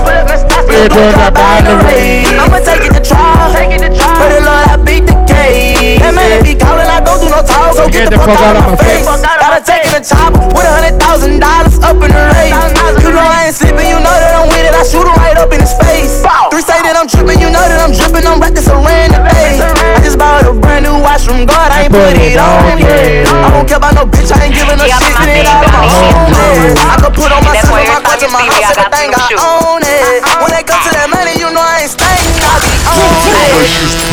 [0.72, 2.24] It was a binary.
[2.40, 3.52] I'ma take it to trial.
[3.52, 6.00] For the Lord, I beat the case.
[6.00, 7.76] That man be calling, I don't do no talk.
[7.76, 9.31] So get the fuck out of my face.
[9.52, 12.56] Gotta take it to chop with a hundred thousand dollars up in the race.
[13.04, 14.72] You know I ain't sleeping, you know that I'm with it.
[14.72, 16.24] I shoot him right up in his face.
[16.48, 18.24] Three say that I'm tripping, you know that I'm dripping.
[18.24, 19.60] I'm reckless around the day.
[19.60, 23.28] I just bought a brand new watch from God, I ain't put it on yet.
[23.28, 25.20] I don't care about no bitch, I ain't giving no shit.
[25.20, 26.72] Spend it all on my own head.
[26.88, 30.24] I could put on my son, my clutch, and my house, everything I own it.
[30.40, 32.24] When they come to that money, you know I ain't staying.
[32.40, 33.52] I be on it.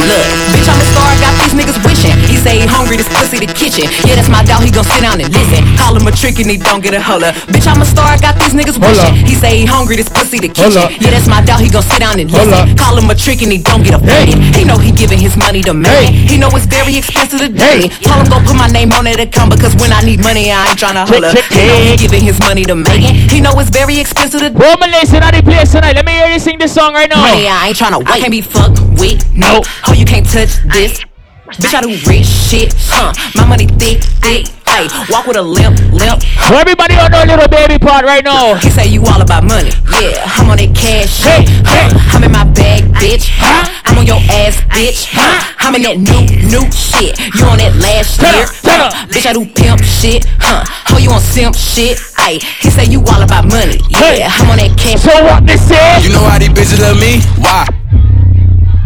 [0.04, 0.20] Look,
[0.52, 1.99] bitch, I'm a star, I got these niggas wishing.
[2.40, 3.84] He say he hungry, this pussy the kitchen.
[4.08, 5.60] Yeah, that's my dog, he gon' sit down and listen.
[5.76, 7.36] Call him a trick and he don't get a holler.
[7.52, 9.12] Bitch, I'm a star, I got these niggas wishing.
[9.28, 10.88] He say he hungry, this pussy the kitchen.
[11.04, 12.80] Yeah, that's my dog, he gon' sit down and listen.
[12.80, 14.40] Call him a trick and he don't get offended.
[14.56, 15.92] He know he giving his money to me.
[16.32, 17.92] He know it's very expensive to do me.
[18.08, 20.72] Tell him go put my name on it account because when I need money, I
[20.72, 21.36] ain't tryna holler.
[21.36, 23.28] He know he giving his money to me.
[23.28, 25.96] He know it's very expensive to do Roman listen at the place tonight.
[26.00, 27.20] Let me hear you sing this song right now.
[27.20, 28.08] Money, I ain't tryna wait.
[28.08, 29.20] I can't be fucked with.
[29.36, 29.60] No.
[29.88, 31.04] Oh, you can't touch this.
[31.58, 32.78] Bitch, I do rich shit.
[32.86, 33.10] Huh.
[33.34, 34.46] My money thick, thick.
[34.70, 36.22] Hey, walk with a limp, limp.
[36.46, 38.54] So everybody on their little baby part right now.
[38.62, 39.74] He say you all about money.
[39.98, 41.50] Yeah, I'm on that cash shit.
[41.66, 41.90] Huh.
[42.14, 43.34] I'm in my bag, bitch.
[43.34, 43.66] Huh.
[43.90, 45.10] I'm on your ass, bitch.
[45.10, 45.42] Huh.
[45.58, 47.18] I'm in that new, new shit.
[47.18, 48.46] You on that last year.
[48.70, 48.94] Huh.
[49.10, 50.30] Bitch, I do pimp shit.
[50.38, 50.62] Huh.
[50.94, 51.98] Oh, you on simp shit.
[52.14, 53.82] Hey, he say you all about money.
[53.90, 55.02] Yeah, I'm on that cash.
[55.02, 55.82] So what they say?
[56.06, 57.26] You know how these bitches love me?
[57.42, 57.66] Why?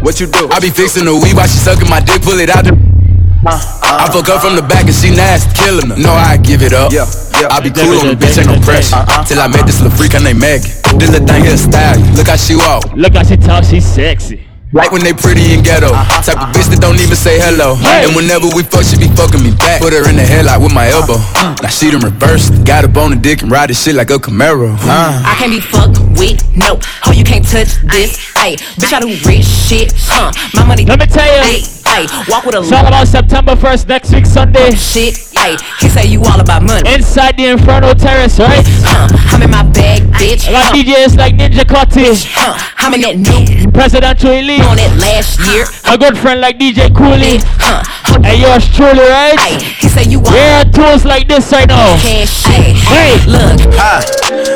[0.04, 0.52] What you do?
[0.52, 2.76] I be fixing the weed while she sucking my dick, pull it out the.
[2.76, 4.04] Uh-huh.
[4.04, 5.98] I fuck her from the back and she nasty, killing her.
[5.98, 6.92] No, I give it up.
[6.92, 7.08] Yeah,
[7.40, 7.48] yeah.
[7.48, 9.00] I be cool on the bitch, ain't no pressure.
[9.00, 9.24] Uh-huh.
[9.24, 10.76] Till I met this little freak, her name Maggie.
[11.00, 11.96] This little thing here style.
[12.20, 12.92] Look how she walk.
[12.96, 14.43] Look how she talk, she sexy.
[14.74, 15.94] Like when they pretty and ghetto.
[16.26, 17.78] Type of bitch that don't even say hello.
[17.78, 19.78] And whenever we fuck, she be fucking me back.
[19.78, 21.22] Put her in the headlock with my elbow.
[21.62, 22.66] Now she done reversed.
[22.66, 24.74] Got a bone and dick and ride this shit like a Camaro.
[24.74, 25.22] Uh.
[25.22, 26.82] I can't be fucked with, no.
[27.06, 28.18] Oh, you can't touch this.
[28.34, 29.94] Hey, bitch, I do rich shit.
[30.10, 30.34] Huh.
[30.58, 30.86] My money.
[30.90, 31.42] Let me tell you.
[31.46, 34.74] Hey, hey, walk with a It's all about September 1st, next week, Sunday.
[34.74, 36.88] Shit, hey, he say you all about money.
[36.94, 38.64] Inside the Inferno Terrace, right?
[38.88, 39.08] Huh.
[39.36, 40.48] I'm in my bag, bitch.
[40.48, 42.26] I got DJs like Ninja Cottage.
[42.32, 42.56] Huh.
[42.80, 44.64] I'm in that new Presidential Elite.
[44.64, 45.66] on that last year.
[45.92, 47.40] A good friend like DJ Cooley.
[47.60, 47.84] Huh.
[48.24, 49.36] And yours truly, right?
[49.42, 51.98] Hey, he say you all Yeah, tools like this right now.
[52.00, 52.78] cash shit.
[52.88, 53.18] Hey.
[53.28, 53.58] look.
[53.76, 54.00] Ha!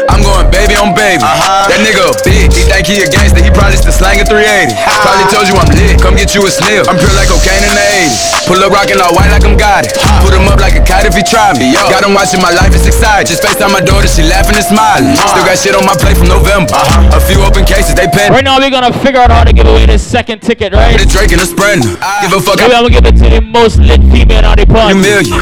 [0.07, 1.19] I'm going baby on baby.
[1.25, 1.67] Uh-huh.
[1.67, 2.53] That nigga a bitch.
[2.53, 3.41] He think he a gangster.
[3.41, 4.71] He probably still slanging 380.
[5.03, 5.97] Probably told you I'm lit.
[5.99, 6.85] Come get you a sniff.
[6.87, 8.45] I'm pure like cocaine in the 80s.
[8.45, 9.93] Pull up rockin' all white like I'm got it.
[10.21, 11.73] Put him up like a kite if he try me.
[11.73, 13.25] Got him watching my life, it's exciting.
[13.25, 15.17] Just FaceTime my daughter, she laughing and smiling.
[15.17, 16.77] Still got shit on my plate from November.
[16.77, 17.17] Uh-huh.
[17.17, 18.31] A few open cases, they pen.
[18.31, 20.93] Right now we're gonna figure out how to give away this second ticket, right?
[20.97, 21.83] The Drake and the Sprint.
[21.99, 22.21] Ah.
[22.21, 22.61] Give a fuck.
[22.61, 24.93] Maybe I'm gonna give it to the most lit female on the party.
[24.93, 25.41] You million.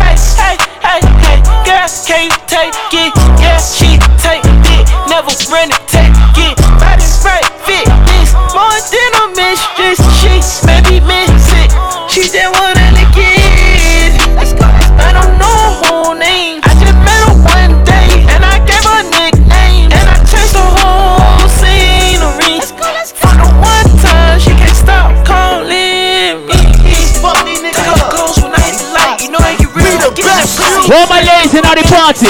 [0.00, 1.38] Hey, hey, hey, hey,
[1.68, 3.12] girl, can you take it?
[3.36, 6.13] Yeah, she take it, never run it, take
[30.84, 32.28] All my ladies in all the party.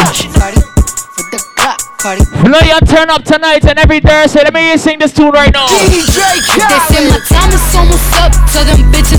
[2.47, 4.45] Blow your turn up tonight and every Thursday.
[4.45, 5.67] Let me hear you sing this tune right now.
[5.67, 6.39] They say
[7.11, 9.19] my time is almost up to them bitches.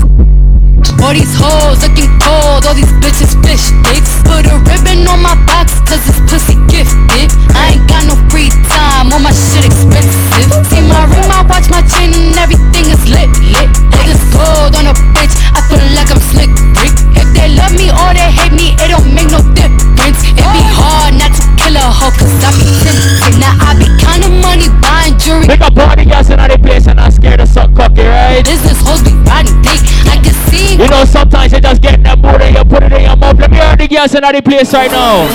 [1.04, 4.08] All these hoes looking cold, all these bitches fish sticks.
[4.24, 7.28] Put a ribbon on my box, cause this pussy gifted.
[7.52, 8.48] I ain't got no free
[8.86, 10.22] time, all my shit expensive.
[10.70, 13.70] See my ring, my watch, my chain, and everything is lit, lit.
[13.98, 16.94] Niggas gold on a bitch, I feel like I'm slick, Rick.
[17.18, 20.22] If they love me or they hate me, it don't make no difference.
[20.22, 23.42] It be hard not to kill a hoe, cause I be tempted.
[23.42, 25.50] Now I be counting money, buying jewelry.
[25.50, 28.06] Pick up all the girls in all the place and I'm scared of suck cocky,
[28.06, 28.44] right?
[28.44, 30.78] Business hoes be riding dick, I can see.
[30.78, 33.16] You know, sometimes you just get in the mood and you put it in your
[33.16, 33.38] mouth.
[33.38, 35.26] Let me hear the girls in all the place right now.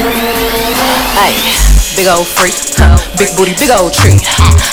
[1.19, 1.35] Ay,
[1.95, 2.95] big old freak, huh?
[3.17, 4.15] big booty, big old tree.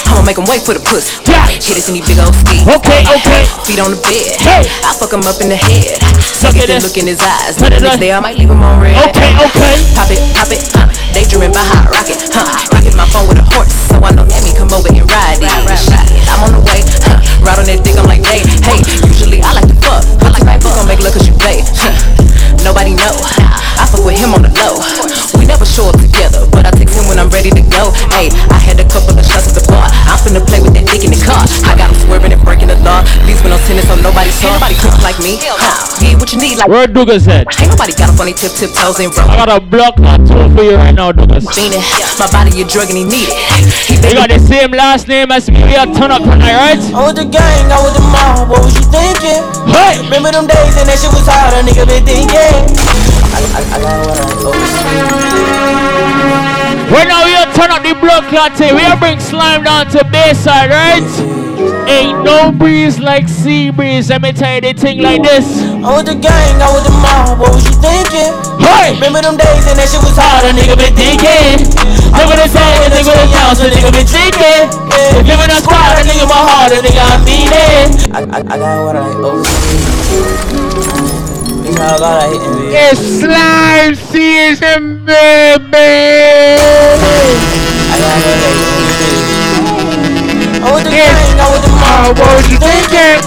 [0.08, 1.18] I'ma make him wait for the pussy.
[1.58, 2.64] Hit it in these big old feet.
[2.64, 3.42] Okay, okay.
[3.66, 4.38] Feet on the bed.
[4.38, 4.64] Hey.
[4.86, 5.98] I fuck him up in the head.
[6.44, 6.82] Look at this.
[6.82, 7.58] look in his eyes.
[7.60, 7.98] Look at that.
[7.98, 8.94] day I might leave him on red.
[9.10, 9.74] Okay, okay.
[9.98, 10.86] Pop it, pop it, huh?
[11.12, 12.46] Daydreaming by hot rocket, huh?
[12.70, 15.42] Rocket my phone with a horse, so I know let me come over and ride
[15.42, 15.50] it.
[15.74, 17.18] Shit, I'm on the way, huh?
[17.42, 18.78] Ride on that dick, I'm like, hey, hey.
[19.08, 21.64] Usually I like to fuck, I like to fuck, gon' make love 'cause you play.
[21.74, 21.92] Huh.
[22.62, 23.14] Nobody know,
[23.77, 24.76] I fuck with him on the low.
[25.40, 27.90] We never show up together, but I text him when I'm ready to go.
[28.12, 29.88] Hey, I had a couple of shots at the bar.
[30.08, 31.40] I'm finna play with that dick in the car.
[31.64, 33.00] I got him swerving and breaking the law.
[33.24, 34.52] These been on tennis, so nobody saw.
[34.52, 35.40] Ain't nobody cook like me.
[35.40, 36.04] Huh?
[36.04, 36.68] Yeah, what you need, like.
[36.68, 37.48] Where Douglas at?
[37.58, 39.28] Ain't nobody got up on their tip tip toes and roll.
[39.28, 41.48] I got a block on tool for you right now, Douglas.
[41.48, 41.80] Fiendin',
[42.20, 43.38] my body a drug and he need it.
[43.86, 45.62] He You got the same last name as me.
[45.62, 46.80] We are turn up tonight, right?
[46.92, 49.42] I was the gang, I was the mob, what was you thinking?
[49.70, 50.02] Hey!
[50.02, 52.74] Remember them days and that shit was hard, a nigga been thinking.
[53.30, 54.28] I, I, I got what I
[56.88, 58.58] Right now we are turn up the blood clot.
[58.58, 61.04] We are bring slime down to Bayside, right?
[61.88, 64.08] Ain't no breeze like sea breeze.
[64.08, 65.44] Let me tell you the thing like this.
[65.84, 68.32] I was the gang, I was the mob, what was you thinking?
[68.56, 68.94] Hey!
[68.96, 71.60] Remember them days and that shit was hard, a nigga been thinking.
[72.08, 74.68] In the a nigga in town, so nigga been thinking.
[74.88, 75.28] Yeah.
[75.28, 78.08] Live in a squad, a nigga my heart, a nigga I mean it.
[78.16, 79.12] I, I, I got what I
[81.14, 81.17] owe.
[81.78, 82.74] You know I hit me.
[82.74, 86.58] It's slime season, baby.
[87.86, 89.14] I got what I me.
[90.58, 93.22] I was the gang, I was the mob, what was you thinking?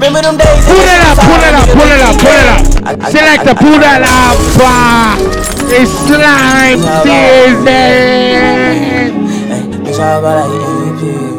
[0.00, 3.12] Remember them days Pull it up, pull it up, pull it up, pull it up.
[3.12, 4.40] Select the pull it up.
[4.64, 5.20] ah.
[5.68, 7.68] It's slime season.
[9.84, 10.48] Bitch, how about I
[10.96, 11.36] MVP?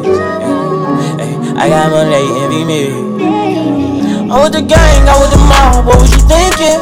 [1.58, 3.11] I got money, envy me.
[4.32, 6.80] I was the gang, I was the mob, what was you thinking?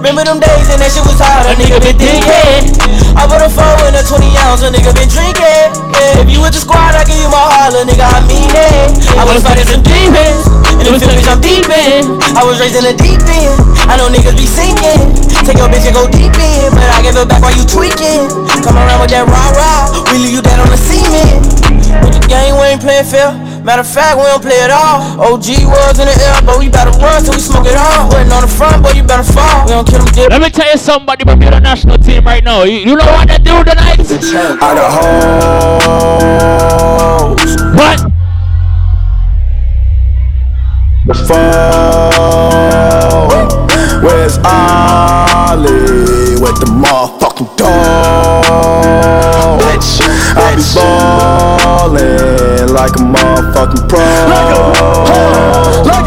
[0.00, 2.64] Remember them days and that shit was hard, a nigga been thinking.
[3.12, 5.68] I put a four in a 20 ounce, a nigga been drinking.
[5.92, 9.04] Yeah, if you with the squad, I give you my heart, nigga, I mean it.
[9.20, 10.48] I was fighting some demons,
[10.80, 12.08] and them feelings I'm deep in.
[12.32, 15.12] I was raised in the deep end, I know niggas be sinking.
[15.44, 18.32] Take your bitch and go deep in, but I give it back while you tweaking.
[18.64, 21.52] Come around with that rah rah, we leave you dead on the cement.
[22.00, 23.47] With the game, we ain't playing fair.
[23.68, 25.20] Matter of fact, we don't play at all.
[25.20, 28.08] OG was in the air, but we better run till we smoke it all.
[28.08, 29.66] Waiting on the front, boy, you better fall.
[29.66, 30.30] We don't kill them dip.
[30.30, 32.62] Let me tell you somebody from the national team right now.
[32.62, 34.00] You, you know what they do tonight?
[34.62, 34.88] Out of
[35.84, 37.60] hoes.
[37.76, 38.00] What?
[41.28, 42.48] Phone.
[44.02, 49.37] Where's Ollie with the motherfucking dog?
[49.68, 50.00] Bitch,
[50.32, 54.00] I be ballin' like a motherfucking pro.
[54.00, 54.48] Like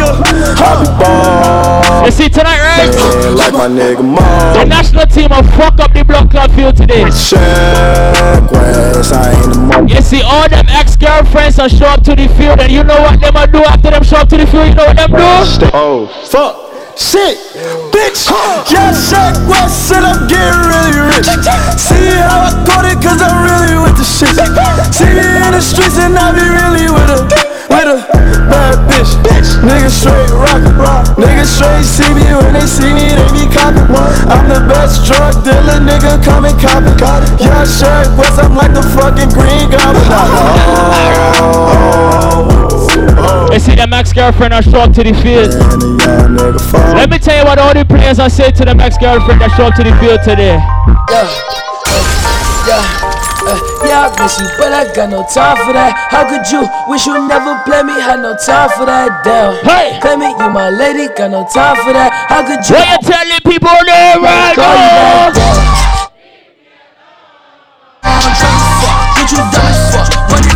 [0.02, 0.10] a,
[0.58, 2.90] I be ballin' You see tonight, right?
[3.38, 4.02] like my nigga
[4.58, 7.04] The national team will fuck up the blood clot field today.
[7.12, 7.42] Check
[9.14, 9.88] I ain't the mo.
[9.88, 13.22] You see, all them ex-girlfriends will show up to the field, and you know what
[13.22, 14.70] them will do after them show up to the field?
[14.70, 15.70] You know what them do?
[15.74, 16.71] Oh, fuck.
[16.98, 17.40] Shit,
[17.96, 18.28] bitch,
[18.68, 21.24] yeah, Shaq West said I'm getting really rich.
[21.80, 24.36] See how I caught it, cause I'm really with the shit.
[24.92, 27.20] See me in the streets and I be really with a,
[27.72, 27.98] with a
[28.52, 29.08] bad bitch.
[29.64, 30.76] Nigga straight rockin',
[31.16, 33.88] Nigga straight see me when they see me, they be coppin'.
[34.28, 37.00] I'm the best drug dealer, nigga, come and cop it.
[37.40, 40.04] Yeah, Shaq West, I'm like the fucking green goblin.
[41.44, 42.91] Oh.
[43.52, 45.52] You see the Max girlfriend I show up to the field.
[46.96, 49.52] Let me tell you what all the players I said to the Max girlfriend that
[49.58, 50.56] show up to the field today.
[51.10, 51.26] Yeah,
[52.70, 52.86] yeah,
[53.50, 55.98] uh, yeah, I miss you, but I got no time for that.
[56.14, 57.98] How could you wish you never play me?
[57.98, 59.26] Had no time for that.
[59.26, 62.14] Damn, hey, play me, you my lady, got no time for that.
[62.30, 62.78] How could you?
[62.78, 65.34] What you telling people there right Call you now?
[65.34, 65.62] back, yeah.
[69.18, 69.42] What you?
[69.42, 70.51] When it's at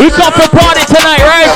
[0.00, 1.52] We come for party tonight, right?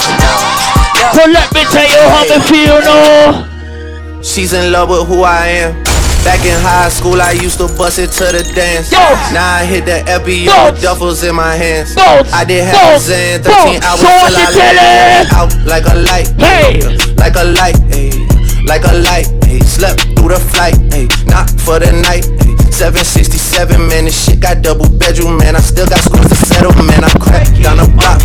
[1.16, 4.20] So let me tell you how me feel now.
[4.20, 5.82] She's in love with who I am.
[6.24, 8.92] Back in high school, I used to bust it to the dance.
[8.92, 9.00] Yo.
[9.32, 11.94] Now I hit the FBO with duffels in my hands.
[11.96, 16.28] I did have a Zen, 13 hours So till I it out like a light.
[16.36, 16.80] Hey,
[17.16, 18.24] like a light, ayy,
[18.68, 19.64] like a light, ayy.
[19.64, 22.24] Slept through the flight, ayy, not for the night.
[22.74, 25.54] 767, man, this shit got double bedroom, man.
[25.54, 27.06] I still got scores to settle, man.
[27.06, 28.18] I cracked down the block,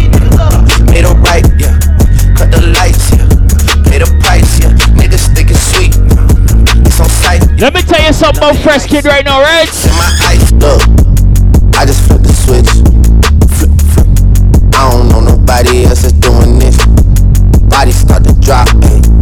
[0.90, 1.78] made a right, yeah.
[2.34, 3.30] Cut the lights, yeah.
[3.86, 4.74] Pay the price, yeah.
[4.98, 5.94] Niggas think it's sweet,
[6.82, 7.46] it's on sight.
[7.62, 9.70] Let me tell you something about Fresh Kidd right now, right?
[9.86, 10.82] In my eyes, look,
[11.78, 12.74] I just flipped the switch.
[13.54, 14.10] Flip, flip.
[14.74, 16.74] I don't know nobody else that's doing this.
[17.70, 19.19] Body start to drop, ayy.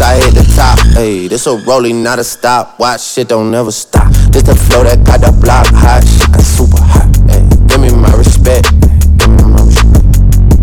[0.00, 0.78] I hit the top.
[0.94, 2.78] Ayy, this a rolling, not a stop.
[2.78, 4.12] Watch shit don't never stop.
[4.30, 6.06] This the flow that got the block hot.
[6.06, 7.10] Shit got super hot.
[7.26, 8.70] Ayy, give me my respect.
[9.18, 10.06] Give me my respect.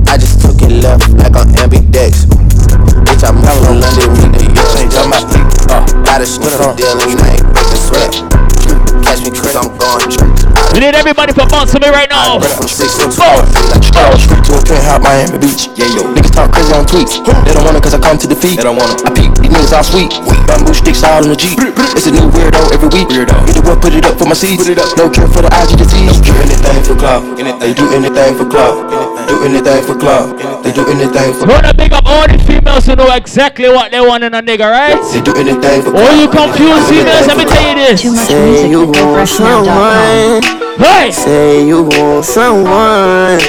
[0.08, 2.32] I just took it left like on ambidex.
[3.04, 4.88] Bitch, I'm from London with the York.
[4.94, 5.20] Got my
[5.68, 8.12] uh, got a sniff a deal and I ain't breaking sweat.
[9.04, 10.45] Catch me cause I'm going
[10.76, 12.36] We need everybody for bouncing me right now.
[12.36, 15.72] From six to four, like Charles Street to a penthouse, Miami Beach.
[15.72, 17.16] Yeah, yo, niggas talk crazy on tweets.
[17.48, 18.60] They don't want it cause I come to defeat.
[18.60, 19.08] They don't want it.
[19.08, 20.12] I peek, these niggas all sweet.
[20.52, 21.56] Bamboo sticks all in the Jeep.
[21.96, 23.08] It's a new weirdo every week.
[23.08, 23.40] Weirdo.
[23.48, 24.68] Get the what, put it up for my seeds.
[24.68, 24.92] Put it up.
[25.00, 26.20] No care for the IG disease.
[26.20, 27.24] Do anything for club.
[27.40, 29.15] They do anything for club.
[29.28, 30.38] Do anything for club.
[30.64, 31.48] They do anything for.
[31.48, 34.70] Wanna big up all the females who know exactly what they want in a nigga,
[34.70, 35.02] right?
[35.14, 38.02] They do anything for All you confused females, let me tell you this.
[38.28, 40.42] Say you want someone.
[40.78, 41.12] Hey!
[41.12, 43.40] Say you want someone.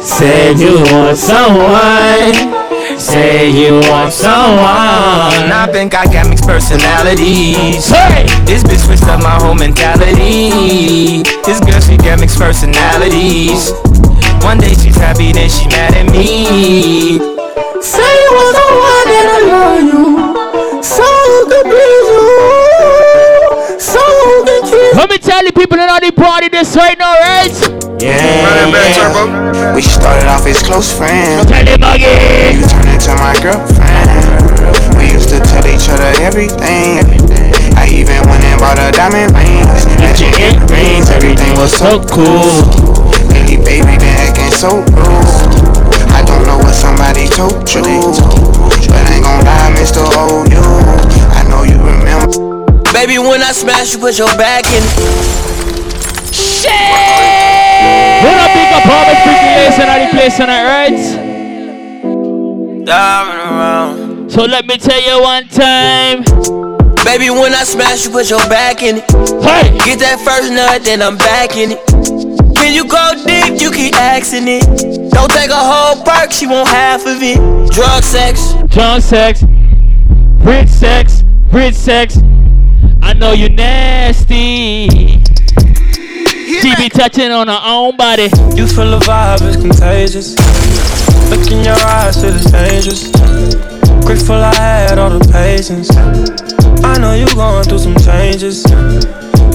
[0.00, 2.98] Say you want someone.
[2.98, 5.50] Say you want someone.
[5.54, 7.88] I think I got mixed personalities.
[7.88, 8.26] Hey!
[8.44, 11.22] This bitch switched up my whole mentality.
[11.44, 13.70] This girl, she got mixed personalities.
[14.42, 17.18] One day she's happy, then she mad at me.
[17.80, 20.04] Say you want someone and I love you.
[20.82, 21.06] So
[21.46, 22.26] could please you.
[23.78, 24.02] So
[24.44, 27.54] could kiss Let me tell you people in all the party this right now, right?
[28.02, 31.46] Yeah, We started off as close friends.
[31.46, 32.58] Tell him again.
[32.58, 34.98] You turned into my girlfriend.
[34.98, 37.06] We used to tell each other everything.
[37.78, 39.64] I even went and bought a diamond ring.
[40.02, 40.58] Let you get
[41.14, 43.01] everything was so cool.
[43.52, 45.28] Lately, baby, been acting so rude.
[46.08, 47.84] I don't know what somebody told you,
[48.88, 50.00] but I ain't gon' lie, Mr.
[50.00, 50.56] OU.
[50.56, 52.72] Oh, I know you remember.
[52.94, 54.82] Baby, when I smash, you put your back in.
[58.24, 60.96] Wanna big up all the freaky ladies in all the place tonight, right?
[62.86, 64.30] Diving around.
[64.30, 66.24] So let me tell you one time.
[67.04, 69.10] Baby, when I smash, you put your back in it.
[69.42, 69.76] Hey!
[69.84, 72.41] Get that first nut, then I'm back in it.
[72.62, 74.62] When you go deep, you keep asking it.
[75.10, 77.38] Don't take a whole perk, she want half of it.
[77.72, 78.52] Drug sex.
[78.68, 79.42] Drunk sex,
[80.46, 82.18] rich sex, rich sex.
[83.02, 84.86] I know you nasty.
[86.60, 88.30] She be touching on her own body.
[88.54, 90.36] You feel the vibe, it's contagious.
[91.30, 93.71] Look in your eyes, feel it's dangerous.
[94.12, 95.88] Grateful I had all the patience.
[96.84, 98.62] I know you going through some changes.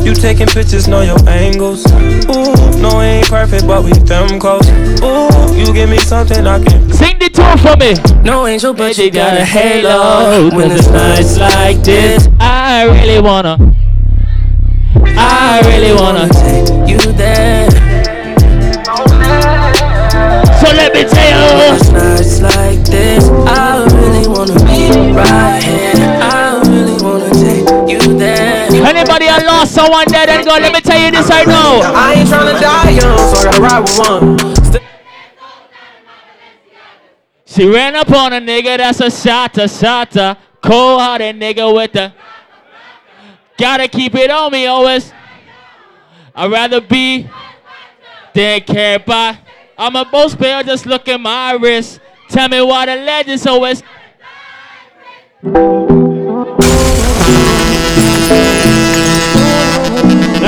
[0.04, 1.86] You taking pictures, know your angles.
[1.86, 4.68] Ooh, no, it ain't perfect, but we them close.
[5.06, 6.92] Ooh, you give me something I can.
[6.92, 7.94] Sing the tune for me.
[8.24, 10.50] No angel, but you got a halo.
[10.50, 13.60] When it's nights like this, I really wanna.
[15.06, 17.70] I really wanna take you there.
[20.58, 21.76] So let me tell you.
[21.76, 23.77] It's nights like this, I
[24.38, 26.20] wanna be right here.
[26.22, 28.68] I really wanna take you there.
[28.86, 30.62] Anybody I lost someone dead and gone?
[30.62, 31.82] Let me tell you this right now.
[31.82, 34.82] I ain't trying to die young, so I gotta ride with one.
[37.46, 40.38] She ran up on a nigga that's a shotter, shotter.
[40.62, 42.14] Cold hearted nigga with the.
[43.58, 45.12] Gotta keep it on me always.
[46.36, 47.28] I'd rather be
[48.36, 49.40] than care by.
[49.80, 52.00] I'm a boss player, just look at my wrist.
[52.30, 53.82] Tell me why the legends always
[55.48, 55.56] let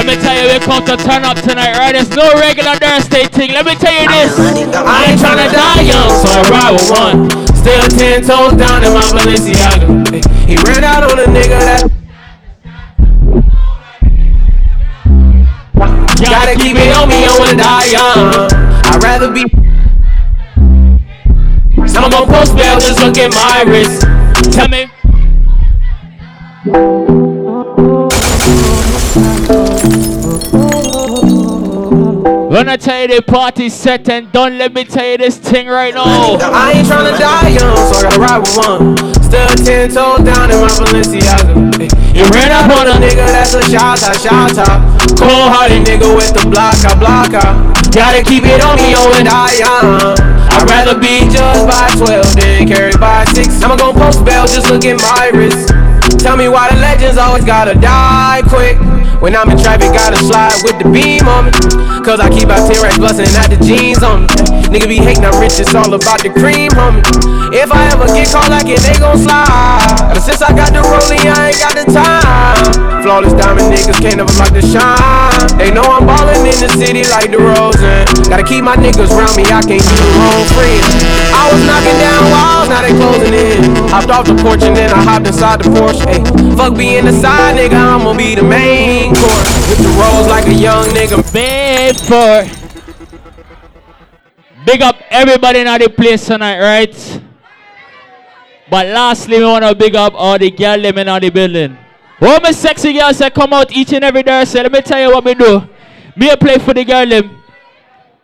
[0.06, 1.96] me tell you, we come to turn up tonight, right?
[1.96, 3.54] It's no regular Thursday thing.
[3.54, 4.38] Let me tell you this.
[4.76, 7.30] I ain't tryna die young, so I ride with one.
[7.56, 9.88] Still ten toes down in my Balenciaga.
[10.46, 11.90] He ran out on a nigga that.
[16.20, 18.34] Gotta keep it on me, I wanna die young.
[18.84, 19.46] I'd rather be.
[21.96, 24.06] I'm gonna post bail, just look at my wrist.
[24.52, 24.90] Tell me.
[32.50, 35.68] When I tell you the party set and done, let me tell you this thing
[35.68, 36.04] right now.
[36.04, 38.98] I ain't tryna die young, so I gotta ride with one.
[39.24, 41.70] Still ten toes down in my Balenciaga.
[42.16, 44.82] You ran up on a nigga that's a shot top, shot top.
[45.18, 47.69] Cold hearted nigga with the blocker, blocker.
[47.91, 49.99] Gotta keep it on me, oh, and die young.
[49.99, 50.16] Uh,
[50.52, 53.61] I'd rather be judged by 12 than carried by 6.
[53.61, 55.70] I'ma go post bail, just look at my wrist.
[56.20, 58.78] Tell me why the legends always gotta die quick.
[59.20, 61.52] When I'm in traffic, gotta slide with the beam on me.
[62.08, 64.28] Cause I keep out 10 racks bustin' out the jeans on me.
[64.72, 67.04] Nigga be hating, I'm rich, it's all about the cream, homie.
[67.52, 70.16] If I ever get caught like it, they gon' slide.
[70.16, 73.04] But since I got the rollie, I ain't got the time.
[73.04, 75.58] Flawless diamond niggas can't never like to shine.
[75.60, 78.08] They know I'm ballin' in the city like the Rosen.
[78.32, 80.88] Gotta keep my niggas round me, I can't keep the wrong friends.
[81.36, 83.90] I was knocking down walls, now they closing in.
[83.91, 86.06] Hopped off the porch and then I hopped inside the Porsche.
[86.08, 86.22] Hey,
[86.56, 90.86] fuck being the side nigga, I'ma be the main With the rolls like a young
[90.90, 91.19] nigga.
[94.65, 97.22] Big up everybody in the place tonight, right?
[98.69, 101.76] But lastly, we want to big up all the girl them in the building.
[102.22, 105.02] All my sexy girls that come out each and every day, so let me tell
[105.02, 105.68] you what we do.
[106.15, 107.39] Me play for the girl them.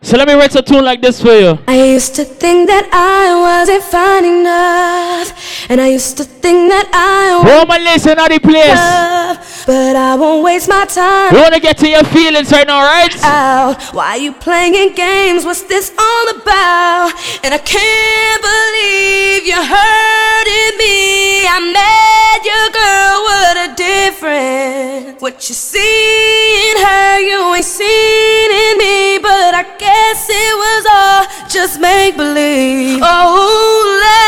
[0.06, 1.58] So let me write a tune like this for you.
[1.66, 5.34] I used to think that I wasn't fine enough,
[5.68, 8.70] and I used to think that I my listen the place.
[8.70, 11.34] enough, but I won't waste my time.
[11.34, 13.10] We want to get to your feelings right now, right?
[13.24, 13.82] Out.
[13.92, 15.44] Why you playing games?
[15.44, 17.10] What's this all about?
[17.42, 21.50] And I can't believe you're hurting me.
[21.50, 25.20] I met your girl, what a difference.
[25.20, 29.18] What you see in her, you ain't seen in me.
[29.18, 29.64] But I
[29.96, 33.00] guess it was all just make believe.
[33.02, 34.26] Oh, love.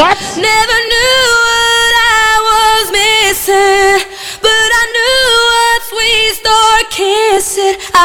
[0.00, 0.16] What?
[0.48, 3.98] Never knew what I was missing,
[4.44, 5.24] but I knew
[5.66, 6.10] once we
[6.40, 8.04] start kissing, I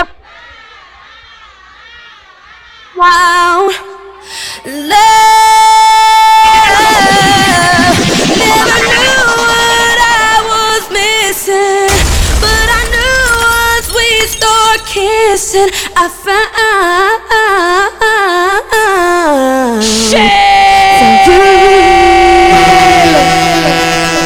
[2.98, 3.60] wow,
[4.66, 6.16] love.
[8.41, 11.94] Never knew what I was missing,
[14.77, 16.45] start kissing, I found.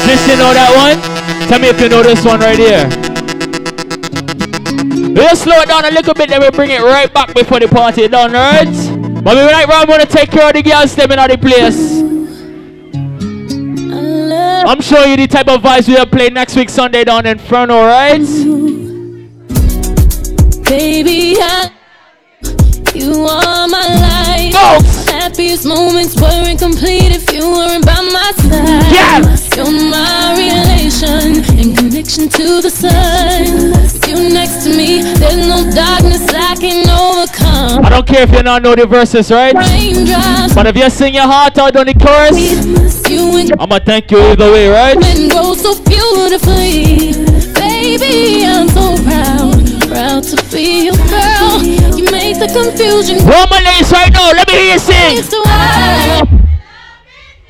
[0.08, 0.98] Just you know that one?
[1.48, 2.88] Tell me if you know this one right here.
[5.14, 7.68] We'll slow it down a little bit, then we'll bring it right back before the
[7.68, 8.66] party done, right?
[9.24, 12.00] But we right round wanna take care of the girls them in the place.
[14.66, 17.86] I'm showing you the type of vibes we'll play next week Sunday down in Inferno,
[17.86, 18.79] right?
[20.70, 21.72] Baby, I,
[22.94, 24.54] you are my life.
[25.10, 28.92] Happiest moments were incomplete if you weren't by my side.
[28.94, 29.50] Yes.
[29.58, 33.72] You're my relation and connection to the sun.
[33.82, 37.84] With you next to me, there's no darkness I can overcome.
[37.86, 39.56] I don't care if you don't know the verses, right?
[39.56, 42.38] Raindrops But if you sing your heart out on the chorus,
[43.60, 44.96] I'ma thank you either way, right?
[45.04, 47.14] and grow so beautifully.
[47.58, 49.59] Baby, I'm so proud,
[50.60, 51.98] proud to be your girl.
[51.98, 53.26] You make the confusion.
[53.26, 55.18] One more ladies right now, let me hear you sing.
[55.18, 56.30] It's the wild.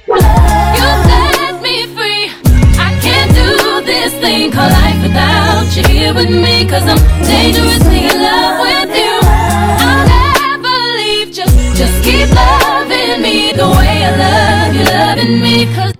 [0.07, 2.31] You set me free.
[2.77, 6.65] I can't do this thing called life without you here with me.
[6.67, 9.19] Cause I'm dangerously in love with you.
[9.23, 11.31] I'll never leave.
[11.33, 15.65] Just, just keep loving me the way I love you, loving me.
[15.75, 15.93] Cause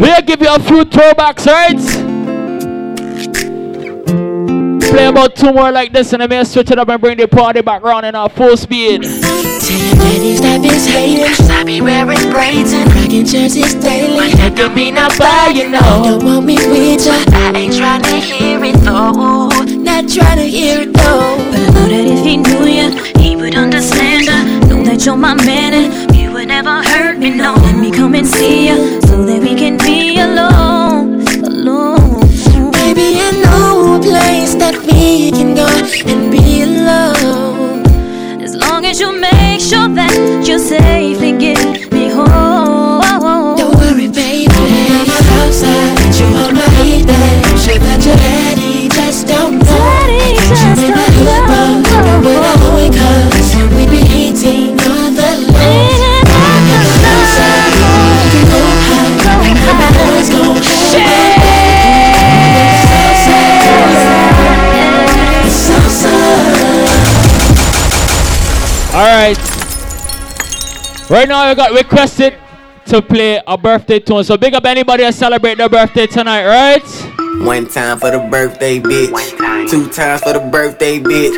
[0.00, 1.99] We'll give you a few throwbacks, right?
[4.90, 7.28] Play about two more like this and then we'll switch it up and bring the
[7.28, 9.02] party back round in our full speed.
[9.02, 11.30] Daddy's that bitch hating.
[11.48, 14.32] I be wearing braids and taking chances daily.
[14.34, 16.02] That could be not bad, you know.
[16.02, 17.14] Don't want me with ya.
[17.30, 19.48] I ain't trying to hear it though.
[19.78, 21.38] Not trying to hear it though.
[21.50, 22.90] But I know that if he knew you,
[23.22, 24.66] he would understand ya.
[24.66, 27.30] Know that you're my man and you would never hurt me.
[27.30, 30.79] No, let me come and see you so that we can be alone, alone.
[35.10, 35.66] We can go
[36.06, 37.84] and be alone.
[38.40, 41.89] As long as you make sure that you're safely get
[71.10, 72.38] Right now, I got requested
[72.86, 74.22] to play a birthday tune.
[74.22, 76.86] So big up anybody that celebrate their birthday tonight, right?
[77.44, 79.10] One time for the birthday bitch.
[79.68, 81.34] Two times for the birthday bitch.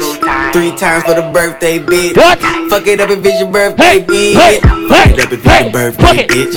[0.53, 2.15] Three times for the birthday bitch.
[2.19, 2.39] What?
[2.69, 4.37] Fuck it up if it's your birthday bitch.
[4.37, 6.53] hey, Fuck it up if it's your birthday bitch.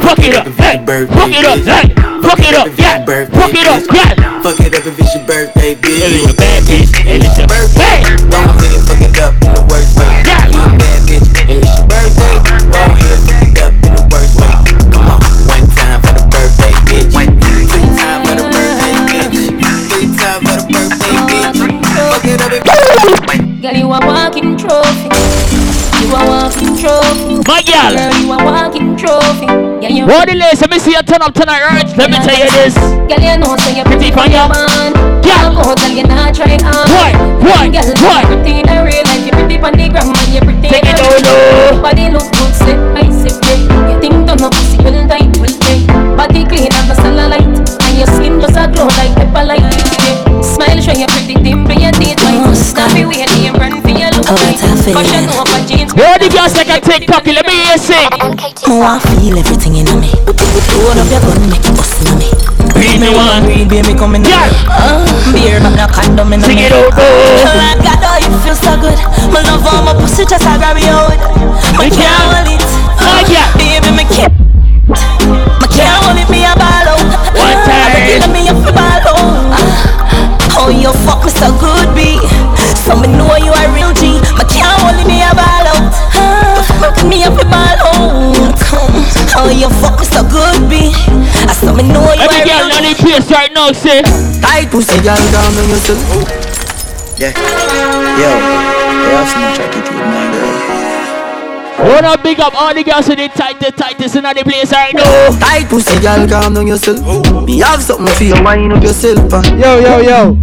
[0.00, 3.82] Fuck it up, hey, fuck it up, hey, fuck it up, yeah, fuck it up,
[3.92, 4.40] yeah.
[4.40, 6.00] Fuck it up if it's your birthday bitch.
[6.00, 8.00] It's your bad bitch, and it's your birthday.
[8.32, 10.33] Don't ahead, fuck it up in the worst way.
[23.64, 25.08] Girl, you a walking trophy.
[26.04, 27.40] You a walking trophy.
[27.48, 27.96] My girl.
[27.96, 29.46] Girl, you a walking trophy.
[29.80, 30.04] Yeah, you.
[30.04, 30.60] What the?
[30.60, 31.88] Let me see you turn up tonight, right?
[31.96, 32.76] Let me tell you this.
[32.76, 34.92] Girl, you know so you're Pretty pretty for your man.
[35.24, 36.92] Girl, go, girl, you not try hard.
[36.92, 37.16] Why?
[37.40, 37.68] Why?
[37.72, 38.20] Girl, Why?
[38.28, 39.13] you're pretty the real
[39.44, 41.82] You're on the gram and you're pretty Take it down low.
[41.82, 43.60] Body look good, say, I say, play.
[43.92, 45.84] You think don't know pussy, well, tight, will play.
[46.16, 47.44] Body clean and the cellulite.
[47.44, 49.64] And your skin just a glow like pepper light.
[50.42, 52.56] Smile, show your pretty dimple, your teeth white.
[52.56, 53.83] Stop it, wait, and run
[54.36, 54.94] for your look tight.
[54.94, 57.26] Fashion over the girls like a TikTok.
[57.26, 58.08] Let me hear you sing.
[58.66, 60.10] Oh, I feel everything in me.
[60.74, 62.28] Hold up your gun, make it bust in me.
[62.74, 63.44] Breathe me one.
[63.46, 64.24] Breathe, baby, come in.
[64.26, 64.50] Yeah.
[65.30, 67.54] Beer, but no condom in Sing it out, Oh, oh.
[67.54, 68.98] my God, oh, you feel so good.
[69.30, 71.14] My love on my pussy, just I grab you out.
[71.78, 72.34] My Me can't can't.
[72.34, 72.62] hold it.
[72.98, 73.46] Oh, yeah.
[73.54, 74.34] Baby, me can't.
[75.62, 77.06] My can't hold it, me a ball out.
[77.38, 77.94] One time.
[77.94, 79.22] Let me a ball out.
[80.58, 81.73] Oh, you fuck me so good,
[87.14, 88.58] Me a ball out.
[89.38, 90.90] Oh, you fuck so good, B.
[91.46, 94.02] I saw me know you a Every girl real on the place right now, say.
[94.42, 96.02] Tight pussy, girl, calm down yourself.
[97.14, 97.30] Yeah.
[98.18, 98.34] Yo,
[98.98, 100.26] they have some attitude, my
[101.78, 101.86] girl.
[101.86, 105.38] Wanna big up all the girls in the tightest, tightest in the place right now.
[105.38, 106.98] Tight pussy, girl, calm down yourself.
[107.46, 109.30] Me have something for you, wind up yourself.
[109.54, 110.36] Yo, yo, yo.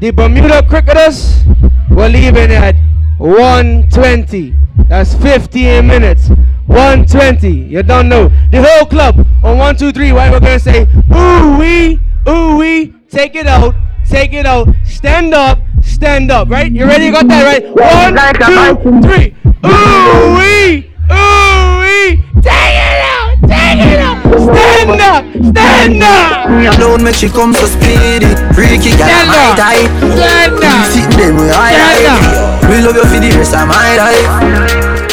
[0.00, 1.44] The Bermuda Cricketers
[1.90, 2.74] were leaving at
[3.18, 4.65] 120.
[4.88, 6.28] That's 15 minutes.
[6.66, 7.48] 120.
[7.50, 8.28] You don't know.
[8.50, 10.10] The whole club on one, two, three.
[10.12, 10.82] Right, we're gonna say,
[11.14, 12.92] ooh wee, ooh wee.
[13.08, 13.74] Take it out,
[14.08, 14.68] take it out.
[14.84, 16.48] Stand up, stand up.
[16.48, 16.70] Right?
[16.70, 17.06] You ready?
[17.06, 17.64] You got that right?
[17.70, 19.34] One, two, three.
[19.64, 22.22] Ooh wee, ooh wee.
[22.42, 24.22] Take it out, take it out.
[24.46, 26.50] Stand up, stand up.
[26.50, 29.58] Me alone make she come so speedy Freaky girl, Stand my up.
[29.58, 30.86] type Stand up.
[30.86, 31.10] Sit
[31.50, 34.26] high Stand life We love you for the rest of my life.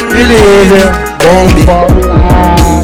[0.10, 0.42] Really
[1.22, 1.64] Bombi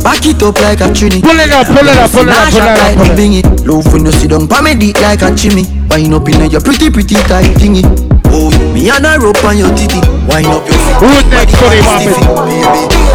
[0.05, 1.21] Back it up like a trini.
[1.21, 3.65] Pull it up, pull it up, pull it up, pull it up, pull it up.
[3.65, 5.65] Love when you sit down pa me dick like a chimney.
[5.89, 7.81] Wind up in your pretty, pretty tight thingy.
[8.29, 9.99] Oh, me and a rope on your titty.
[10.29, 12.13] Wind up your feet Who's next for the whopping?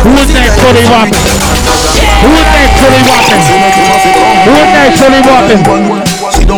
[0.02, 1.22] Who's next for the whopping?
[2.22, 3.42] Who's next for the whopping?
[4.42, 5.62] Who's next for the whopping?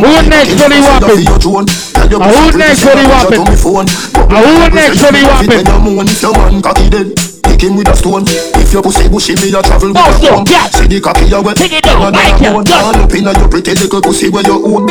[0.00, 1.95] Who's next for the whopping?
[2.06, 3.40] Who's next for the whopping?
[3.42, 6.06] Uh, who's next for the whopping?
[6.06, 7.25] If your man cocky dead,
[7.56, 8.24] kick him with a stone.
[8.60, 10.44] If your pussy bushy, me a travel with Oh, a so, phone.
[10.46, 10.68] yeah.
[10.68, 12.64] See the cocky you wet, Take it down, man a Mike, yeah, phone.
[12.64, 12.84] done.
[12.84, 14.86] All up inna your pretty little pussy where you own.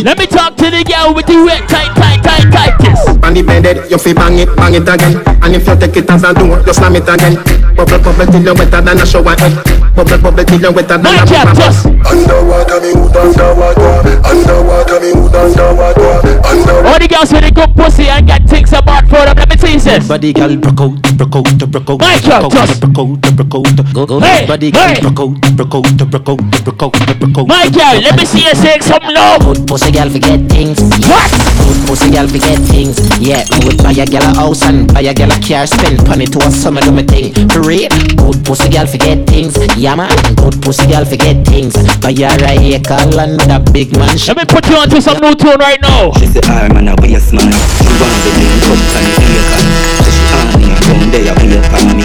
[0.00, 3.04] Let me talk to the girl with the wet, tight, tight, tight, tightest.
[3.22, 5.20] On the bed, you fi bang it, bang it again.
[5.44, 7.36] And if you take it as a door, you slam it again.
[7.76, 9.52] Bubble, bubble till you wetter than a shower head.
[9.94, 11.60] Bubble, bubble till you wetter than a Mike, yeah, river.
[11.60, 11.84] just.
[11.86, 13.92] Underwater, me hood underwater.
[14.24, 16.40] Underwater, me hood underwater.
[16.60, 16.86] Underwater.
[16.88, 19.36] All the girls with a good pussy and got things about for them.
[19.36, 20.08] Let me tell you says.
[20.08, 23.92] Body girl broke out, broke out, broke out, Mike, out, just- broke out, broke out.
[23.94, 24.20] Go go.
[24.20, 25.00] Hey, Body girl hey.
[25.00, 27.46] broke out, broke out, broke out, broke out, broke out.
[27.48, 29.38] My girl, let me see you say something now.
[29.38, 30.78] Good pussy girl forget things.
[31.08, 31.30] What?
[31.64, 32.96] Good pussy girl forget things.
[33.20, 36.06] Yeah, me would buy a girl a house and buy a girl a car, spend
[36.08, 37.32] money to a summer do me thing.
[37.50, 39.56] For real, good pussy girl forget things.
[39.76, 41.74] Yeah man, good pussy girl forget things.
[42.00, 44.34] Buy her a acre land with a big mansion.
[44.34, 46.12] Let me put you onto some new tune right now.
[46.18, 47.46] She say A waste man.
[47.46, 49.62] She want the link up and the acre
[50.02, 52.04] Say she on me and come there for me.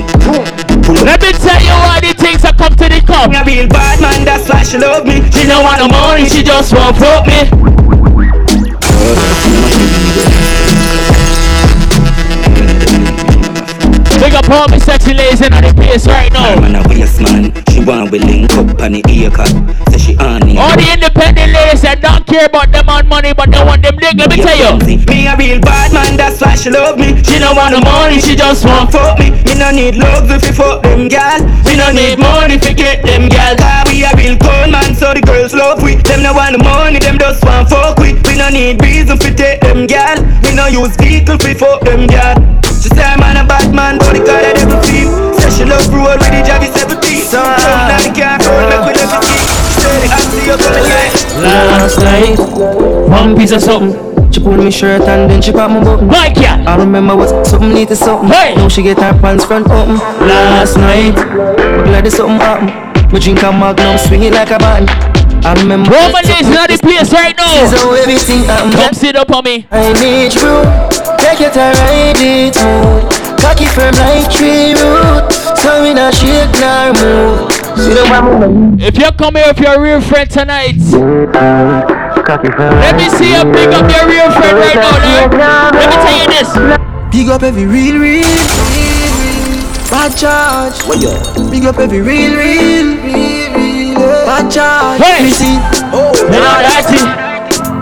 [1.04, 3.34] Let me tell you why the things that come to the cup.
[3.34, 5.24] A real bad man, that's why she love me.
[5.32, 7.50] She don't want no money, she just want fuck me.
[14.20, 16.56] Big up all me sexy ladies in the place right now.
[16.56, 17.52] I'm a waste man.
[17.68, 19.44] She want we link up and the acre.
[19.92, 23.36] Say she on me All the independent ladies that don't care about them on money,
[23.36, 24.16] but they want them dick.
[24.16, 24.72] Let me tell you.
[24.80, 27.20] Me a real bad man, that's why she love me.
[27.28, 29.36] She don't want no money, she just want fuck me.
[29.44, 31.44] Me no need love if you fuck them gal.
[31.68, 33.60] Me no need money if you get them gal.
[33.60, 36.00] Cause we a real cold man, so the girls love we.
[36.00, 38.16] Them no want the money, them just want fuck we.
[38.24, 40.24] We no need reason fi take them gal.
[40.40, 42.40] We no use vehicle fi fuck them gal
[42.86, 45.10] She say I'm a bad man, but the girl I never feel
[45.41, 48.94] Say she love roll with the Javi 17 So down the car, roll make we
[48.94, 49.41] never see
[49.74, 52.38] She say the auntie you coming like Last night,
[53.10, 54.32] one piece of something.
[54.32, 56.06] She pulled me shirt and then she pop my button.
[56.06, 56.64] Mike, yeah.
[56.68, 58.30] I remember what something need to something.
[58.30, 58.53] Hey.
[58.53, 59.98] Now she get her pants front open.
[60.22, 63.12] Last night, but glad there's something happen.
[63.12, 65.24] Me drink a magnum, swing it like a band.
[65.46, 65.94] I remember.
[65.94, 67.46] Roman ladies in the place right now.
[67.62, 68.50] This is how everything.
[68.50, 69.68] Come sit up on me.
[69.70, 70.66] I need you,
[71.22, 73.06] take it and ride it smooth.
[73.38, 75.30] Cocky firm like tree root,
[75.62, 77.46] so we not shake nor move.
[77.78, 81.30] See the one If you come here with your real friend tonight, let
[82.98, 85.30] me see you pick up your real friend right now.
[85.30, 85.70] Now.
[85.78, 86.50] Let me tell you this.
[87.14, 88.66] Pick up every real, real, real, real
[89.92, 90.74] bad charge.
[91.52, 93.35] Big up every real, real, real,
[94.06, 95.02] bad.
[95.02, 95.23] Hey.
[95.23, 95.57] Me see,
[95.94, 97.02] oh, They not dirty.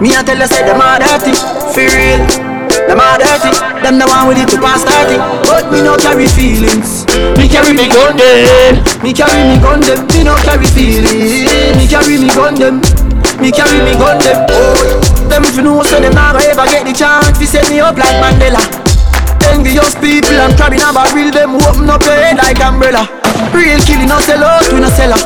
[0.02, 1.34] Me I tell you say them are dirty,
[1.72, 2.24] for real.
[2.88, 3.52] Them are dirty.
[3.84, 5.20] Them the one with it to pass dirty.
[5.48, 7.06] But me no carry feelings.
[7.40, 8.84] Me carry me gun them.
[9.04, 10.08] Me carry me gun them.
[10.12, 11.48] Me no carry feelings.
[11.78, 12.80] Me carry me gun them.
[13.40, 14.46] Me carry me gun them.
[14.52, 17.80] Oh, them if you know so them never ever get the chance to set me
[17.80, 18.62] up like Mandela.
[19.52, 23.10] Envious people, I'm crabbing a barrel Them open up your head like umbrella
[23.52, 25.24] Real killing, no sell out, we no sell her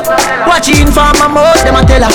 [0.48, 2.12] Watching for my mouth, them a tell her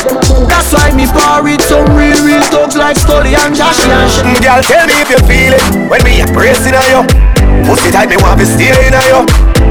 [0.50, 4.26] That's why me par with some real, real thugs like Stolly and Joshy and shit
[4.26, 7.02] mm, Girl, tell me if you feel it when me a pressing on you.
[7.66, 9.22] Pussy tight, me want to stay in on you.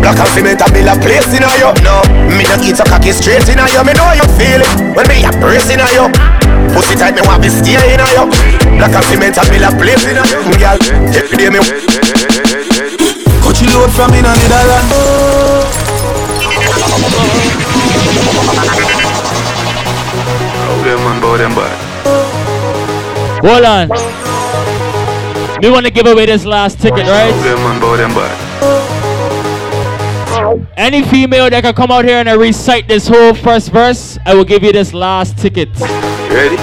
[0.00, 1.70] Black and cement, I build a place in on you.
[1.82, 3.82] No, me not eat a cocky straight in on you.
[3.84, 6.41] Me know you feel it when me a pressing on you.
[6.72, 8.24] Pussy tight, me want to stay in on you.
[8.78, 10.40] Black and cement, I build a place in on you.
[10.56, 10.78] Girl,
[11.12, 11.60] every day me.
[13.40, 14.92] Cut you load from in a Netherlands.
[20.82, 21.76] Them man, bow them bad.
[23.44, 23.88] Hold on.
[25.60, 27.32] Me want to give away this last ticket, right?
[27.42, 28.52] Them man, bow them bad.
[30.76, 34.44] Any female that can come out here and recite this whole first verse, I will
[34.44, 35.68] give you this last ticket.
[36.32, 36.56] Ready?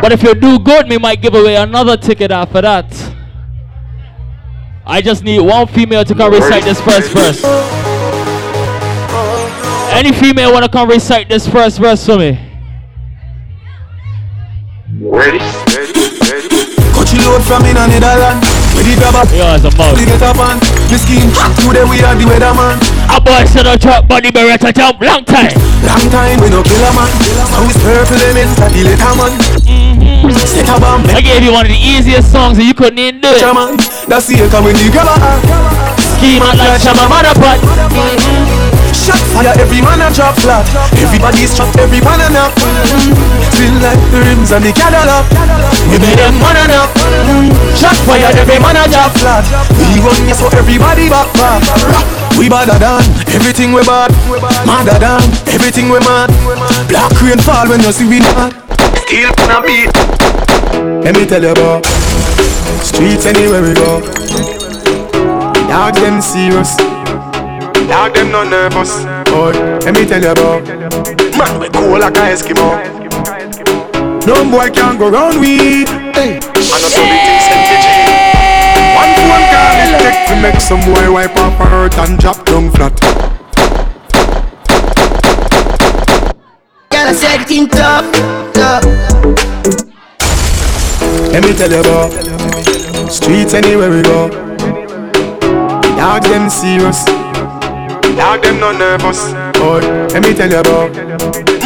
[0.00, 2.86] But if you do good, me might give away another ticket after that.
[4.86, 7.42] I just need one female to come recite this first verse.
[9.92, 12.38] Any female wanna come recite this first verse for me?
[15.00, 15.38] Ready?
[15.38, 15.92] Ready?
[16.22, 16.48] Ready?
[16.92, 18.46] Cut you load from in a Netherlands.
[18.74, 19.96] Where the grab up, Yo, it's a mouth.
[19.98, 20.58] the get up on.
[20.92, 21.30] The skin,
[21.66, 22.95] today we are the weatherman.
[23.10, 25.52] A boy said a truck body beretta jump long time.
[25.86, 27.10] Long time we no kill a man.
[27.52, 29.32] Now it's purple elements that the later man.
[29.66, 30.30] Mm-hmm.
[30.46, 33.20] Set a bomb, I gave you one of the easiest songs and you couldn't even
[33.20, 33.42] do it.
[33.54, 33.76] man.
[34.08, 35.22] That's the echo when the grab up.
[36.18, 37.58] Scheme out like Shabba Motherpot.
[37.62, 38.35] Mm-hmm.
[39.06, 40.66] Shot fire, every man a drop flat.
[40.98, 42.50] Everybody's trapped, every man a nap.
[43.54, 45.22] Spin like the rims and the Cadillac.
[45.86, 46.90] We made them man a nap.
[47.78, 49.46] Shot fire, every man a drop flat.
[49.78, 51.62] We run yes, so everybody back back.
[52.34, 54.10] We badder than everything we bad.
[54.66, 55.22] Madder than
[55.54, 56.34] everything we mad.
[56.90, 58.58] Black rain fall when you see we mad.
[59.06, 59.94] Steel on a beat.
[61.06, 61.86] Let me tell you about
[62.82, 64.02] streets anywhere we go.
[65.70, 66.74] Dogs them serious.
[67.88, 69.04] Dog them no nervous.
[69.30, 69.52] Boy,
[69.84, 70.66] let me tell you about
[71.38, 72.82] man we cool like a Eskimo.
[74.26, 75.86] No boy can go round we.
[76.16, 77.86] Hey, I know some big things MTG.
[78.98, 82.44] One phone call it take to make some boy wipe off her hurt and drop
[82.44, 82.98] down flat.
[86.90, 88.06] Girl, I said it tough,
[88.52, 88.84] tough.
[91.32, 92.10] Let me tell you about
[93.12, 94.28] Streets anywhere we go.
[95.96, 97.25] Dog them serious.
[98.16, 99.32] Dog them no nervous.
[99.60, 100.90] Boy, let me tell you about.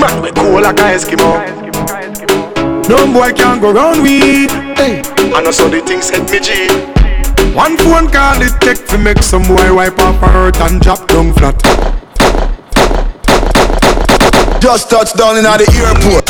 [0.00, 1.38] Man, we cool like a Eskimo.
[2.88, 4.50] No boy can go round with.
[4.76, 5.00] Hey,
[5.32, 6.66] I know so the things hit me G.
[7.54, 11.06] One phone call it take to make some boy wipe off her hurt and drop
[11.06, 11.54] down flat.
[14.60, 15.50] Just touched down in the
[15.86, 16.26] airport.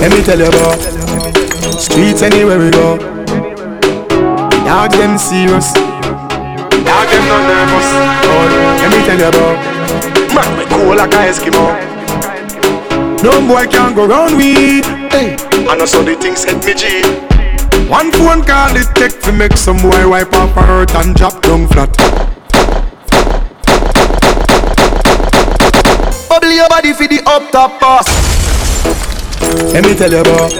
[0.00, 2.96] Let me tell you about streets anywhere we go.
[4.64, 5.91] Dog them serious.
[6.92, 7.88] Dog them no nervous.
[8.28, 8.52] Oh,
[8.84, 9.56] let me tell you about
[10.36, 11.72] man we cool like a Eskimo.
[13.24, 14.84] No boy can go round with.
[15.08, 15.36] Hey,
[15.70, 17.00] I know so the things hit me G.
[17.88, 21.40] One phone call it take to make some boy wipe off her hurt and drop
[21.40, 21.96] down flat.
[26.28, 28.04] Bubble your body for the up top boss.
[29.72, 30.52] Let me tell you about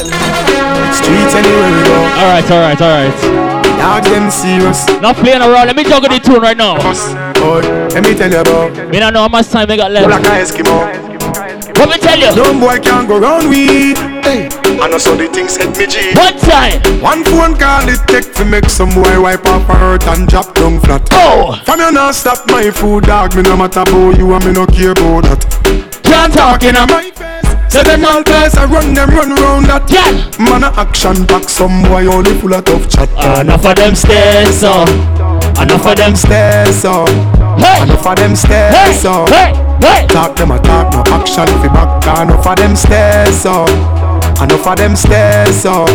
[0.96, 1.96] streets anywhere we go.
[2.16, 3.51] Alright, alright, alright.
[3.82, 4.86] Dog them serious.
[5.02, 5.66] Not playing around.
[5.66, 6.76] Let me juggle the tune right now.
[7.34, 7.60] Boy,
[7.90, 10.08] let me tell you about Me don't know how much time I got left.
[10.08, 10.76] like a Eskimo.
[11.76, 12.30] Let me tell you.
[12.36, 13.98] No boy can't go round with.
[14.22, 14.46] Hey,
[14.78, 16.14] I know so the things hit me G.
[16.14, 16.78] One time.
[17.02, 20.54] One phone call it take to make some boy wipe off her hurt and drop
[20.54, 21.02] down flat.
[21.10, 24.52] Oh, From you not stop my food dog, me no matter about you and me
[24.52, 25.42] no care about that.
[26.04, 27.41] can't talk in a my face.
[27.72, 29.88] Say them all place, I run them run round that.
[29.88, 30.12] Yeah.
[30.36, 33.08] Man a action back, some boy only full of tough chat.
[33.40, 34.84] Enough of them stairs, so.
[35.56, 37.06] Enough of them stairs, so.
[37.56, 37.80] Hey.
[37.88, 39.24] Enough of them stairs, Hey, so.
[39.32, 40.06] hey, hey.
[40.06, 42.04] Talk them a talk, no action fi back.
[42.20, 43.64] Enough of them stairs, so.
[44.44, 45.86] Enough of them stairs, so.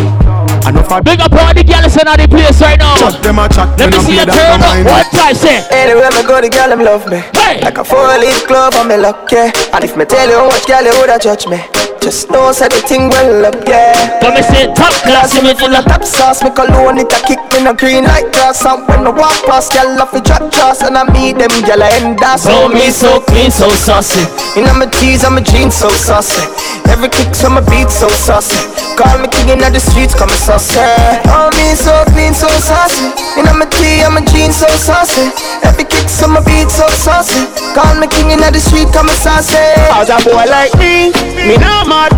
[0.66, 2.96] Enough of Big up all the girls in the place right now.
[2.96, 3.78] chat them a chat.
[3.78, 4.86] Let me see play you that turn no up mind.
[4.88, 5.58] one time, say.
[5.70, 7.20] Anywhere me go, the girl them love me.
[7.36, 7.60] Hey.
[7.62, 9.52] Like a four-leaf glove on me luck, yeah.
[9.72, 11.60] And if me tell you how much girl you woulda judge me,
[12.08, 13.92] just know say the thing well up, yeah.
[14.24, 17.18] Let me say top class Glass me full of top sauce, me cologne it a
[17.20, 18.64] kick me no green like grass.
[18.64, 21.82] And when I walk past, girl off the drop trust, and I meet them girl
[21.82, 22.40] I end up.
[22.40, 24.24] So me so clean, so saucy.
[24.56, 26.40] You know my tees and my jeans so saucy.
[26.88, 28.56] Every kick on my beat so saucy.
[28.96, 30.80] Call me king in the streets, call me saucy.
[31.28, 33.12] Oh me so clean, so saucy.
[33.36, 35.28] You know my tee and my jeans so saucy.
[35.60, 37.44] Every kick on my beat so saucy.
[37.76, 39.60] Call me king in the street, call me saucy.
[39.92, 41.12] How's a boy like me?
[41.44, 42.12] Me no mad.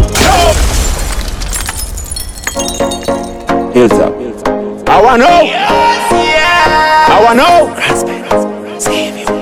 [3.74, 4.12] Hilltop.
[4.89, 5.40] I wanna know.
[7.09, 7.59] I wanna know.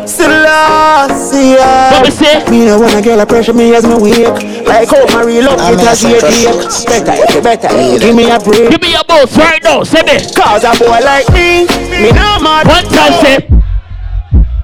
[0.07, 1.91] Still lost, yeah.
[1.93, 2.51] Let me see.
[2.51, 4.67] Me no wanna girl a pressure me as me wake.
[4.67, 7.07] Like how my real love it as you take.
[7.07, 7.69] Better, you better.
[7.99, 8.71] Give me a break.
[8.71, 10.19] Give me your boss right now, say me.
[10.35, 12.67] Cause a boy like me, me no mad.
[12.67, 13.68] One time, say.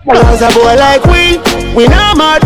[0.05, 1.41] Cause a boy like we,
[1.73, 2.45] we no mad.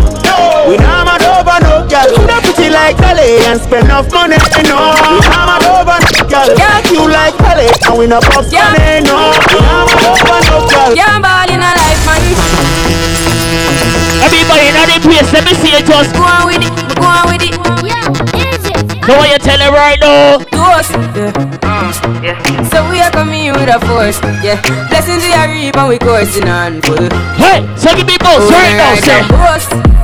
[0.70, 2.06] We no mad over no girl.
[2.14, 4.94] Coulda pretty like Dolly and spend enough money, no.
[4.94, 6.54] We no mad over no girl.
[6.54, 9.34] Yeah, you like Dolly and we no pop money, no.
[9.50, 10.94] We no mad over no girl.
[10.94, 12.22] Yeah, ball in a life, man.
[14.22, 16.14] Everybody in the place, let me see it just.
[16.14, 17.58] Go on with it, go on with it.
[17.82, 18.06] Yeah,
[18.38, 18.70] easy.
[19.02, 19.37] Know what you
[19.68, 20.38] her right now.
[20.38, 22.38] Ghost, mm, yeah.
[22.68, 24.60] So we are coming with a force, yeah.
[24.88, 27.08] Blessings we are reap and we coursing on full.
[27.36, 29.22] Hey, so give me boss right now, say.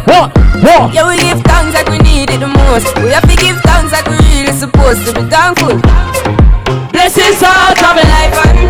[0.04, 0.30] What?
[0.60, 0.94] What?
[0.94, 2.88] Yeah, we give thanks like we need it the most.
[3.00, 5.80] We have to give thanks like we really supposed to be thankful.
[6.92, 8.63] Blessings all come in life and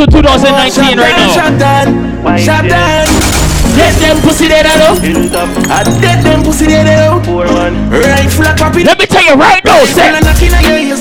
[0.00, 1.36] to 2019 right now.
[1.36, 1.86] Shot down,
[2.40, 3.04] shot down.
[3.76, 4.96] Dead them pussy dead hello.
[5.68, 7.20] I dead them pussy dead out.
[7.28, 8.82] Rifle a copy.
[8.82, 10.08] Let me tell you right now, say.
[10.08, 10.96] Rifle a knock in a your.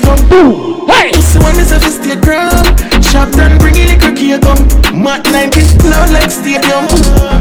[0.92, 1.16] Hey.
[1.16, 2.76] Pussy one is a state ground.
[3.00, 4.68] Shot down, bring in the cookie come.
[4.92, 6.84] Mat 90 loud like stadium.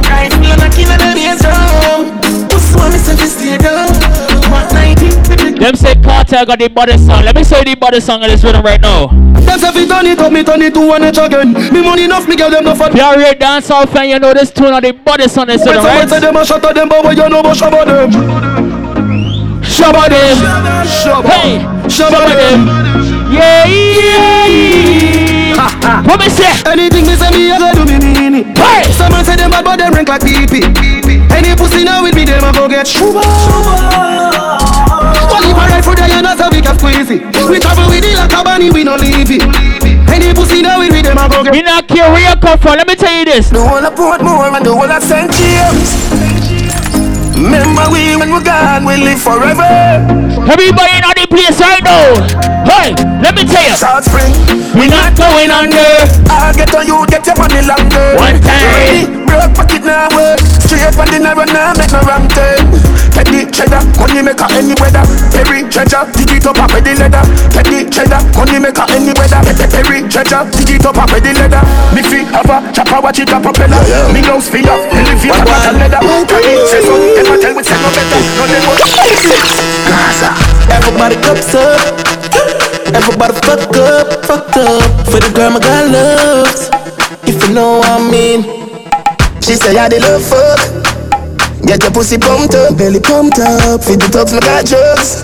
[0.07, 2.23] Rifle a knock in a your ears come.
[2.47, 3.78] Pussy one is a state ground.
[5.59, 5.65] Mat 90.
[5.65, 7.25] Them say Cartel got the body song.
[7.25, 9.11] Let me say the body song of this rhythm right now.
[9.37, 11.53] If it turn it up, me turn it to one again.
[11.53, 12.97] Me money enough, me get them no fun.
[12.97, 15.85] You're a dance off fan, you know this tune of the body song is rhythm,
[15.85, 16.09] right?
[16.09, 18.11] say them a shot at them, but you know about shabba them?
[19.63, 20.37] Shabba them.
[20.87, 21.29] Shabba.
[21.29, 21.59] Hey.
[21.89, 22.67] Shabba them.
[23.33, 23.67] Yeah,
[25.59, 26.03] yeah.
[26.07, 26.63] What me say?
[26.67, 28.59] Anything me say me, I go do me mean it.
[28.59, 28.91] Hey.
[28.93, 30.65] Someone say them bad, but them rank like PP.
[31.33, 33.21] Any pussy now with me, them a go get shuba.
[33.21, 34.68] Well,
[35.49, 37.25] if I ride for the not so we can squeeze it.
[37.49, 39.43] We travel with it like a bunny, we no leave it.
[40.13, 41.53] Any pussy now with me, them a go get.
[41.53, 42.77] Me not care where you come from.
[42.77, 43.51] Let me tell you this.
[43.51, 45.31] The whole of Portmore and the whole of St.
[45.33, 45.89] James.
[47.39, 49.63] Remember we when we gone, we live forever.
[50.49, 52.19] Everybody in the place right now.
[52.67, 52.93] Hey,
[53.23, 53.77] let me tell you.
[53.77, 54.33] South Spring,
[54.75, 55.89] we not going under.
[56.29, 58.17] I'll get on you, get your money longer.
[58.19, 59.18] One time.
[59.29, 60.41] Broke pocket now work.
[60.65, 62.65] Straight on the narrow now, make no wrong turn.
[63.29, 65.05] The cheddar, money maker any weather.
[65.31, 67.21] Perry treasure, dig it up with the leather.
[67.53, 69.43] The cheddar, money maker any weather.
[69.69, 71.61] Perry treasure, dig it up with the leather.
[71.93, 73.79] Me free have a chopper, watch it a propeller.
[74.17, 76.01] Me nose feel up, me live it up a leather.
[76.25, 78.19] Carry say so, them a tell we say no better.
[78.39, 78.87] No go
[79.93, 80.31] Gaza.
[80.73, 81.79] Everybody cups up.
[82.97, 84.83] Everybody fuck up, fuck up.
[85.05, 86.71] For the girl my girl loves.
[87.29, 88.68] If you know what I mean.
[89.43, 90.61] She say I the love fuck.
[91.67, 93.83] Get your pussy pumped up, belly pumped up.
[93.85, 95.23] Feed the thugs, my got drugs.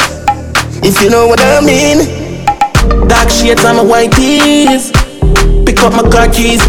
[0.83, 2.25] If you know what I mean.
[3.09, 4.93] Dark shades on my white tees.
[5.65, 6.61] Pick up my car keys.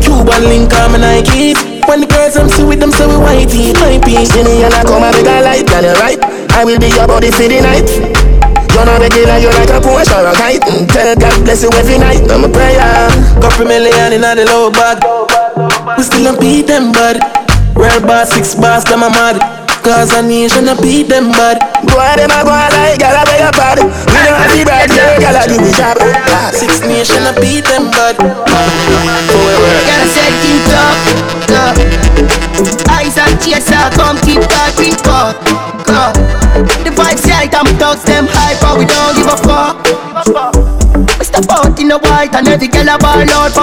[0.00, 1.58] Cuban link on my Nikes.
[1.88, 4.30] When the girls I'm see with them, so we whitey, piece.
[4.30, 6.20] See me and I come and make a light, girl, you right.
[6.54, 7.88] I will be your body for the night.
[8.72, 10.62] You're not regular, you're like a Porsche or a kite.
[10.62, 12.22] Mm, Tell God bless you every night.
[12.30, 12.78] I'm a prayer.
[13.42, 15.39] Couple million in the low bag.
[15.96, 17.16] We still don't beat them, bud.
[17.74, 19.40] Real boss, six bars, them a mad.
[19.80, 21.56] Cause a nation a beat them, bud.
[21.88, 23.80] Boy, them a go on like gal a beg a pad.
[23.80, 25.96] We don't have the bad girl, gal a do the job.
[26.52, 28.16] Six nation a beat them, bud.
[28.20, 31.00] Gotta set it up,
[31.56, 31.76] up.
[32.92, 35.40] Eyes and chaser, come keep that drink up,
[35.88, 36.12] up.
[36.84, 40.69] The vibes right, I'm thugs, them hype, but we don't give a fuck.
[41.30, 43.62] Step out in the white and every girl a ball out for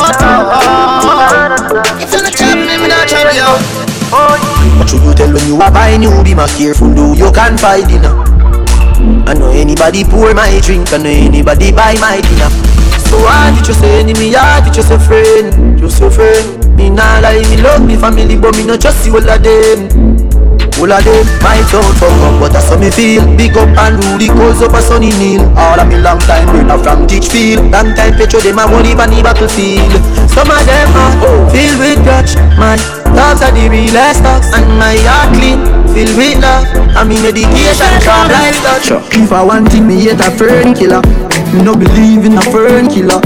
[1.99, 3.43] If you not chop me, me not chop you.
[4.79, 7.57] What should you tell when you are buying new be my careful do you can
[7.57, 8.15] find dinner
[9.27, 12.47] I know anybody pour my drink I know anybody buy my dinner.
[13.11, 15.77] So I did you say enemy I did you say friend.
[15.77, 16.63] Just a friend.
[16.77, 20.26] Me nah lie me love me family But me not trust you all of them
[20.77, 23.25] all of them might sound fuck up, but that's how me feel.
[23.33, 26.77] Big up and Rudy calls up a sunny kneel All of me long time runner
[26.77, 29.89] from Teachfield Long time petro them a won't even the battlefield.
[30.29, 32.77] Some of them are oh, filled with grudge Man,
[33.17, 35.65] dogs are the realest dogs And my heart clean,
[35.97, 36.69] filled with love.
[36.93, 41.01] And me medication sharp like touch If I want thing, me hate a fern killer.
[41.53, 43.17] Me no believe in a fern killer.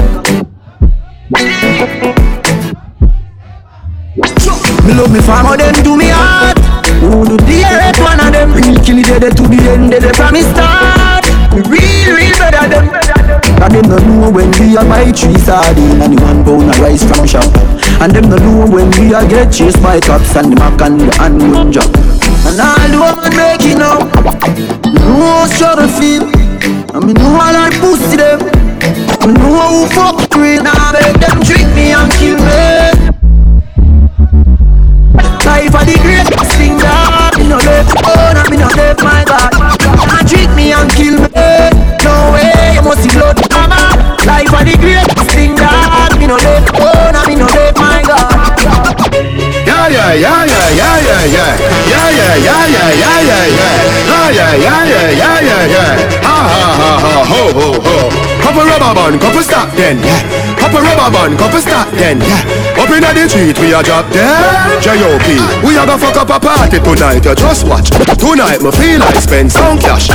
[4.88, 6.71] Me love me farmer, them do me heart
[9.12, 12.88] Real kill to the end, dead from me start Me real, real better them.
[13.60, 16.80] And them no know when we are buy three sardine And the one pound of
[16.80, 17.52] rice from shop.
[18.00, 20.96] And them no know when we are get chased by cops And the mac and
[20.96, 21.92] the hand drop
[22.48, 24.08] And all the woman making up
[24.96, 26.32] No struggle feel.
[26.96, 28.40] And me know all I pussy them.
[29.28, 30.64] Me know who fuck real.
[30.64, 33.12] Now make them trick me and kill me.
[35.44, 38.31] Life are the greatest thing that Me no left, oh
[51.26, 51.54] yeah,
[51.92, 52.32] yeah, yeah.
[52.42, 54.62] Yeah, yeah, yeah, yeah, yeah, yeah, yeah.
[54.62, 56.24] Yeah, yeah, yeah, yeah, yeah.
[56.26, 57.96] Ha, ha, ha, ha, ho, ho, ho.
[58.42, 60.51] Couple rubber band, couple stop then, yeah.
[60.72, 62.80] Couple rubber band, couple stop then, yeah.
[62.80, 64.80] Up inna the street, we a drop dead.
[64.80, 65.36] J.O.P.
[65.68, 67.92] We a go fuck up a party tonight, you just watch.
[68.16, 70.08] Tonight, me feel like spend some cash.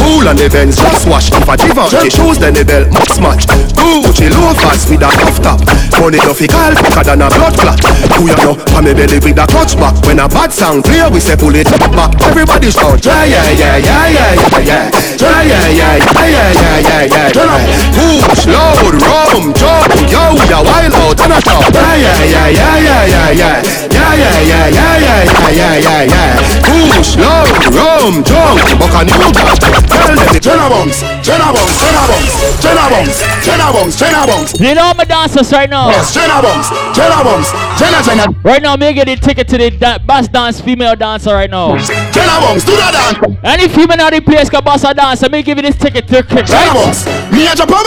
[0.00, 1.28] Pool and the Benz just wash.
[1.28, 3.44] If I Givenchy shoes, then the belt must match.
[3.76, 5.60] Gucci loafers with a cuff top.
[6.00, 7.76] Money no fi call quicker than a blood clot.
[8.16, 8.56] Who you know?
[8.72, 9.92] On me belly with a clutch back.
[10.08, 12.16] When a bad sound clear, we say pull it back.
[12.24, 14.88] Everybody shout, yeah, yeah, yeah, yeah, yeah, yeah, yeah.
[15.20, 17.66] Yeah, yeah, yeah, yeah, yeah, yeah, yeah.
[17.92, 19.90] Push, load, rum, jump, talk.
[20.06, 21.74] Yo, ya wild out and I talk.
[21.74, 23.86] Yeah, yeah, yeah, yeah, yeah, yeah, yeah.
[23.96, 26.46] Yeah, yeah, yeah, yeah, yeah, yeah, yeah, yeah.
[26.62, 29.56] Push, long, rum, drunk, buck a new gun.
[29.90, 34.60] Tell them the Genna Bounce, Genna Bounce, Genna Bounce, Genna Bounce, Genna Bounce, Genna Bounce.
[34.60, 35.88] You know my dancers right now.
[35.88, 38.26] Yes, Genna Bounce, Genna Bounce, Jenna Jenna.
[38.44, 41.76] Right now, me get the ticket to the da- bass dance female dancer right now.
[42.12, 43.38] Genna Bounce, do that dance.
[43.42, 45.22] Any female out the place can boss a dance.
[45.22, 46.46] Let me give you this ticket to kick.
[46.46, 46.74] Jenna right?
[46.74, 47.84] bombs, me a Japan.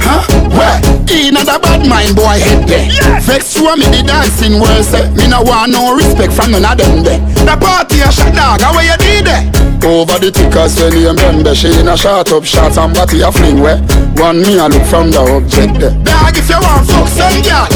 [0.00, 0.22] Huh?
[0.50, 1.05] Where?
[1.08, 3.20] In a bad mind boy head there.
[3.20, 5.10] Vex through me the dancing world say eh.
[5.14, 7.20] Me no want no respect from none of them there.
[7.46, 9.66] The party a shot dog, how you did there?
[9.86, 13.30] Over the tickers when you remember She in a shot up shots and body a
[13.30, 13.78] fling where
[14.18, 17.70] One me a look from the object there Dog if you want fuck some girl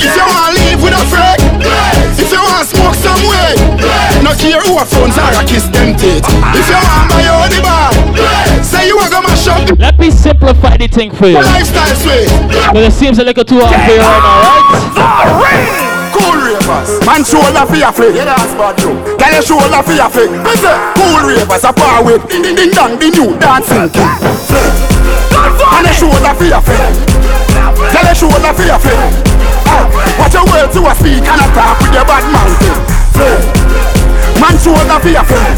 [0.00, 1.36] If you want live with a friend
[2.16, 3.52] If you want smoke some way
[4.24, 6.24] No care who a phones or a kiss them teeth.
[6.24, 6.56] Uh-huh.
[6.56, 7.92] If you want buy your the bar
[8.64, 11.42] Say you a go mash up Let me simplify the thing for you.
[11.42, 15.66] Lifestyle sway Because it seems a little too hard for you right now, right?
[16.16, 18.14] Cool ravers Man shoulder for your flick.
[18.16, 18.94] Yeah, that's bad too.
[19.20, 20.30] Girl, your shoulder for your flick.
[20.56, 22.16] Say, cool ravers a far away.
[22.30, 24.08] Ding ding ding dong, the new dancing king.
[25.36, 26.94] And your shoulder for your flick.
[27.92, 28.96] Girl, your shoulder for your flick.
[29.68, 29.84] Ah,
[30.18, 32.54] Watch your words to a speak and a talk with your bad mouth.
[33.12, 33.40] Flick.
[34.40, 35.56] Man shoulder for your flick.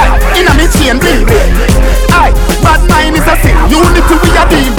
[0.00, 1.52] Aye, inna me chain bling bling.
[2.60, 3.56] Aye, bad mind is a sin.
[3.72, 4.76] Unity we a deal.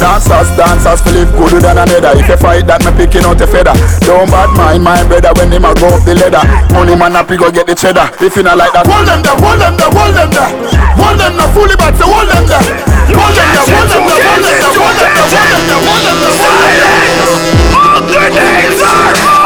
[0.00, 2.16] Dancers, dancers, feel live good than another.
[2.16, 3.74] If you fight that, me picking out a feather.
[4.00, 6.40] Don't bad mind my brother when him a go up the ladder.
[6.72, 8.08] Money man happy go get the cheddar.
[8.20, 10.48] If you not like that, hold them there, hold them there, hold them there.
[10.96, 12.64] Hold them there, fully back, so hold them there.
[13.12, 15.80] Hold them there, hold them there, hold them there, hold them there, hold them there,
[15.84, 17.58] hold them there, hold them there.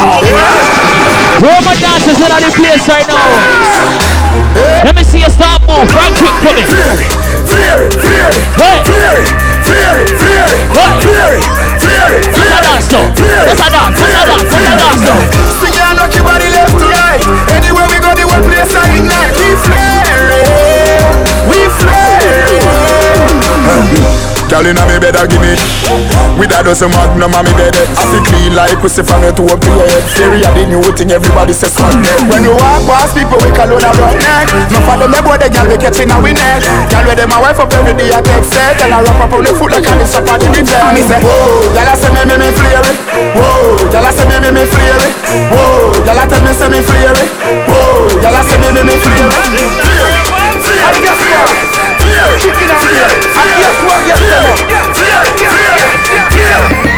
[0.02, 0.71] Are Where
[1.42, 3.18] my dancers in the place right now?
[4.86, 5.90] Let me see you start move.
[5.90, 6.66] Right quick, come in.
[6.70, 6.86] Fear
[7.82, 9.34] it, fear it, fear it,
[9.66, 12.52] fear it, fear it, fear it, fear
[18.94, 19.34] ignite.
[19.38, 19.91] We
[24.52, 25.56] Girl inna me bed a give me
[26.36, 27.88] With a dozen magnum on me bed eh.
[27.96, 30.04] I feel clean like pussy from your toe up to your head.
[30.12, 33.72] Theory of the new thing everybody say son When you walk past people we call
[33.72, 36.60] on a rock neck No them they boy the girl we catching a we neck
[36.92, 39.32] Girl with them my wife up every day I text set Tell her wrap up
[39.32, 41.72] on the foot like a miss up on the bed Me say whoa.
[41.72, 42.96] Girl I say me me me flare it.
[43.32, 43.88] Whoa.
[43.88, 45.14] Girl I say me me me flare it.
[45.48, 45.96] Whoa.
[46.04, 47.30] Girl I tell me say me flare it.
[47.72, 48.20] Whoa.
[48.20, 49.48] Girl I say me me me flare it.
[50.60, 51.91] Flare it And?
[52.38, 54.00] Chicken and it And guess what?
[54.06, 54.62] Guess what?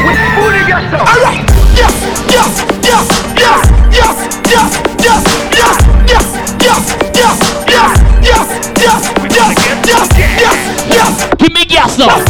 [0.05, 1.43] With booty gas up Alright
[1.75, 1.95] Yes
[2.29, 2.53] Yes
[2.85, 3.07] Yes
[3.39, 3.61] Yes
[3.93, 6.29] Yes Yes Yes Yes Yes Yes
[6.65, 7.91] Yes Yes
[8.25, 8.49] Yes
[8.85, 9.03] Yes
[9.33, 9.53] Yes
[9.85, 10.59] Yes Yes
[10.93, 12.24] Yes Give me gas now.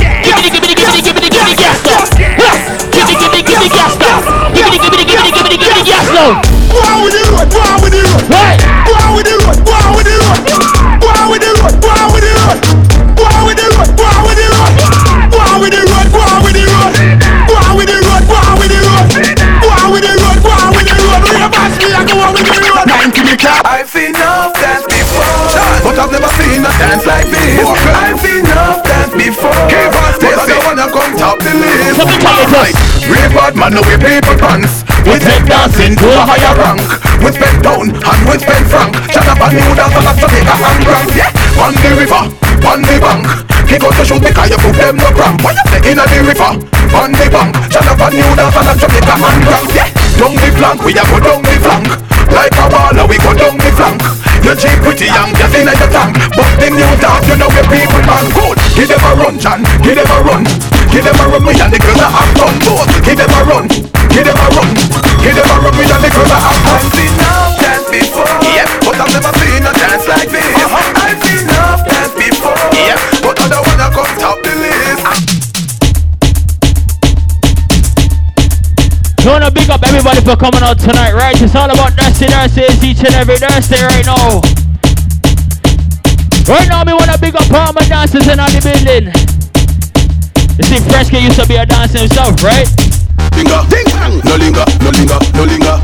[26.78, 27.62] Dance like this.
[27.62, 31.98] I've seen enough dance before, but I don't wanna come top the list.
[31.98, 32.76] Let me tell you this.
[33.04, 34.84] Real bad man, no we paper pants.
[35.04, 36.88] We take dancing to a higher rank.
[37.20, 38.96] We spend down and we spend franc.
[39.12, 41.10] Shut up and new dance and that's Jamaica and grand.
[41.12, 42.22] Yeah, on the river,
[42.64, 43.24] on the bank.
[43.68, 45.44] He go to shoot because you put them no cramp.
[45.44, 46.52] Why you say in the river,
[46.96, 47.52] on the bank?
[47.68, 49.68] Shut up and new dance and that's Jamaica and grand.
[49.76, 49.88] Yeah,
[50.18, 51.88] down the flank, we a go down the flank.
[52.30, 54.00] Like a baller, we go down the flank.
[54.42, 56.18] You cheap pretty young, just in the tank.
[56.36, 58.56] But the new dance, you know we people man good.
[58.74, 59.60] Give them a run, John.
[59.82, 60.44] Give them a run.
[60.92, 62.86] Give them a run, me and the girls that have done both.
[63.02, 63.66] Give them a run.
[63.66, 64.70] Give them a run.
[65.24, 66.78] Give them a run, me and the girls that have done.
[66.78, 68.30] I've seen enough dance before.
[68.46, 70.54] Yeah, but I've never seen a dance like this.
[70.54, 71.02] Uh-huh.
[71.02, 71.33] I've seen
[79.86, 81.36] everybody for coming out tonight, right?
[81.40, 84.40] It's all about Thirsty Thursdays each and every Thursday right now.
[86.48, 89.12] Right now, me wanna big up all my dancers in the building.
[90.56, 92.68] You see, Fresh Kidd used to be a dancer himself, right?
[93.34, 93.88] Linger, ding,
[94.22, 95.74] no linger, no linger, no linger,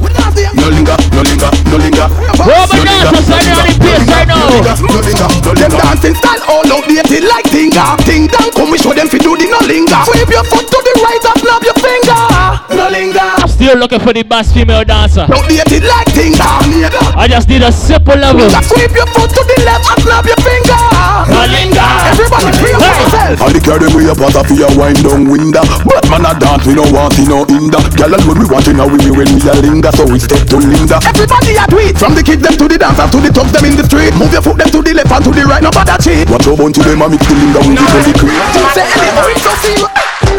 [0.55, 2.07] no linger, no linger, no linger.
[2.47, 4.47] Where my dancers right now in the place right now?
[4.47, 5.83] No linger, no Them linger.
[5.83, 9.51] dancing style all outdated like tinga Ting dang, come we show them fi do the
[9.51, 12.23] no linger Sweep your foot to the right and snap your finger
[12.79, 13.29] No linger
[13.61, 15.29] Still looking for the best female dancer.
[15.29, 16.49] Outdated like tinga
[17.13, 18.49] I just need a simple level.
[18.65, 20.81] Sweep your foot to the left and snap your finger.
[21.29, 21.85] No linger.
[22.09, 23.37] Everybody free up yourself.
[23.45, 25.61] All the carry we up out of your wind down window.
[25.85, 27.85] But man a dance, we don't want see no hinder.
[28.01, 29.93] Girl alone we watching how we when we a linger.
[29.93, 32.81] So we step to Linda Everybody a do it From the kids them to the
[32.81, 34.17] dancers to the thugs them in the street.
[34.17, 36.25] Move your foot them to the left and to the right, no bother cheat.
[36.33, 38.41] Watch your bunch of them and mix the Linda with the belly cream.
[38.73, 39.85] Say anybody so feel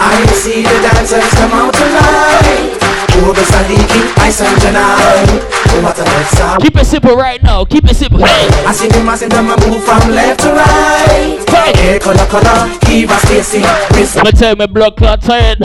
[0.02, 2.91] I see the dancers come out tonight.
[3.20, 5.28] Over Sadiki, Ice and Janai.
[5.76, 6.62] No matter what sound.
[6.64, 7.66] Keep it simple right now.
[7.66, 8.20] Keep it simple.
[8.20, 8.48] Hey.
[8.66, 11.38] I see them, I see them, I move from left to right.
[11.50, 11.72] Hey.
[11.76, 13.62] Hey, color, color, Eva Stacy,
[13.94, 15.60] Miss Let me tell you, my blood clot tired.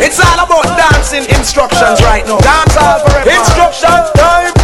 [0.00, 2.38] It's all about dancing instructions right now.
[2.38, 3.30] Dance all forever.
[3.30, 4.54] Instruction time.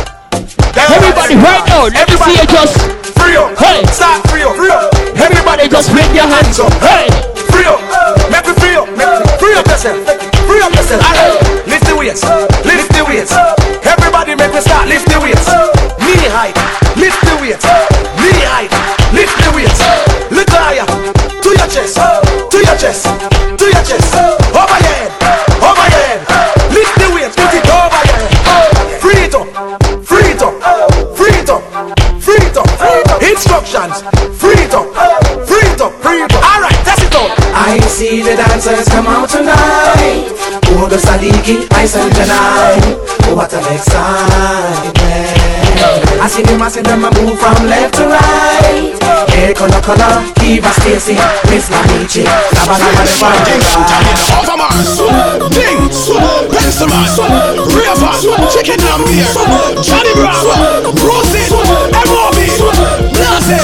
[0.77, 2.79] Everybody right now, let me see you just
[3.19, 3.57] free up.
[3.59, 3.85] Hey.
[3.93, 4.57] Start free up.
[4.57, 4.95] Free up.
[5.17, 6.73] Everybody just flip your hands up.
[6.81, 7.09] Hey.
[7.53, 8.06] Free up.
[9.57, 10.05] Free up yourself.
[10.45, 11.01] Free up yourself.
[11.01, 11.67] Alright.
[11.67, 12.21] Lift the weights.
[12.69, 13.33] Lift the weights.
[13.89, 15.49] Everybody make me start lift the weights.
[15.97, 16.53] Knee height.
[17.01, 17.65] Lift the weights.
[18.21, 18.69] Knee height.
[19.17, 19.81] Lift the weights.
[20.29, 20.85] Little higher.
[21.41, 21.97] To your chest.
[21.97, 23.09] To your chest.
[23.57, 24.13] To your chest.
[24.53, 25.11] Over your head.
[25.65, 26.21] Over your head.
[26.77, 27.33] Lift the weights.
[27.33, 29.01] Put it over your head.
[29.01, 29.49] Free it up.
[30.05, 30.53] Free it up.
[31.17, 31.65] Free it up.
[32.21, 33.23] Free it up.
[33.25, 34.36] Instructions.
[38.57, 40.33] Dancers come out tonight.
[40.73, 42.97] Ugo Sadiki, and Janai.
[43.29, 44.97] Oh, what an excitement.
[46.17, 48.97] I see them, I see them, I move from left to right.
[49.29, 51.21] Hey, color, color, Kiva Stacy,
[51.53, 53.05] Miss Manichi, Lava Lava
[53.45, 53.61] the
[54.41, 55.05] Overmars,
[55.53, 56.09] Dings,
[56.49, 58.09] Pencilman, Raven,
[58.49, 59.29] Chicken and Beer,
[59.85, 61.53] Johnny Bravo, Rosie,
[61.93, 62.41] M.O.B.,
[63.21, 63.61] Nazi,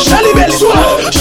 [0.00, 1.19] Shelly Belly,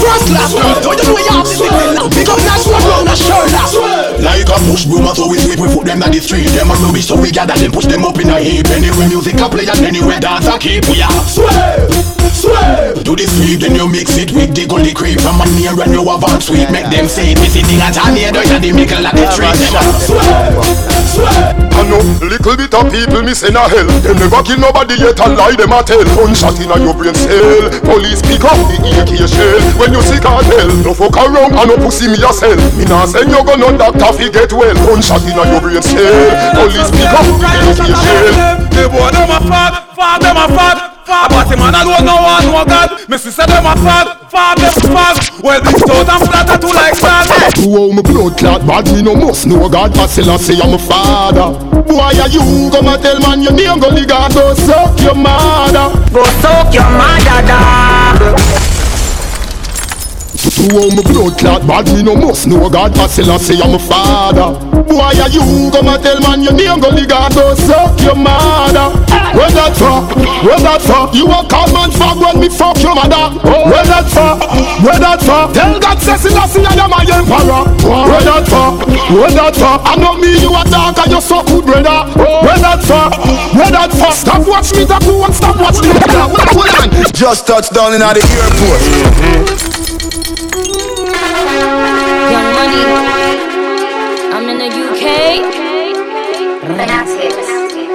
[0.00, 2.08] First Class, don't you know you have this thing now?
[2.08, 4.20] Pick up that one round the Charlotte.
[4.20, 4.84] Like a push
[5.16, 6.48] so we sweep, we put them the street.
[6.48, 8.66] Them a rubbish, so we gather them, push them up in a heap.
[8.68, 10.88] Anyway, music a play and anyway, dance a keep.
[10.88, 13.04] We are sweep, sweep.
[13.04, 15.20] Do the sweep, then you mix it with the gully creep.
[15.20, 17.38] From a near and you have on sweet, make them say it.
[17.38, 19.52] We sitting at a near, do you the mickle at the tree.
[19.52, 20.56] Them a sweep,
[21.12, 21.70] sweep.
[21.80, 23.88] I know little bit of people missing a hell.
[24.04, 26.04] They never kill nobody yet and lie them a tell.
[26.16, 27.72] Gunshot in a your brain cell.
[27.84, 29.60] Police pick up the AK shell.
[29.80, 32.56] When you see cartel, no fuck around and no pussy me a sell.
[32.76, 34.76] Me nah send you go no doctor fi get well.
[34.86, 36.28] Gunshot in a your brain cell.
[36.56, 38.60] Police pick up the AK shell.
[38.70, 41.28] They boy them a fag, fag them a fag, fag.
[41.34, 43.08] But him man alone no one no God.
[43.10, 45.42] Me sister them a fag, fag them fag.
[45.42, 47.58] Well big out and flatter too like that.
[47.58, 50.74] Who my blood clot bad me no must know God I still I say I'm
[50.74, 55.00] a father Boy are you come and tell man your name go liga go suck
[55.00, 58.69] your mother Go suck your mother dog
[60.60, 63.56] Who on my blood clot bad me no must know God I still I say
[63.64, 64.52] I'm a father
[64.84, 68.92] Boy are you come and tell man your name go liga go suck your mother
[69.32, 70.04] Where that for?
[70.44, 71.08] Where that for?
[71.16, 71.40] You a
[71.72, 74.36] man fuck when me fuck your mother Where that for?
[74.84, 75.48] Where that for?
[75.56, 78.84] Tell God says I see I am my emperor Where that for?
[79.16, 79.80] Where that for?
[79.80, 83.08] I know me you a dog and you so good brother Where that for?
[83.56, 84.12] Where that for?
[84.12, 85.88] Stop watch me that you and stop watch me
[86.52, 88.80] Hold on Just touched down in at the airport.
[88.84, 90.09] Mm-hmm.
[92.70, 93.34] Young money.
[94.34, 95.60] I'm in the UK.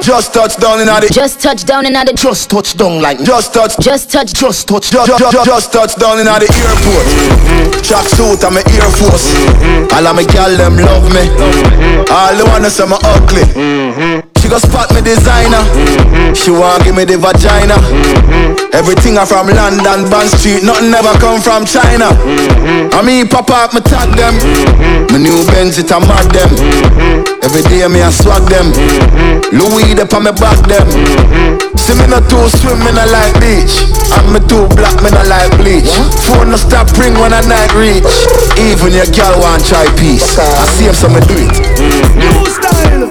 [0.06, 3.18] Just touched down in at the Just touched down in the Just touched down like
[3.24, 6.50] Just touched Just touched Just touched Just, just, just, just touched down in at the
[6.62, 9.34] airport Track suit and my Air Force
[9.94, 11.26] All of my gal them love me
[12.12, 15.58] All the wanna say me ugly She go spot me designer.
[15.74, 16.38] Mm-hmm.
[16.38, 17.82] She want give me the vagina.
[17.82, 18.78] Mm-hmm.
[18.78, 22.14] Everything I from London, Bond Street Nothing ever come from China.
[22.14, 22.94] Mm-hmm.
[22.94, 24.38] I mean pop up, me tag them.
[25.10, 26.54] My new Benz it a mad them.
[27.42, 28.70] Every day me a swag them.
[29.50, 30.94] Louis up on me back them.
[31.82, 33.82] See me no too swim, me no like beach.
[34.14, 35.90] And me too black, me no like bleach.
[36.30, 38.06] Phone no stop ring when I night reach.
[38.62, 40.38] Even your girl want try peace.
[40.38, 41.50] I see him so me do it.
[42.14, 43.10] New style,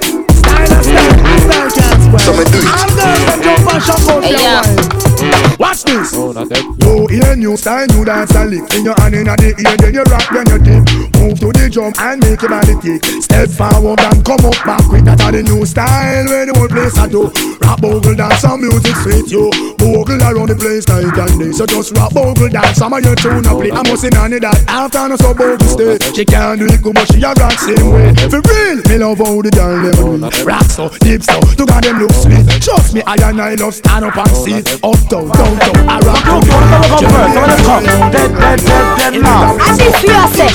[0.55, 2.19] style and style, and style can't spoil.
[2.19, 3.43] So me do it.
[3.43, 5.14] Girls them jump and Hey, their wine.
[5.59, 6.13] Watch this.
[6.13, 6.63] Oh, not that.
[6.83, 8.65] You hear new style, new dance and lick.
[8.73, 10.83] In your hand in the ear, then you rock, then you dip.
[11.19, 13.01] Move to the drum and make your body kick.
[13.23, 15.03] Step forward and come up back quick.
[15.05, 17.31] That are the new style where the whole place I do.
[17.61, 19.49] Rap bogle dance and music sweet you.
[19.79, 21.51] Bogle around the place night and day.
[21.51, 22.77] So just rap bogle dance.
[22.77, 23.71] Some of your tune up play.
[23.71, 25.95] I'm must in on it that after no so bold to stay.
[26.13, 28.13] She can't do it good, but she a got same way.
[28.29, 30.25] For real, me love how the girl them oh, do.
[30.27, 30.45] it.
[30.45, 32.43] Rock so, deep so, to got them look sweet.
[32.61, 34.67] Trust me, I and I love stand up and oh, see it.
[34.83, 35.89] Up down, down, down.
[35.89, 37.35] I rock Come, come, come, come first.
[37.35, 37.83] Come, let's come.
[38.11, 39.55] Dead, dead, dead, dead now.
[39.55, 40.51] I see you I say.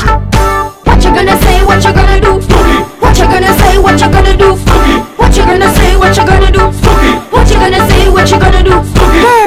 [0.85, 1.65] What you gonna say?
[1.65, 2.33] What you gonna do?
[3.01, 3.79] What you gonna say?
[3.79, 4.55] What you gonna do?
[5.17, 5.97] What you gonna say?
[5.97, 6.61] What you gonna do?
[7.31, 8.11] What you gonna say?
[8.11, 9.40] What you gonna do?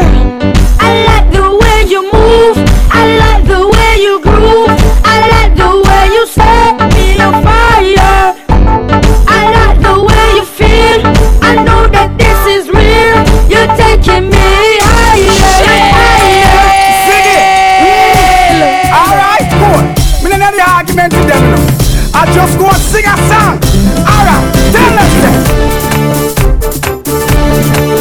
[22.23, 23.59] I just go and sing a song.
[24.07, 25.43] Alright, tell them then.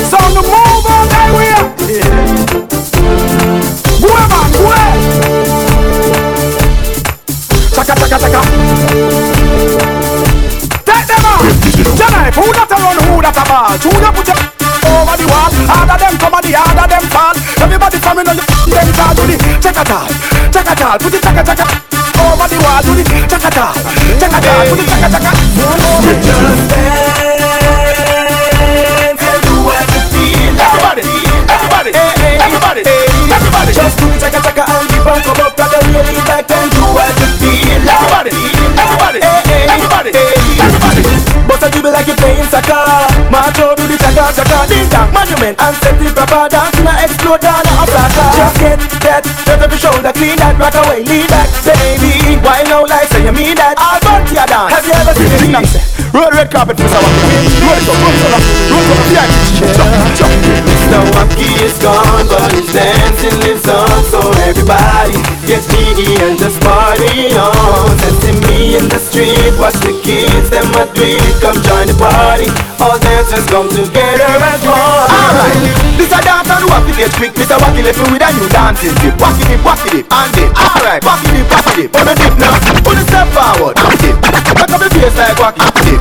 [0.07, 1.51] So the move on that way.
[3.99, 4.95] Whoever, whoever.
[7.75, 8.41] Chaka, chaka, chaka.
[10.87, 11.43] Take them out.
[11.99, 13.75] Tonight, who that a run, who that a ball?
[13.75, 14.62] Who that put your over the wall?
[15.69, 17.35] Harder them come and the harder them fall.
[17.63, 20.07] Everybody from in on the them start to the chaka tal,
[20.51, 21.65] chaka tal, put the chaka chaka
[22.23, 23.73] over the wall to the chaka tal,
[24.19, 25.31] chaka tal, put the chaka chaka.
[26.03, 26.67] You just
[27.93, 30.55] dance and do what you feel.
[30.59, 31.03] Everybody,
[31.47, 31.91] everybody,
[32.43, 32.83] everybody,
[33.31, 36.71] everybody, just do the chaka chaka and keep on come up, gotta really back and
[36.73, 37.81] do what you feel.
[37.83, 38.31] Everybody,
[38.77, 40.11] everybody, everybody,
[41.63, 42.83] and dribble like you playing soccer.
[43.31, 46.75] March out to the chaka chaka, ding dong, monument and set the proper dance.
[46.83, 48.29] Now explode down a flatter.
[48.35, 52.39] Just get that, turn every shoulder, clean that, rock away, lean back, baby.
[52.43, 53.79] Why no like say you mean that?
[54.03, 54.75] Burn to your dance.
[54.75, 55.67] Have you ever seen it?
[55.71, 57.15] Say, roll red carpet for someone.
[57.63, 59.27] Roll it up, roll it up, roll it up, yeah.
[59.63, 60.99] Mr.
[61.15, 64.03] Wacky is gone, but his dancing lives on.
[64.11, 67.95] So everybody get jiggy and just party on.
[68.03, 70.22] Testing me in the street, watch the kids,
[70.83, 71.19] a.
[71.41, 72.49] Come join the party.
[72.83, 75.09] All dancers come together as one.
[75.11, 77.33] Alright, this a dance and wacky get quick.
[77.35, 77.57] Mr.
[77.59, 79.15] Wacky left me with a new dancing dip.
[79.19, 80.51] Wacky dip, wacky dip, and dip.
[80.55, 81.91] Alright, wacky dip, wacky dip.
[81.97, 84.17] On a dip now, put a step forward, and dip.
[84.57, 86.01] Back up the face like wacky dip.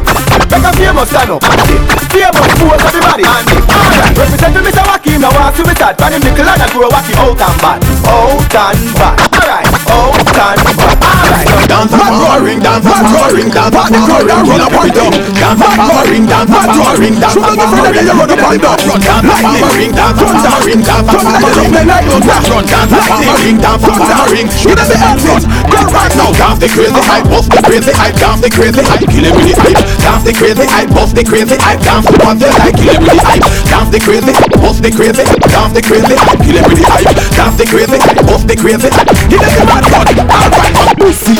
[0.51, 1.81] Back up famous stand up, and dip.
[2.11, 3.63] Famous fools everybody, and dip.
[3.67, 4.83] Alright, represent to Mr.
[4.85, 5.31] Wacky now.
[5.31, 9.15] Want to start, but him nickel and grow wacky out and bad, out and bad.
[9.33, 11.01] Alright, out and bad.
[11.11, 15.11] Alright, Dance and roaring, dance and roaring, dance and roaring, run up and down.
[15.33, 19.80] Dance and roaring, dance and roaring, dance and roaring, run up and down.
[19.81, 24.45] Dance and roaring, dance and roaring, dance and roaring, dance and roaring, dance and roaring.
[24.61, 25.41] Get up the front,
[25.73, 26.29] go right now.
[26.37, 29.49] Dance the crazy hype, bust the crazy hype, dance the crazy hype, kill him with
[29.49, 29.81] the hype.
[29.97, 33.17] Dance the crazy hype, bust the crazy hype, dance the one like, kill him with
[33.17, 33.41] the hype.
[33.65, 37.09] Dance the crazy, bust the crazy, dance the crazy hype, kill him with the hype.
[37.33, 37.97] Dance the crazy,
[38.29, 40.05] bust the crazy hype, give them the mad one.
[40.29, 41.33] Alright, Pussy,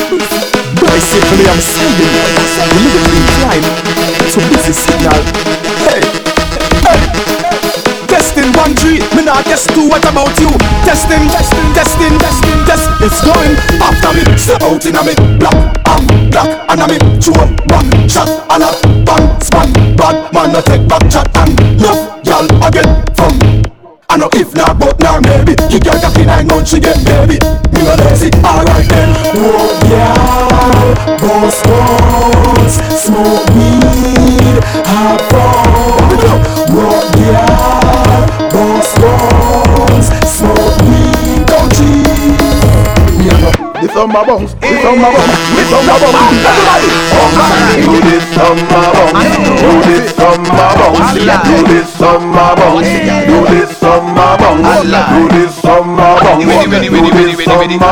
[0.82, 1.94] basically I'm saying
[2.74, 3.66] we live in crime.
[4.34, 5.61] So busy signal.
[8.62, 8.78] One
[9.18, 9.90] me not guess two.
[9.90, 10.54] What about you?
[10.86, 12.86] Testing, testing, testing, testing, test.
[13.02, 14.22] It's going after me.
[14.38, 18.58] Step out in a me black, I'm black, and a me two one shot a
[19.02, 19.74] bang span.
[19.98, 23.34] Bad man no take back chat and love y'all again from.
[24.10, 27.40] I know if not, but now maybe You girl got the nine months, get baby
[27.72, 29.10] Me no lazy, alright then
[29.40, 36.12] Whoa, yeah Boss boss Smoke weed Have fun
[36.76, 37.51] Whoa, yeah
[44.02, 46.18] no This on my bones, this on my bones, this on my bones.
[47.22, 49.30] Everybody, do this my bones,
[49.61, 54.38] do this my bones, do this my bones, do this my bones, do this my
[54.38, 54.65] bones, do
[55.38, 55.69] this my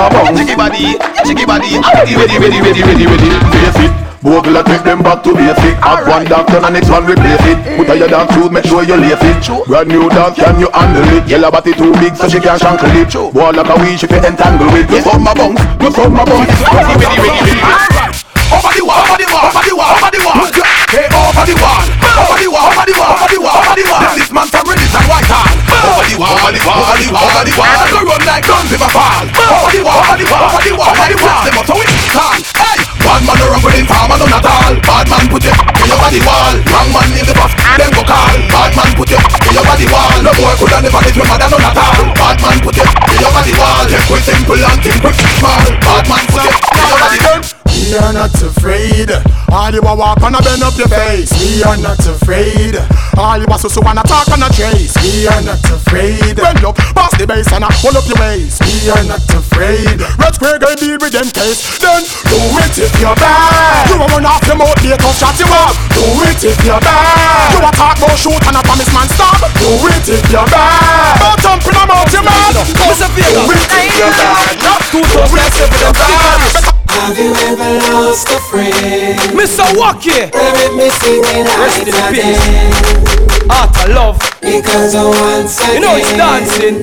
[0.10, 0.34] bones.
[0.40, 3.30] Jiggy body, jiggy body, ready, ready, ready, ready, ready, ready.
[3.52, 4.09] Face it.
[4.22, 7.90] Bogle take them back to basic Have one doctor and next one replace it Put
[7.90, 11.08] on your dance shoes, make sure you lace it Brand new dance, can you handle
[11.16, 11.24] it?
[11.24, 14.20] Yellow body too big so she can't shankle it Boy like a wish if you
[14.20, 18.20] entangle it You from my bones, you from my bones Ready, ready, ready, ready
[18.52, 20.44] Over the wall, over the wall, over the wall, over the wall.
[20.90, 21.86] Hey, over the wall,
[22.18, 24.10] over the wall, over the wall, over the wall, over the wall.
[24.18, 25.54] This man from British and Whitehall.
[25.86, 27.86] Over the wall, over the wall, over the wall, over the wall.
[27.94, 29.22] Go run like guns if I fall.
[29.38, 31.42] Over the wall, over the wall, over the wall, over the wall.
[31.46, 32.42] Them up to it, call.
[32.58, 34.74] Hey, bad man no run with him, farmer none at all.
[34.86, 36.54] Bad man put your in your body wall.
[36.70, 38.38] Wrong man in the bus, them go call.
[38.54, 40.18] Bad man put your in your body wall.
[40.22, 42.06] No boy could have never get your mother none at all.
[42.14, 43.84] Bad man put your in your body wall.
[43.90, 45.66] Take with simple and think with small.
[45.82, 47.60] Bad man put your in your body wall.
[47.80, 49.10] We are not afraid.
[49.50, 51.34] All you a walk and a bend up your face.
[51.34, 52.78] We are not afraid.
[53.18, 54.94] All you a so so wanna talk and a trace.
[55.02, 56.38] We are not afraid.
[56.38, 58.62] Bend up, pass the bass and a pull up your waist.
[58.62, 59.98] We are not afraid.
[60.22, 61.80] Red square girl deal with them case.
[61.82, 63.88] Then do it you're bad.
[63.88, 65.74] You a run off your mouth, they come shot you up.
[65.96, 67.56] Do it if you're bad.
[67.56, 69.40] You a talk about shoot and a promise man stop.
[69.56, 71.16] Do it if you're bad.
[71.20, 72.54] Don't jump in a mouth, you mad.
[72.54, 74.56] Do it if you're bad.
[74.62, 76.76] Not too tough, let's give it a bad.
[76.90, 79.16] Have you ever lost a friend?
[79.32, 79.64] Mr.
[79.80, 82.44] Wacky With me singing Rest in night peace.
[82.44, 86.78] and Art of love Because once again You know it's dancing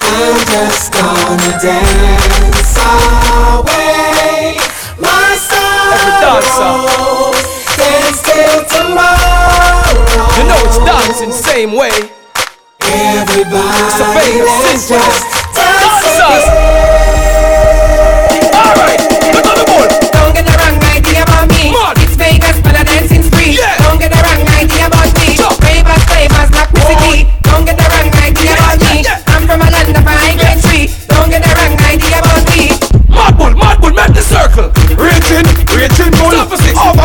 [0.00, 3.93] I'm just gonna dance away my
[6.24, 7.36] sorrows
[7.76, 9.84] Dance till tomorrow
[10.36, 11.92] You know it's dancing same way
[12.80, 16.44] Everybody It's a Vegas let's just dance Dancers
[18.54, 19.00] Alright,
[19.34, 21.74] look on the ball Don't get the wrong idea about me.
[22.00, 23.58] It's Vegas, but a dancing spree.
[23.84, 25.36] Don't get the wrong idea about me.
[25.60, 27.26] Ravers, flavors, black whiskey.
[27.42, 29.04] Don't get the wrong idea about me.
[29.26, 31.03] I'm from a land of high country.
[31.34, 32.70] Get the wrong idea about me.
[33.10, 34.70] Mad bull, mad bull, make the circle.
[34.94, 35.42] Raging,
[35.74, 36.30] raging bull.
[36.30, 36.54] Over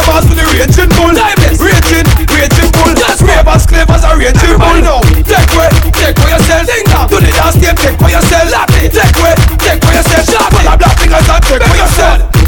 [0.05, 1.09] mass with the raging bull.
[1.57, 2.05] Raging,
[2.37, 2.93] raging bull.
[2.93, 4.77] Just Ravers, clavers, a raging bull.
[4.85, 6.61] now Take way, take for yourself.
[6.69, 8.69] Ding dong, do the dance tape, take for yourself.
[8.69, 9.33] Take way,
[9.65, 10.25] take for yourself.
[10.29, 12.38] Sharp, all the black fingers and take for yourself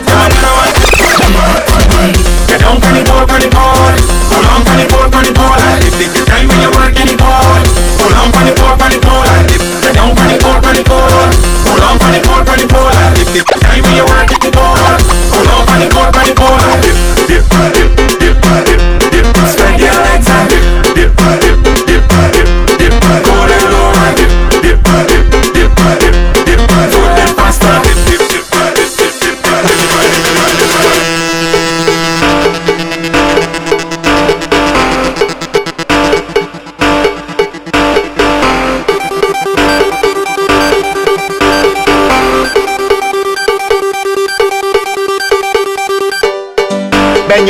[0.00, 0.69] the front now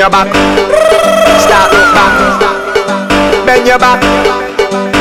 [0.01, 0.33] your back.
[1.45, 3.45] Start look back.
[3.45, 4.01] Bend your back.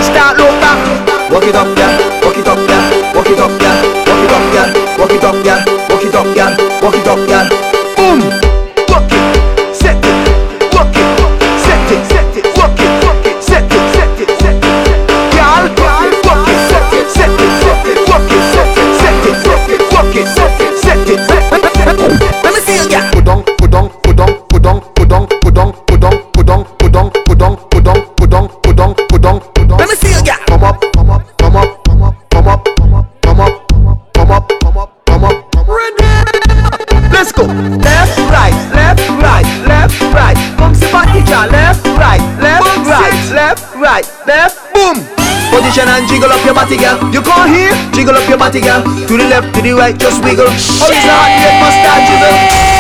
[0.04, 1.32] Start look back.
[1.32, 1.96] Walk it up, girl.
[2.22, 3.16] Walk it up, girl.
[3.16, 3.80] Walk it up, girl.
[4.04, 4.70] Walk it up, girl.
[5.00, 5.64] Walk it up, girl.
[5.88, 6.54] Walk it up, girl.
[6.84, 7.49] Walk it up, girl.
[46.50, 46.98] your body, girl.
[47.14, 48.82] You come here, jiggle up your body, girl.
[48.82, 50.50] To the left, to the right, just wiggle.
[50.50, 52.79] Horizontal, must start jiggle.